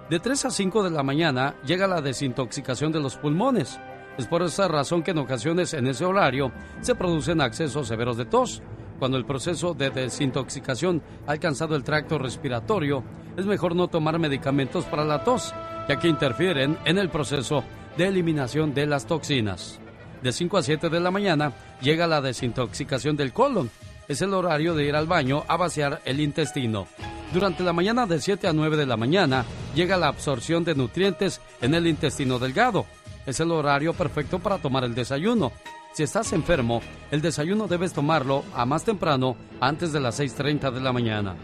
[0.09, 3.79] De 3 a 5 de la mañana llega la desintoxicación de los pulmones.
[4.17, 6.51] Es por esa razón que en ocasiones en ese horario
[6.81, 8.61] se producen accesos severos de tos.
[8.99, 13.03] Cuando el proceso de desintoxicación ha alcanzado el tracto respiratorio,
[13.37, 15.53] es mejor no tomar medicamentos para la tos,
[15.89, 17.63] ya que interfieren en el proceso
[17.97, 19.79] de eliminación de las toxinas.
[20.21, 21.51] De 5 a 7 de la mañana
[21.81, 23.69] llega la desintoxicación del colon.
[24.07, 26.87] Es el horario de ir al baño a vaciar el intestino.
[27.33, 29.43] Durante la mañana de 7 a 9 de la mañana
[29.75, 32.85] llega la absorción de nutrientes en el intestino delgado.
[33.25, 35.51] Es el horario perfecto para tomar el desayuno.
[35.93, 40.81] Si estás enfermo, el desayuno debes tomarlo a más temprano, antes de las 6.30 de
[40.81, 41.35] la mañana.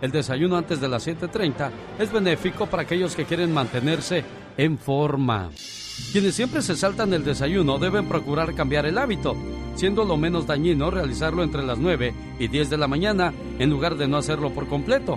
[0.00, 1.70] El desayuno antes de las 7.30
[2.00, 4.24] es benéfico para aquellos que quieren mantenerse
[4.56, 5.50] en forma.
[6.10, 9.36] Quienes siempre se saltan el desayuno deben procurar cambiar el hábito,
[9.76, 13.94] siendo lo menos dañino realizarlo entre las 9 y 10 de la mañana en lugar
[13.94, 15.16] de no hacerlo por completo.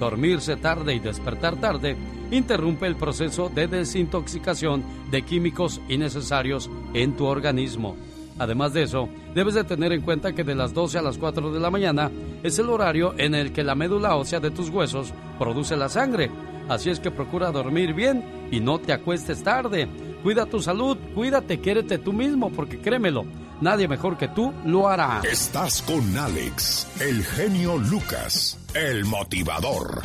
[0.00, 1.96] Dormirse tarde y despertar tarde
[2.32, 4.82] interrumpe el proceso de desintoxicación
[5.12, 7.94] de químicos innecesarios en tu organismo.
[8.38, 11.52] Además de eso, debes de tener en cuenta que de las 12 a las 4
[11.52, 12.10] de la mañana
[12.42, 16.30] es el horario en el que la médula ósea de tus huesos produce la sangre.
[16.68, 19.88] Así es que procura dormir bien y no te acuestes tarde.
[20.22, 23.24] Cuida tu salud, cuídate, quiérete tú mismo, porque créemelo,
[23.60, 25.20] nadie mejor que tú lo hará.
[25.30, 30.02] Estás con Alex, el genio Lucas, el motivador.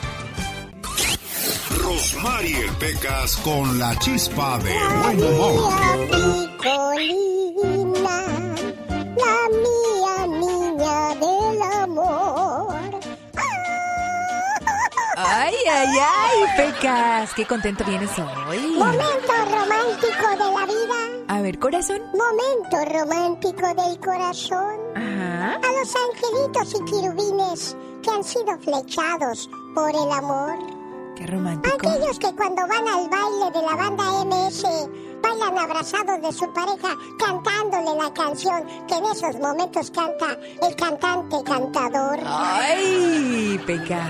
[1.77, 5.73] Rosmarie Pecas con la chispa de buen humor.
[6.57, 8.25] Colina,
[9.15, 12.99] la mía niña del amor.
[15.17, 18.59] Ay, ay, ay, Pecas, qué contento vienes hoy.
[18.77, 21.11] Momento romántico de la vida.
[21.27, 22.01] A ver, corazón.
[22.13, 24.79] Momento romántico del corazón.
[24.95, 25.55] Ajá.
[25.55, 30.80] A los angelitos y querubines que han sido flechados por el amor.
[31.21, 31.75] Qué romántico.
[31.75, 34.63] Aquellos que cuando van al baile de la banda MS
[35.21, 40.35] bailan abrazados de su pareja cantándole la canción que en esos momentos canta
[40.67, 42.19] el cantante cantador.
[42.25, 44.09] Ay, Pecas.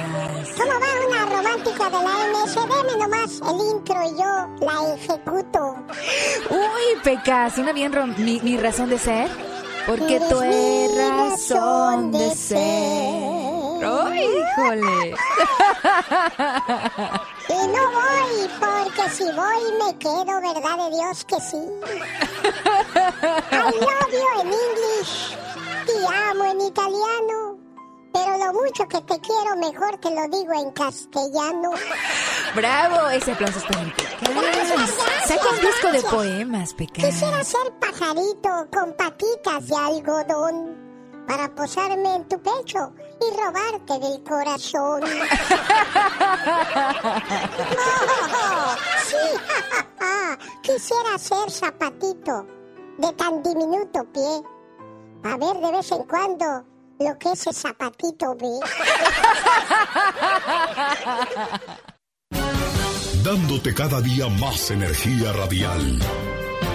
[0.56, 2.56] ¿Cómo va una romántica de la MS?
[2.56, 5.76] Deme nomás el intro y yo la ejecuto.
[6.50, 9.30] Uy, Pecas, una bien rom- mi, mi razón de ser.
[9.86, 13.61] Porque tú eres razón de ser.
[13.84, 15.16] ¡Ay, híjole!
[17.52, 21.58] Y no voy, porque si voy me quedo, ¿verdad de Dios que sí?
[23.52, 25.36] I love you en English,
[25.86, 25.94] te
[26.30, 27.58] amo en italiano,
[28.14, 31.74] pero lo mucho que te quiero, mejor te lo digo en castellano.
[32.56, 34.30] Bravo, ese aplauso es para mi Pecas.
[35.28, 37.04] Saca un disco de poemas, Pecas.
[37.06, 40.91] Quisiera ser pajarito con patitas de algodón
[41.28, 45.04] para posarme en tu pecho y robarte del corazón.
[48.34, 48.76] Oh,
[49.06, 49.18] sí,
[50.62, 52.46] quisiera ser zapatito
[52.98, 54.44] de tan diminuto pie.
[55.24, 56.66] A ver de vez en cuando
[57.00, 58.60] lo que ese zapatito ve.
[63.24, 66.00] Dándote cada día más energía radial.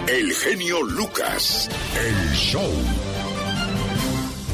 [0.07, 1.69] El genio Lucas.
[1.97, 2.73] El show.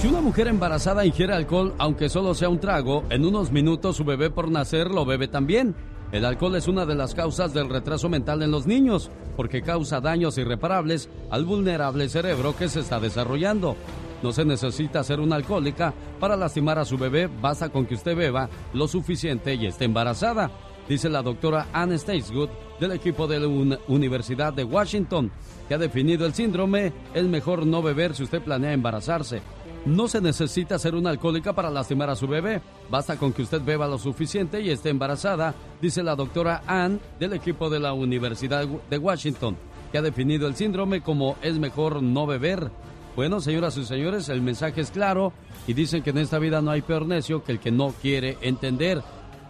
[0.03, 4.03] Si una mujer embarazada ingiere alcohol, aunque solo sea un trago, en unos minutos su
[4.05, 5.77] bebé por nacer lo bebe también.
[6.11, 10.01] El alcohol es una de las causas del retraso mental en los niños, porque causa
[10.01, 13.77] daños irreparables al vulnerable cerebro que se está desarrollando.
[14.24, 18.16] No se necesita ser una alcohólica para lastimar a su bebé, basta con que usted
[18.16, 20.51] beba lo suficiente y esté embarazada,
[20.89, 22.51] dice la doctora Anne Stacegood
[22.81, 25.31] del equipo de la Un- Universidad de Washington,
[25.69, 29.41] que ha definido el síndrome, es mejor no beber si usted planea embarazarse.
[29.84, 32.60] No se necesita ser una alcohólica para lastimar a su bebé.
[32.88, 37.32] Basta con que usted beba lo suficiente y esté embarazada, dice la doctora Ann del
[37.32, 39.56] equipo de la Universidad de Washington,
[39.90, 42.70] que ha definido el síndrome como es mejor no beber.
[43.16, 45.32] Bueno, señoras y señores, el mensaje es claro
[45.66, 48.38] y dicen que en esta vida no hay peor necio que el que no quiere
[48.40, 49.02] entender.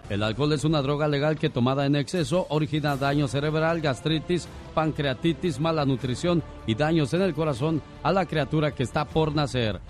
[0.09, 5.61] El alcohol es una droga legal que tomada en exceso origina daño cerebral, gastritis, pancreatitis,
[5.61, 9.81] mala nutrición y daños en el corazón a la criatura que está por nacer.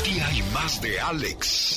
[0.00, 1.76] Aquí hay más de Alex.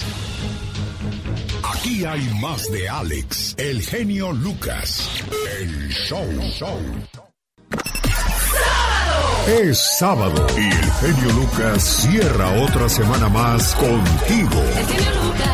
[1.61, 5.09] Aquí hay más de Alex, el genio Lucas.
[5.59, 6.25] El show.
[6.57, 6.79] show.
[9.45, 14.63] Es sábado y el genio Lucas cierra otra semana más contigo.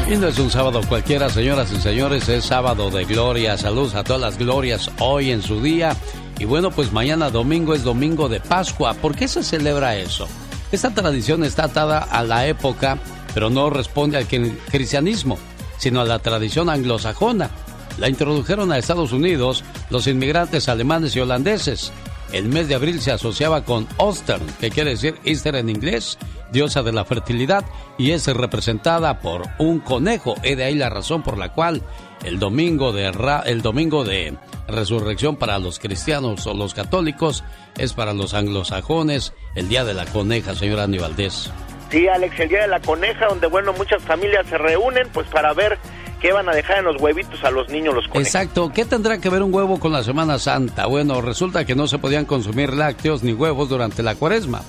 [0.08, 3.58] Y no es un sábado cualquiera, señoras y señores, es sábado de gloria.
[3.58, 5.96] Saludos a todas las glorias hoy en su día.
[6.38, 8.94] Y bueno, pues mañana domingo es domingo de Pascua.
[8.94, 10.28] ¿Por qué se celebra eso?
[10.72, 13.00] Esta tradición está atada a la época,
[13.34, 15.38] pero no responde al cri- cristianismo,
[15.78, 17.50] sino a la tradición anglosajona.
[17.98, 21.92] La introdujeron a Estados Unidos los inmigrantes alemanes y holandeses.
[22.32, 26.20] El mes de abril se asociaba con Ostern, que quiere decir Easter en inglés,
[26.52, 27.66] diosa de la fertilidad,
[27.98, 30.36] y es representada por un conejo.
[30.44, 31.82] Es de ahí la razón por la cual
[32.24, 34.36] el domingo de, ra- el domingo de
[34.68, 37.44] resurrección para los cristianos o los católicos
[37.78, 41.50] es para los anglosajones el día de la coneja, señor Andy Valdés.
[41.92, 45.54] Sí, Alex, el día de la coneja, donde, bueno, muchas familias se reúnen, pues para
[45.54, 45.80] ver
[46.22, 48.28] qué van a dejar en los huevitos a los niños los conejos.
[48.28, 50.86] Exacto, ¿qué tendrá que ver un huevo con la Semana Santa?
[50.86, 54.62] Bueno, resulta que no se podían consumir lácteos ni huevos durante la cuaresma,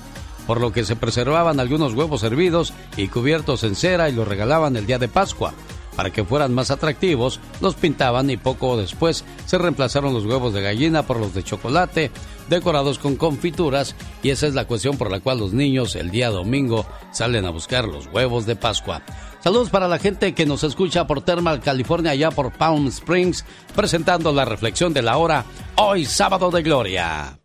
[0.47, 4.75] por lo que se preservaban algunos huevos hervidos y cubiertos en cera y los regalaban
[4.75, 5.53] el día de Pascua.
[5.95, 10.61] Para que fueran más atractivos, los pintaban y poco después se reemplazaron los huevos de
[10.61, 12.11] gallina por los de chocolate,
[12.49, 16.29] decorados con confituras, y esa es la cuestión por la cual los niños el día
[16.29, 19.01] domingo salen a buscar los huevos de Pascua.
[19.43, 23.43] Saludos para la gente que nos escucha por Thermal, California, allá por Palm Springs,
[23.75, 25.45] presentando la reflexión de la hora,
[25.75, 27.39] hoy sábado de gloria.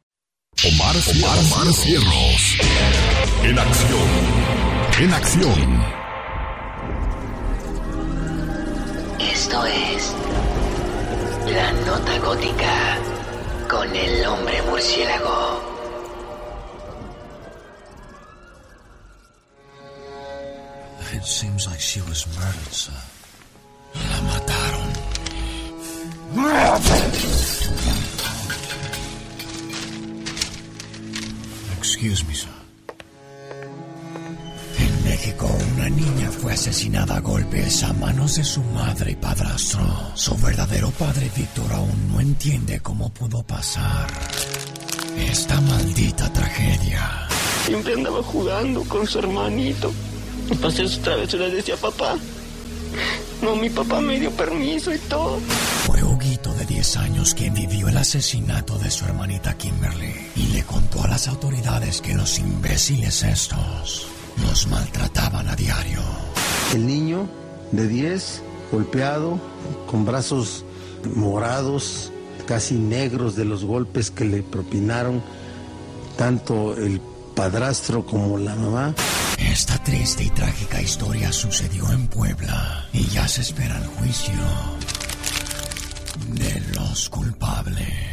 [0.64, 2.59] Omar, Omar, Cierros.
[3.43, 4.09] En acción.
[4.98, 6.06] En acción.
[9.19, 10.15] Esto es
[11.53, 12.99] La Nota Gótica
[13.69, 15.63] con el hombre murciélago.
[21.15, 22.93] It seems like she was murdered, sir.
[23.95, 24.93] La mataron.
[31.79, 32.56] Excuse me, sir.
[35.07, 39.87] En México, una niña fue asesinada a golpes a manos de su madre y padrastro.
[40.15, 44.09] Su verdadero padre, Víctor, aún no entiende cómo pudo pasar
[45.16, 47.28] esta maldita tragedia.
[47.66, 49.93] Siempre andaba jugando con su hermanito.
[50.51, 52.16] Y pasé sus travesuras decía papá.
[53.43, 55.39] No, mi papá me dio permiso y todo.
[55.87, 60.65] Fue Huguito de 10 años quien vivió el asesinato de su hermanita Kimberly y le
[60.65, 66.01] contó a las autoridades que los imbéciles estos los maltrataban a diario.
[66.75, 67.29] El niño
[67.73, 68.43] de 10,
[68.73, 69.41] golpeado,
[69.87, 70.65] con brazos
[71.15, 72.13] morados,
[72.47, 75.23] casi negros de los golpes que le propinaron
[76.17, 77.01] tanto el
[77.35, 78.95] padrastro como la mamá.
[79.39, 84.35] Esta triste y trágica historia sucedió en Puebla y ya se espera el juicio
[86.33, 88.06] de los culpables.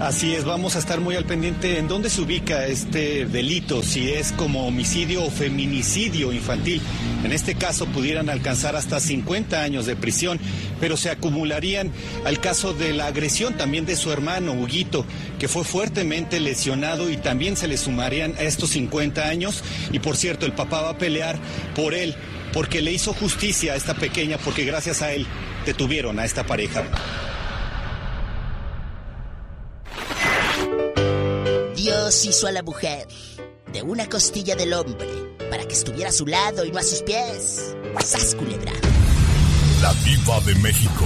[0.00, 4.10] Así es, vamos a estar muy al pendiente en dónde se ubica este delito, si
[4.10, 6.80] es como homicidio o feminicidio infantil.
[7.24, 10.38] En este caso pudieran alcanzar hasta 50 años de prisión,
[10.78, 11.90] pero se acumularían
[12.24, 15.04] al caso de la agresión también de su hermano, Huguito,
[15.40, 19.64] que fue fuertemente lesionado y también se le sumarían a estos 50 años.
[19.90, 21.40] Y por cierto, el papá va a pelear
[21.74, 22.14] por él,
[22.52, 25.26] porque le hizo justicia a esta pequeña, porque gracias a él
[25.66, 26.84] detuvieron a esta pareja.
[32.08, 33.06] Dios hizo a la mujer
[33.70, 35.06] de una costilla del hombre
[35.50, 37.76] para que estuviera a su lado y no a sus pies.
[38.02, 38.72] ¡Sas, culebra!
[39.82, 41.04] La diva de México.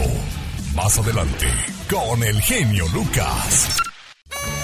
[0.77, 1.47] Más adelante,
[1.91, 3.79] con el genio Lucas.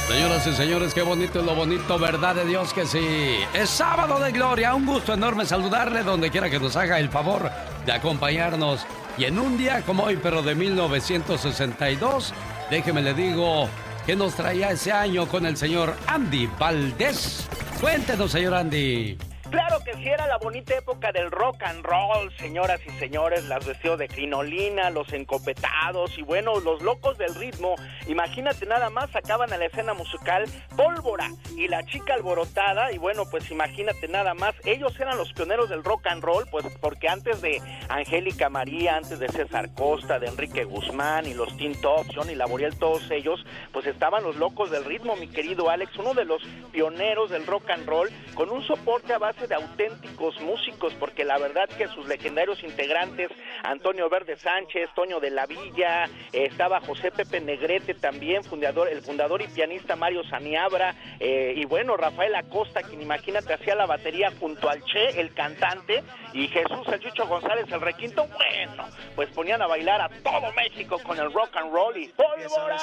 [0.07, 3.41] Señoras y señores, qué bonito es lo bonito, verdad de Dios que sí.
[3.53, 7.51] Es sábado de gloria, un gusto enorme saludarle donde quiera que nos haga el favor
[7.85, 8.87] de acompañarnos.
[9.17, 12.33] Y en un día como hoy, pero de 1962,
[12.71, 13.69] déjeme le digo
[14.09, 17.47] que nos traía ese año con el señor Andy Valdés.
[17.79, 19.19] Cuéntenos, señor Andy.
[19.51, 23.65] Claro que sí, era la bonita época del rock and roll, señoras y señores, las
[23.65, 27.75] vestidos de crinolina, los encopetados y bueno, los locos del ritmo.
[28.09, 30.45] Imagínate nada más, sacaban a la escena musical
[30.77, 35.71] Pólvora y la chica alborotada y bueno, pues imagínate nada más, ellos eran los pioneros
[35.71, 40.27] del rock and roll, pues porque antes de Angélica María, antes de César Costa, de
[40.27, 43.43] Enrique Guzmán y los Teen Tops, Johnny Laboriel, todos ellos,
[43.73, 47.71] pues estaban los locos del ritmo, mi querido Alex, uno de los pioneros del rock
[47.71, 52.07] and roll, con un soporte a base de auténticos músicos, porque la verdad que sus
[52.09, 53.31] legendarios integrantes,
[53.63, 59.43] Antonio Verde Sánchez, Toño de la Villa, estaba José Pepe Negrete también, fundador, el fundador
[59.43, 64.69] y pianista Mario Saniabra, eh, y bueno, Rafael Acosta, quien imagínate hacía la batería junto
[64.69, 66.03] al Che, el cantante,
[66.33, 68.85] y Jesús el Chucho González, el requinto, bueno,
[69.15, 72.79] pues ponían a bailar a todo México con el rock and roll y pólvora.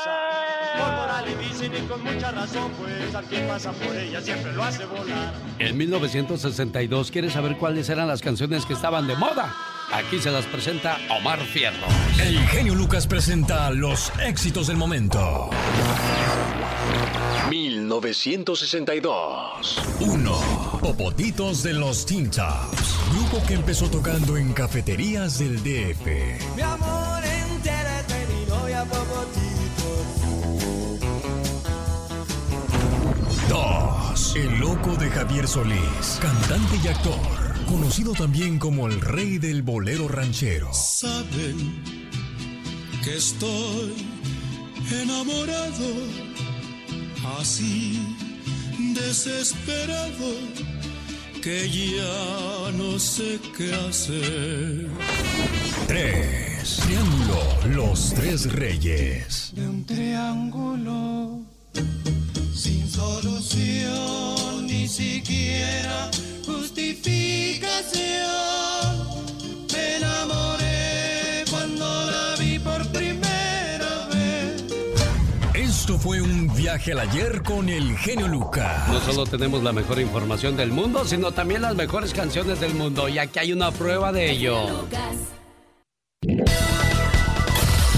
[5.59, 9.53] En 1960 1962, ¿quieres saber cuáles eran las canciones que estaban de moda?
[9.91, 11.87] Aquí se las presenta Omar Fierro.
[12.21, 15.49] El genio Lucas presenta los éxitos del momento.
[17.49, 19.81] 1962.
[19.99, 20.79] 1.
[20.81, 22.95] Popotitos de los Teen Tops.
[23.11, 26.05] Grupo que empezó tocando en cafeterías del DF.
[26.55, 30.24] Mi amor, entérate, mi novia Popotitos.
[33.49, 34.35] 2.
[34.35, 40.07] El loco de Javier Solís, cantante y actor, conocido también como el rey del bolero
[40.07, 40.73] ranchero.
[40.73, 41.83] Saben
[43.03, 43.93] que estoy
[45.01, 45.93] enamorado,
[47.39, 48.01] así
[48.93, 50.33] desesperado,
[51.41, 54.87] que ya no sé qué hacer.
[55.87, 56.79] 3.
[56.83, 59.51] Triángulo, los tres reyes.
[59.53, 61.41] De un triángulo
[62.55, 66.09] sin solución, ni siquiera
[66.45, 67.75] justificación.
[69.73, 74.63] Me enamoré cuando la vi por primera vez.
[75.53, 78.87] Esto fue un viaje al ayer con el genio Lucas.
[78.87, 83.09] No solo tenemos la mejor información del mundo, sino también las mejores canciones del mundo.
[83.09, 84.87] Y aquí hay una prueba de ello.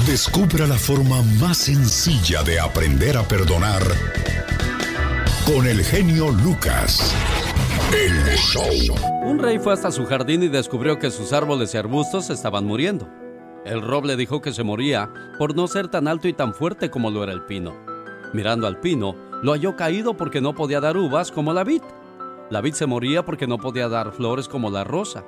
[0.07, 3.83] Descubra la forma más sencilla de aprender a perdonar
[5.47, 7.15] con el genio Lucas.
[7.93, 8.65] El show.
[9.23, 13.07] Un rey fue hasta su jardín y descubrió que sus árboles y arbustos estaban muriendo.
[13.63, 17.11] El roble dijo que se moría por no ser tan alto y tan fuerte como
[17.11, 17.73] lo era el pino.
[18.33, 21.81] Mirando al pino, lo halló caído porque no podía dar uvas como la vid.
[22.49, 25.23] La vid se moría porque no podía dar flores como la rosa.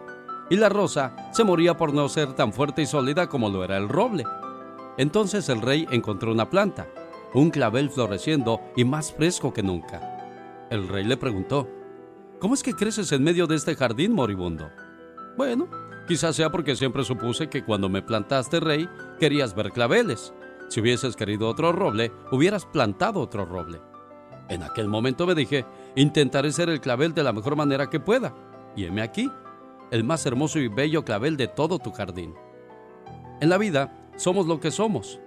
[0.49, 3.77] Y la rosa se moría por no ser tan fuerte y sólida como lo era
[3.77, 4.25] el roble.
[4.97, 6.87] Entonces el rey encontró una planta,
[7.33, 10.67] un clavel floreciendo y más fresco que nunca.
[10.69, 11.67] El rey le preguntó,
[12.39, 14.69] ¿Cómo es que creces en medio de este jardín moribundo?
[15.35, 15.67] Bueno,
[16.07, 18.87] quizás sea porque siempre supuse que cuando me plantaste, rey,
[19.19, 20.33] querías ver claveles.
[20.69, 23.81] Si hubieses querido otro roble, hubieras plantado otro roble.
[24.47, 25.65] En aquel momento me dije,
[25.95, 28.33] intentaré ser el clavel de la mejor manera que pueda.
[28.73, 29.29] Y heme aquí,
[29.91, 32.33] el más hermoso y bello clavel de todo tu jardín.
[33.41, 35.19] En la vida, somos lo que somos.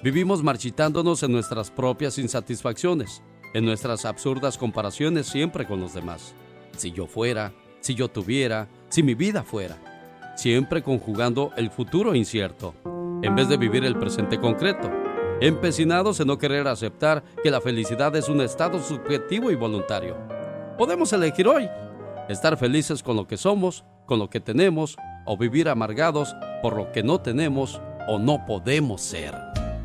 [0.00, 3.20] Vivimos marchitándonos en nuestras propias insatisfacciones,
[3.52, 6.34] en nuestras absurdas comparaciones siempre con los demás.
[6.76, 9.76] Si yo fuera, si yo tuviera, si mi vida fuera.
[10.36, 12.74] Siempre conjugando el futuro incierto,
[13.22, 14.88] en vez de vivir el presente concreto.
[15.40, 20.16] Empecinados en no querer aceptar que la felicidad es un estado subjetivo y voluntario.
[20.78, 21.68] Podemos elegir hoy
[22.28, 24.96] estar felices con lo que somos, con lo que tenemos,
[25.26, 29.34] o vivir amargados por lo que no tenemos o no podemos ser.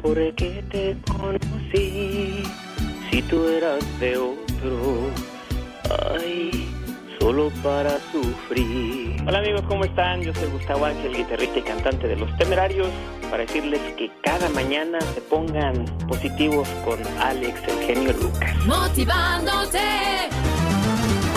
[0.04, 2.44] Porque te conocí
[3.30, 5.10] tú eras de otro.
[6.20, 6.68] Ay,
[7.20, 9.16] solo para sufrir.
[9.28, 10.22] Hola amigos, ¿cómo están?
[10.22, 12.88] Yo soy Gustavo Ángel, guitarrista y cantante de Los Temerarios,
[13.30, 18.66] para decirles que cada mañana se pongan positivos con Alex, el genio Lucas.
[18.66, 19.80] Motivándote.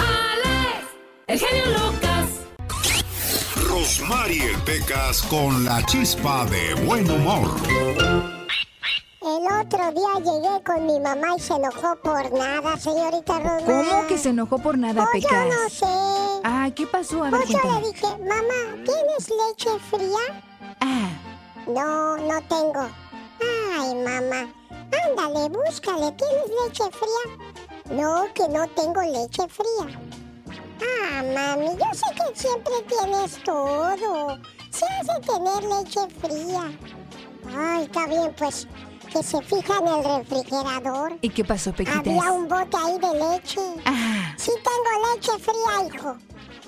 [0.03, 0.87] Alex,
[1.27, 2.47] el genio Lucas.
[3.69, 8.36] Rosmarie Pecas con la chispa de buen humor.
[9.27, 13.85] El otro día llegué con mi mamá y se enojó por nada, señorita Rosmar.
[13.89, 15.47] ¿Cómo que se enojó por nada, Pues yo Pecas?
[15.49, 16.41] no sé.
[16.45, 17.25] Ay, ¿qué pasó?
[17.25, 20.45] A ver, Pues yo le dije, mamá, ¿tienes leche fría?
[20.81, 21.09] Ah.
[21.67, 22.89] No, no tengo.
[23.81, 24.49] Ay, mamá.
[25.09, 26.13] Ándale, búscale.
[26.13, 27.97] ¿Tienes leche fría?
[28.01, 29.99] No, que no tengo leche fría.
[30.81, 34.39] Ah, mami, yo sé que siempre tienes todo.
[34.71, 36.79] Se hace tener leche fría.
[37.59, 38.69] Ay, está bien, pues
[39.07, 41.17] que se fija en el refrigerador.
[41.21, 41.99] ¿Y qué pasó, Pequitas?
[42.07, 43.61] Había un bote ahí de leche.
[43.85, 44.35] Ah.
[44.37, 46.17] Sí tengo leche fría, hijo.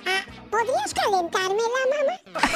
[0.07, 2.41] Ah, ¿podrías calentármela, mamá?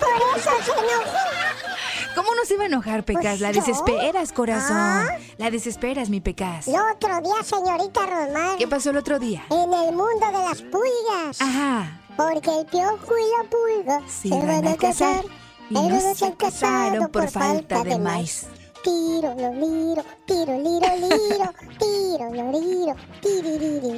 [0.00, 1.18] Por eso se enojó.
[2.14, 3.40] ¿Cómo no se iba a enojar, Pecas?
[3.40, 3.72] La Pues yo.
[3.72, 4.76] desesperas, corazón.
[4.76, 5.06] Ah.
[5.38, 6.68] La desesperas, mi Pecas.
[6.68, 8.56] El otro día, señorita Román.
[8.58, 9.42] ¿Qué pasó el otro día?
[9.50, 11.40] En el mundo de las pulgas.
[11.40, 12.00] Ajá.
[12.16, 15.24] Porque el piojo y la pulga se van a casar.
[15.70, 18.46] Y no se casaron por falta de maíz.
[18.84, 22.94] Tiro, lo liro, tiro, liro, liro, tiro, lo liro.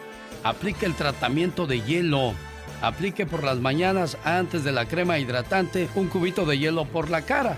[0.43, 2.33] Aplique el tratamiento de hielo.
[2.81, 7.23] Aplique por las mañanas antes de la crema hidratante un cubito de hielo por la
[7.23, 7.57] cara.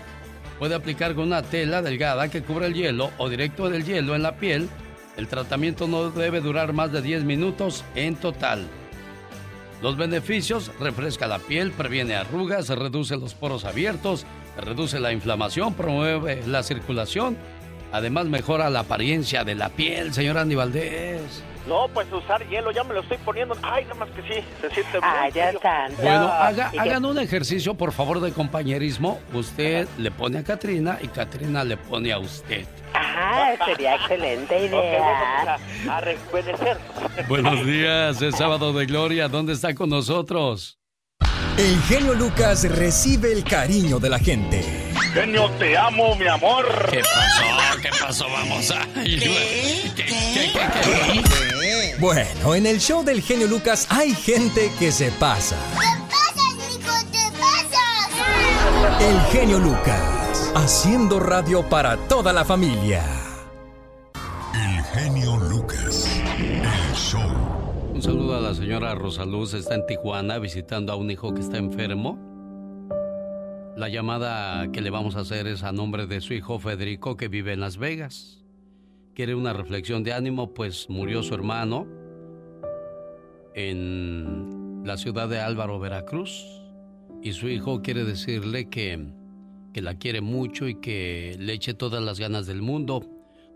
[0.61, 4.21] Puede aplicar con una tela delgada que cubra el hielo o directo del hielo en
[4.21, 4.69] la piel.
[5.17, 8.67] El tratamiento no debe durar más de 10 minutos en total.
[9.81, 16.43] Los beneficios, refresca la piel, previene arrugas, reduce los poros abiertos, reduce la inflamación, promueve
[16.45, 17.38] la circulación.
[17.91, 21.43] Además mejora la apariencia de la piel, señor Andy Valdés.
[21.67, 23.55] No, pues usar hielo, ya me lo estoy poniendo.
[23.61, 26.01] Ay, nada más que sí, se siente muy Ah, ya tanto.
[26.01, 29.19] Bueno, haga- hagan un ejercicio, por favor, de compañerismo.
[29.33, 32.65] Usted le pone a Katrina y Katrina le pone a usted.
[32.95, 35.59] Ah, sería excelente bueno, idea.
[35.77, 36.77] pues a, a rejuvenecer.
[37.27, 39.27] Buenos días, es sábado de gloria.
[39.27, 40.79] ¿Dónde está con nosotros?
[41.57, 44.63] El genio Lucas recibe el cariño de la gente.
[45.13, 46.65] Genio, te amo, mi amor.
[46.89, 47.43] ¿Qué pasó?
[47.81, 48.25] ¿Qué pasó?
[48.29, 48.88] Vamos a...
[52.01, 55.55] Bueno, en el show del genio Lucas hay gente que se pasa.
[58.99, 63.03] El genio Lucas, haciendo radio para toda la familia.
[64.55, 66.09] El genio Lucas.
[66.39, 67.21] El show.
[67.93, 71.57] Un saludo a la señora Rosaluz, está en Tijuana visitando a un hijo que está
[71.57, 72.17] enfermo.
[73.77, 77.27] La llamada que le vamos a hacer es a nombre de su hijo Federico que
[77.27, 78.40] vive en Las Vegas.
[79.15, 81.88] Quiere una reflexión de ánimo, pues murió su hermano.
[83.53, 86.61] en la ciudad de Álvaro, Veracruz,
[87.21, 89.07] y su hijo quiere decirle que,
[89.73, 93.05] que la quiere mucho y que le eche todas las ganas del mundo,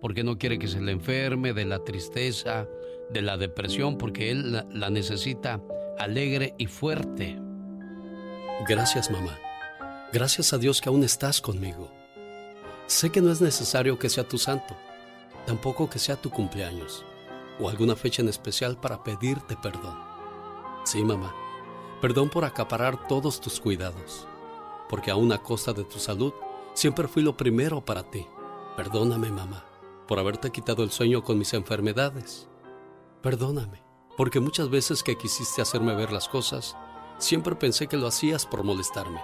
[0.01, 2.67] porque no quiere que se le enferme de la tristeza,
[3.11, 5.61] de la depresión, porque él la, la necesita
[5.97, 7.39] alegre y fuerte.
[8.67, 9.39] Gracias, mamá.
[10.13, 11.91] Gracias a Dios que aún estás conmigo.
[12.87, 14.75] Sé que no es necesario que sea tu santo,
[15.45, 17.05] tampoco que sea tu cumpleaños
[17.59, 19.97] o alguna fecha en especial para pedirte perdón.
[20.83, 21.33] Sí, mamá,
[22.01, 24.27] perdón por acaparar todos tus cuidados,
[24.89, 26.33] porque aún a costa de tu salud
[26.73, 28.27] siempre fui lo primero para ti.
[28.75, 29.65] Perdóname, mamá,
[30.07, 32.49] por haberte quitado el sueño con mis enfermedades.
[33.21, 33.81] Perdóname,
[34.17, 36.75] porque muchas veces que quisiste hacerme ver las cosas,
[37.17, 39.21] siempre pensé que lo hacías por molestarme.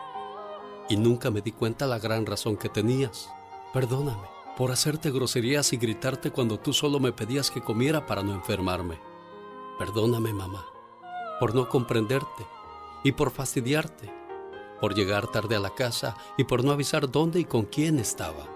[0.89, 3.29] Y nunca me di cuenta la gran razón que tenías.
[3.73, 8.33] Perdóname por hacerte groserías y gritarte cuando tú solo me pedías que comiera para no
[8.33, 8.99] enfermarme.
[9.79, 10.65] Perdóname, mamá,
[11.39, 12.45] por no comprenderte
[13.03, 14.13] y por fastidiarte,
[14.79, 18.47] por llegar tarde a la casa y por no avisar dónde y con quién estaba.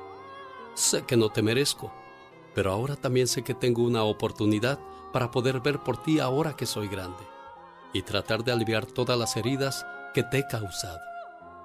[0.74, 1.92] Sé que no te merezco,
[2.54, 4.80] pero ahora también sé que tengo una oportunidad
[5.14, 7.24] para poder ver por ti ahora que soy grande
[7.94, 11.00] y tratar de aliviar todas las heridas que te he causado.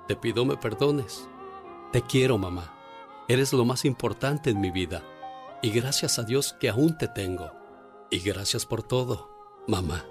[0.07, 1.29] Te pido me perdones.
[1.93, 2.80] Te quiero, mamá.
[3.31, 5.05] Eres lo más importante en mi vida.
[5.63, 7.53] Y gracias a Dios que aún te tengo.
[8.11, 9.31] Y gracias por todo,
[9.69, 10.05] mamá.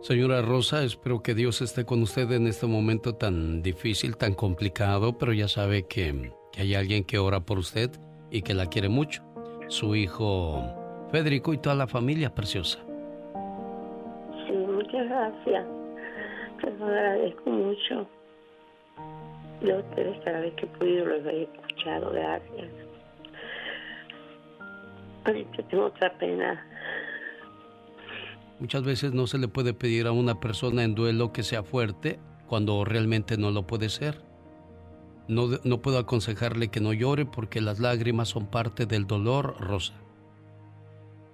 [0.00, 5.18] Señora Rosa, espero que Dios esté con usted en este momento tan difícil, tan complicado,
[5.18, 7.90] pero ya sabe que, que hay alguien que ora por usted
[8.30, 9.22] y que la quiere mucho.
[9.68, 10.64] Su hijo
[11.12, 12.85] Federico y toda la familia preciosa.
[14.96, 15.66] Muchas gracias.
[16.62, 18.08] Te lo agradezco mucho.
[19.60, 22.12] Yo ustedes cada vez que he podido los he escuchado.
[22.12, 22.70] Gracias.
[25.24, 26.66] Ahorita tengo otra pena.
[28.58, 32.18] Muchas veces no se le puede pedir a una persona en duelo que sea fuerte
[32.46, 34.22] cuando realmente no lo puede ser.
[35.28, 39.92] No, no puedo aconsejarle que no llore porque las lágrimas son parte del dolor, Rosa.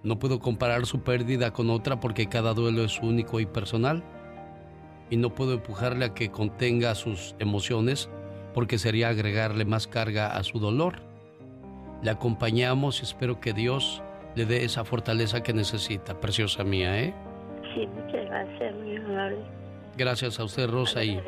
[0.03, 4.03] No puedo comparar su pérdida con otra porque cada duelo es único y personal.
[5.11, 8.09] Y no puedo empujarle a que contenga sus emociones
[8.55, 11.01] porque sería agregarle más carga a su dolor.
[12.03, 14.03] Le acompañamos y espero que Dios
[14.35, 17.15] le dé esa fortaleza que necesita, preciosa mía, ¿eh?
[17.75, 19.39] Sí, muchas gracias, muy amable.
[19.97, 21.21] Gracias a usted, Rosa, y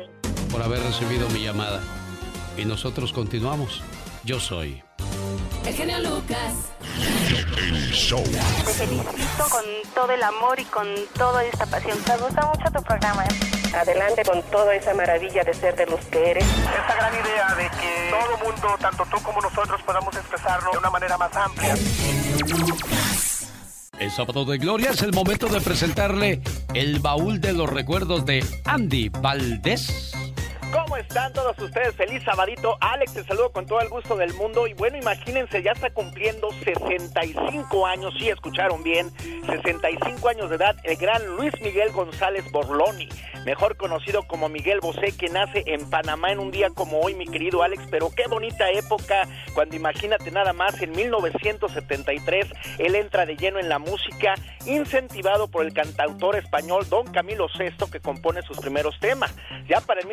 [0.51, 1.81] por haber recibido mi llamada.
[2.57, 3.83] Y nosotros continuamos.
[4.23, 4.81] Yo soy.
[5.65, 6.53] El genio Lucas.
[7.57, 8.23] El show.
[8.23, 9.63] Te felicito con
[9.95, 10.87] todo el amor y con
[11.17, 11.97] toda esta pasión.
[12.07, 13.23] Me gusta mucho tu programa.
[13.73, 16.45] Adelante con toda esa maravilla de ser de los que eres.
[16.45, 20.89] Esta gran idea de que todo mundo, tanto tú como nosotros, podamos expresarlo de una
[20.91, 21.75] manera más amplia.
[23.99, 26.41] El sábado de gloria es el momento de presentarle
[26.73, 30.13] el baúl de los recuerdos de Andy Valdés.
[30.75, 31.95] ¿Cómo están todos ustedes?
[31.95, 32.75] Feliz sabadito.
[32.81, 34.67] Alex, te saludo con todo el gusto del mundo.
[34.67, 39.09] Y bueno, imagínense, ya está cumpliendo 65 años, sí escucharon bien,
[39.45, 43.07] 65 años de edad, el gran Luis Miguel González Borloni,
[43.45, 47.25] mejor conocido como Miguel Bosé, que nace en Panamá en un día como hoy, mi
[47.25, 47.83] querido Alex.
[47.89, 52.47] Pero qué bonita época, cuando imagínate nada más, en 1973,
[52.79, 54.35] él entra de lleno en la música,
[54.65, 59.33] incentivado por el cantautor español Don Camilo VI, que compone sus primeros temas.
[59.69, 60.07] Ya para el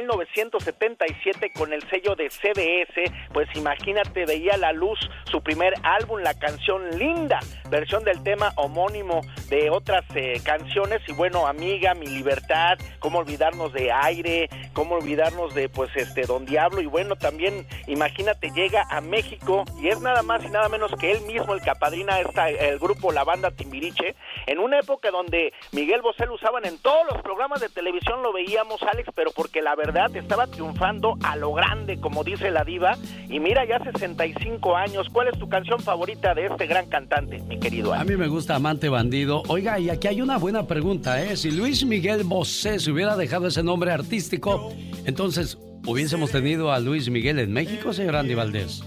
[0.52, 4.98] 1977 con el sello de CBS, pues imagínate, veía la luz
[5.30, 11.00] su primer álbum, la canción Linda, versión del tema homónimo de otras eh, canciones.
[11.08, 16.44] Y bueno, Amiga, Mi Libertad, cómo olvidarnos de Aire, cómo olvidarnos de pues este Don
[16.44, 16.80] Diablo.
[16.82, 21.12] Y bueno, también imagínate, llega a México y es nada más y nada menos que
[21.12, 24.14] él mismo el que apadrina esta, el grupo La Banda Timbiriche,
[24.46, 28.32] en una época donde Miguel Bosé lo usaban en todos los programas de televisión, lo
[28.32, 32.96] veíamos Alex, pero porque la verdad estaba triunfando a lo grande, como dice la diva.
[33.28, 35.08] Y mira, ya 65 años.
[35.12, 37.94] ¿Cuál es tu canción favorita de este gran cantante, mi querido?
[37.94, 39.42] A mí me gusta Amante Bandido.
[39.48, 41.36] Oiga, y aquí hay una buena pregunta, ¿eh?
[41.36, 44.72] Si Luis Miguel Bosé se hubiera dejado ese nombre artístico,
[45.04, 48.82] entonces, ¿hubiésemos tenido a Luis Miguel en México, señor Andy Valdés?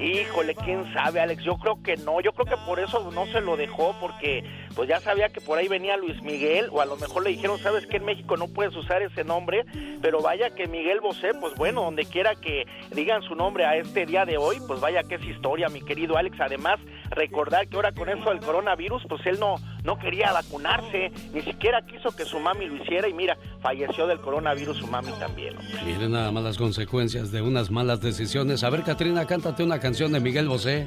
[0.00, 1.42] Híjole, quién sabe, Alex.
[1.42, 2.20] Yo creo que no.
[2.20, 4.44] Yo creo que por eso no se lo dejó, porque
[4.76, 7.58] pues ya sabía que por ahí venía Luis Miguel, o a lo mejor le dijeron,
[7.58, 9.64] sabes que en México no puedes usar ese nombre,
[10.02, 14.04] pero vaya que Miguel Bosé, pues bueno, donde quiera que digan su nombre a este
[14.04, 16.38] día de hoy, pues vaya que es historia, mi querido Alex.
[16.40, 16.78] Además,
[17.10, 21.80] recordar que ahora con eso del coronavirus, pues él no, no quería vacunarse, ni siquiera
[21.86, 25.54] quiso que su mami lo hiciera, y mira, falleció del coronavirus su mami también.
[25.86, 28.62] Miren nada más las consecuencias de unas malas decisiones.
[28.62, 30.86] A ver, Katrina, cántate una canción de Miguel Bosé.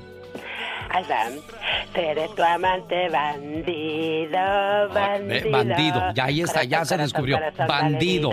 [0.90, 1.06] Ahí
[1.94, 5.52] Seré tu amante bandido, bandido.
[5.52, 7.40] bandido, ya ahí está, ya se descubrió.
[7.68, 8.32] Bandido.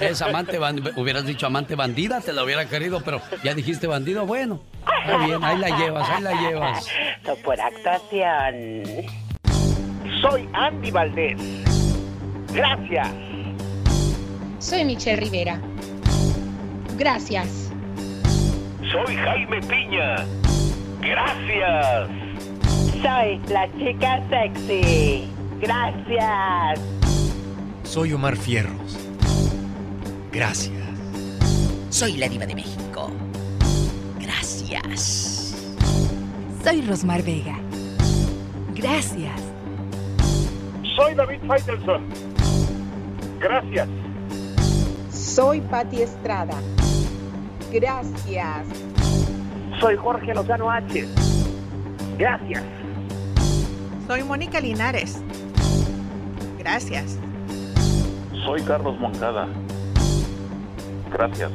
[0.00, 0.92] Es amante bandido.
[0.96, 4.60] Hubieras dicho amante bandida, te lo hubiera querido, pero ya dijiste bandido, bueno.
[5.04, 6.88] Está bien, ahí la llevas, ahí la llevas.
[7.44, 8.82] Por actuación.
[10.20, 11.40] Soy Andy Valdés.
[12.52, 13.08] Gracias.
[14.58, 15.60] Soy Michelle Rivera.
[16.96, 17.72] Gracias.
[18.92, 20.24] Soy Jaime Piña.
[21.02, 22.08] Gracias.
[23.02, 25.28] Soy la chica sexy.
[25.60, 26.80] Gracias.
[27.82, 28.96] Soy Omar Fierros.
[30.30, 30.72] Gracias.
[31.90, 33.10] Soy la diva de México.
[34.20, 35.56] Gracias.
[36.62, 37.58] Soy Rosmar Vega.
[38.74, 39.40] Gracias.
[40.96, 42.06] Soy David Faitelson.
[43.40, 43.88] Gracias.
[45.10, 46.56] Soy Patti Estrada.
[47.72, 48.91] Gracias.
[49.82, 51.08] Soy Jorge Lozano H.
[52.16, 52.62] Gracias.
[54.06, 55.20] Soy Mónica Linares.
[56.56, 57.18] Gracias.
[58.44, 59.48] Soy Carlos Moncada.
[61.10, 61.50] Gracias.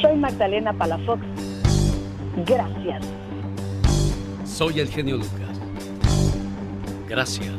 [0.00, 1.20] Soy Magdalena Palafox.
[2.46, 3.04] Gracias.
[4.46, 5.60] Soy el genio Lucas.
[7.10, 7.52] Gracias.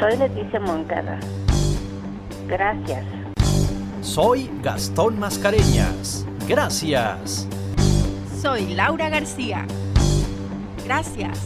[0.00, 1.20] Soy Leticia Moncada.
[2.48, 3.04] Gracias.
[4.00, 6.26] Soy Gastón Mascareñas.
[6.48, 7.46] Gracias.
[8.40, 9.66] Soy Laura García.
[10.84, 11.38] Gracias.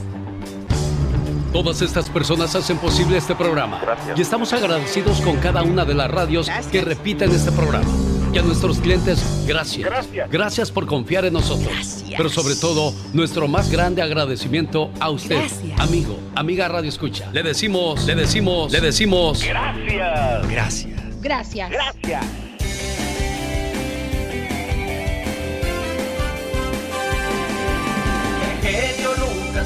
[1.52, 3.80] Todas estas personas hacen posible este programa.
[4.16, 7.88] Y estamos agradecidos con cada una de las radios que repiten este programa.
[8.32, 9.90] Y a nuestros clientes, gracias.
[10.30, 10.70] Gracias.
[10.70, 12.04] por confiar en nosotros.
[12.16, 17.30] Pero sobre todo, nuestro más grande agradecimiento a usted, amigo, amiga Radio Escucha.
[17.32, 19.42] Le decimos, le decimos, le decimos.
[19.42, 20.48] Gracias.
[20.48, 21.20] Gracias.
[21.20, 21.70] Gracias.
[21.70, 22.51] Gracias.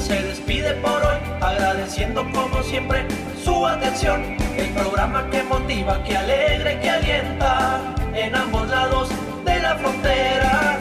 [0.07, 3.05] Se despide por hoy, agradeciendo como siempre
[3.43, 4.37] su atención.
[4.55, 9.09] El programa que motiva, que alegra que alienta en ambos lados
[9.43, 10.77] de la frontera.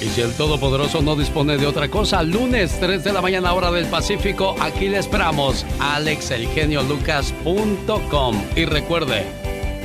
[0.00, 3.70] Y si el Todopoderoso no dispone de otra cosa, lunes 3 de la mañana hora
[3.70, 8.42] del Pacífico, aquí le esperamos, alexelgeniolucas.com.
[8.56, 9.26] Y recuerde,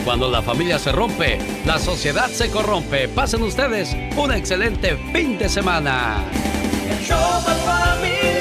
[0.06, 3.10] cuando la familia se rompe, la sociedad se corrompe.
[3.10, 6.24] Pasen ustedes un excelente fin de semana.
[6.90, 8.35] El show más familiar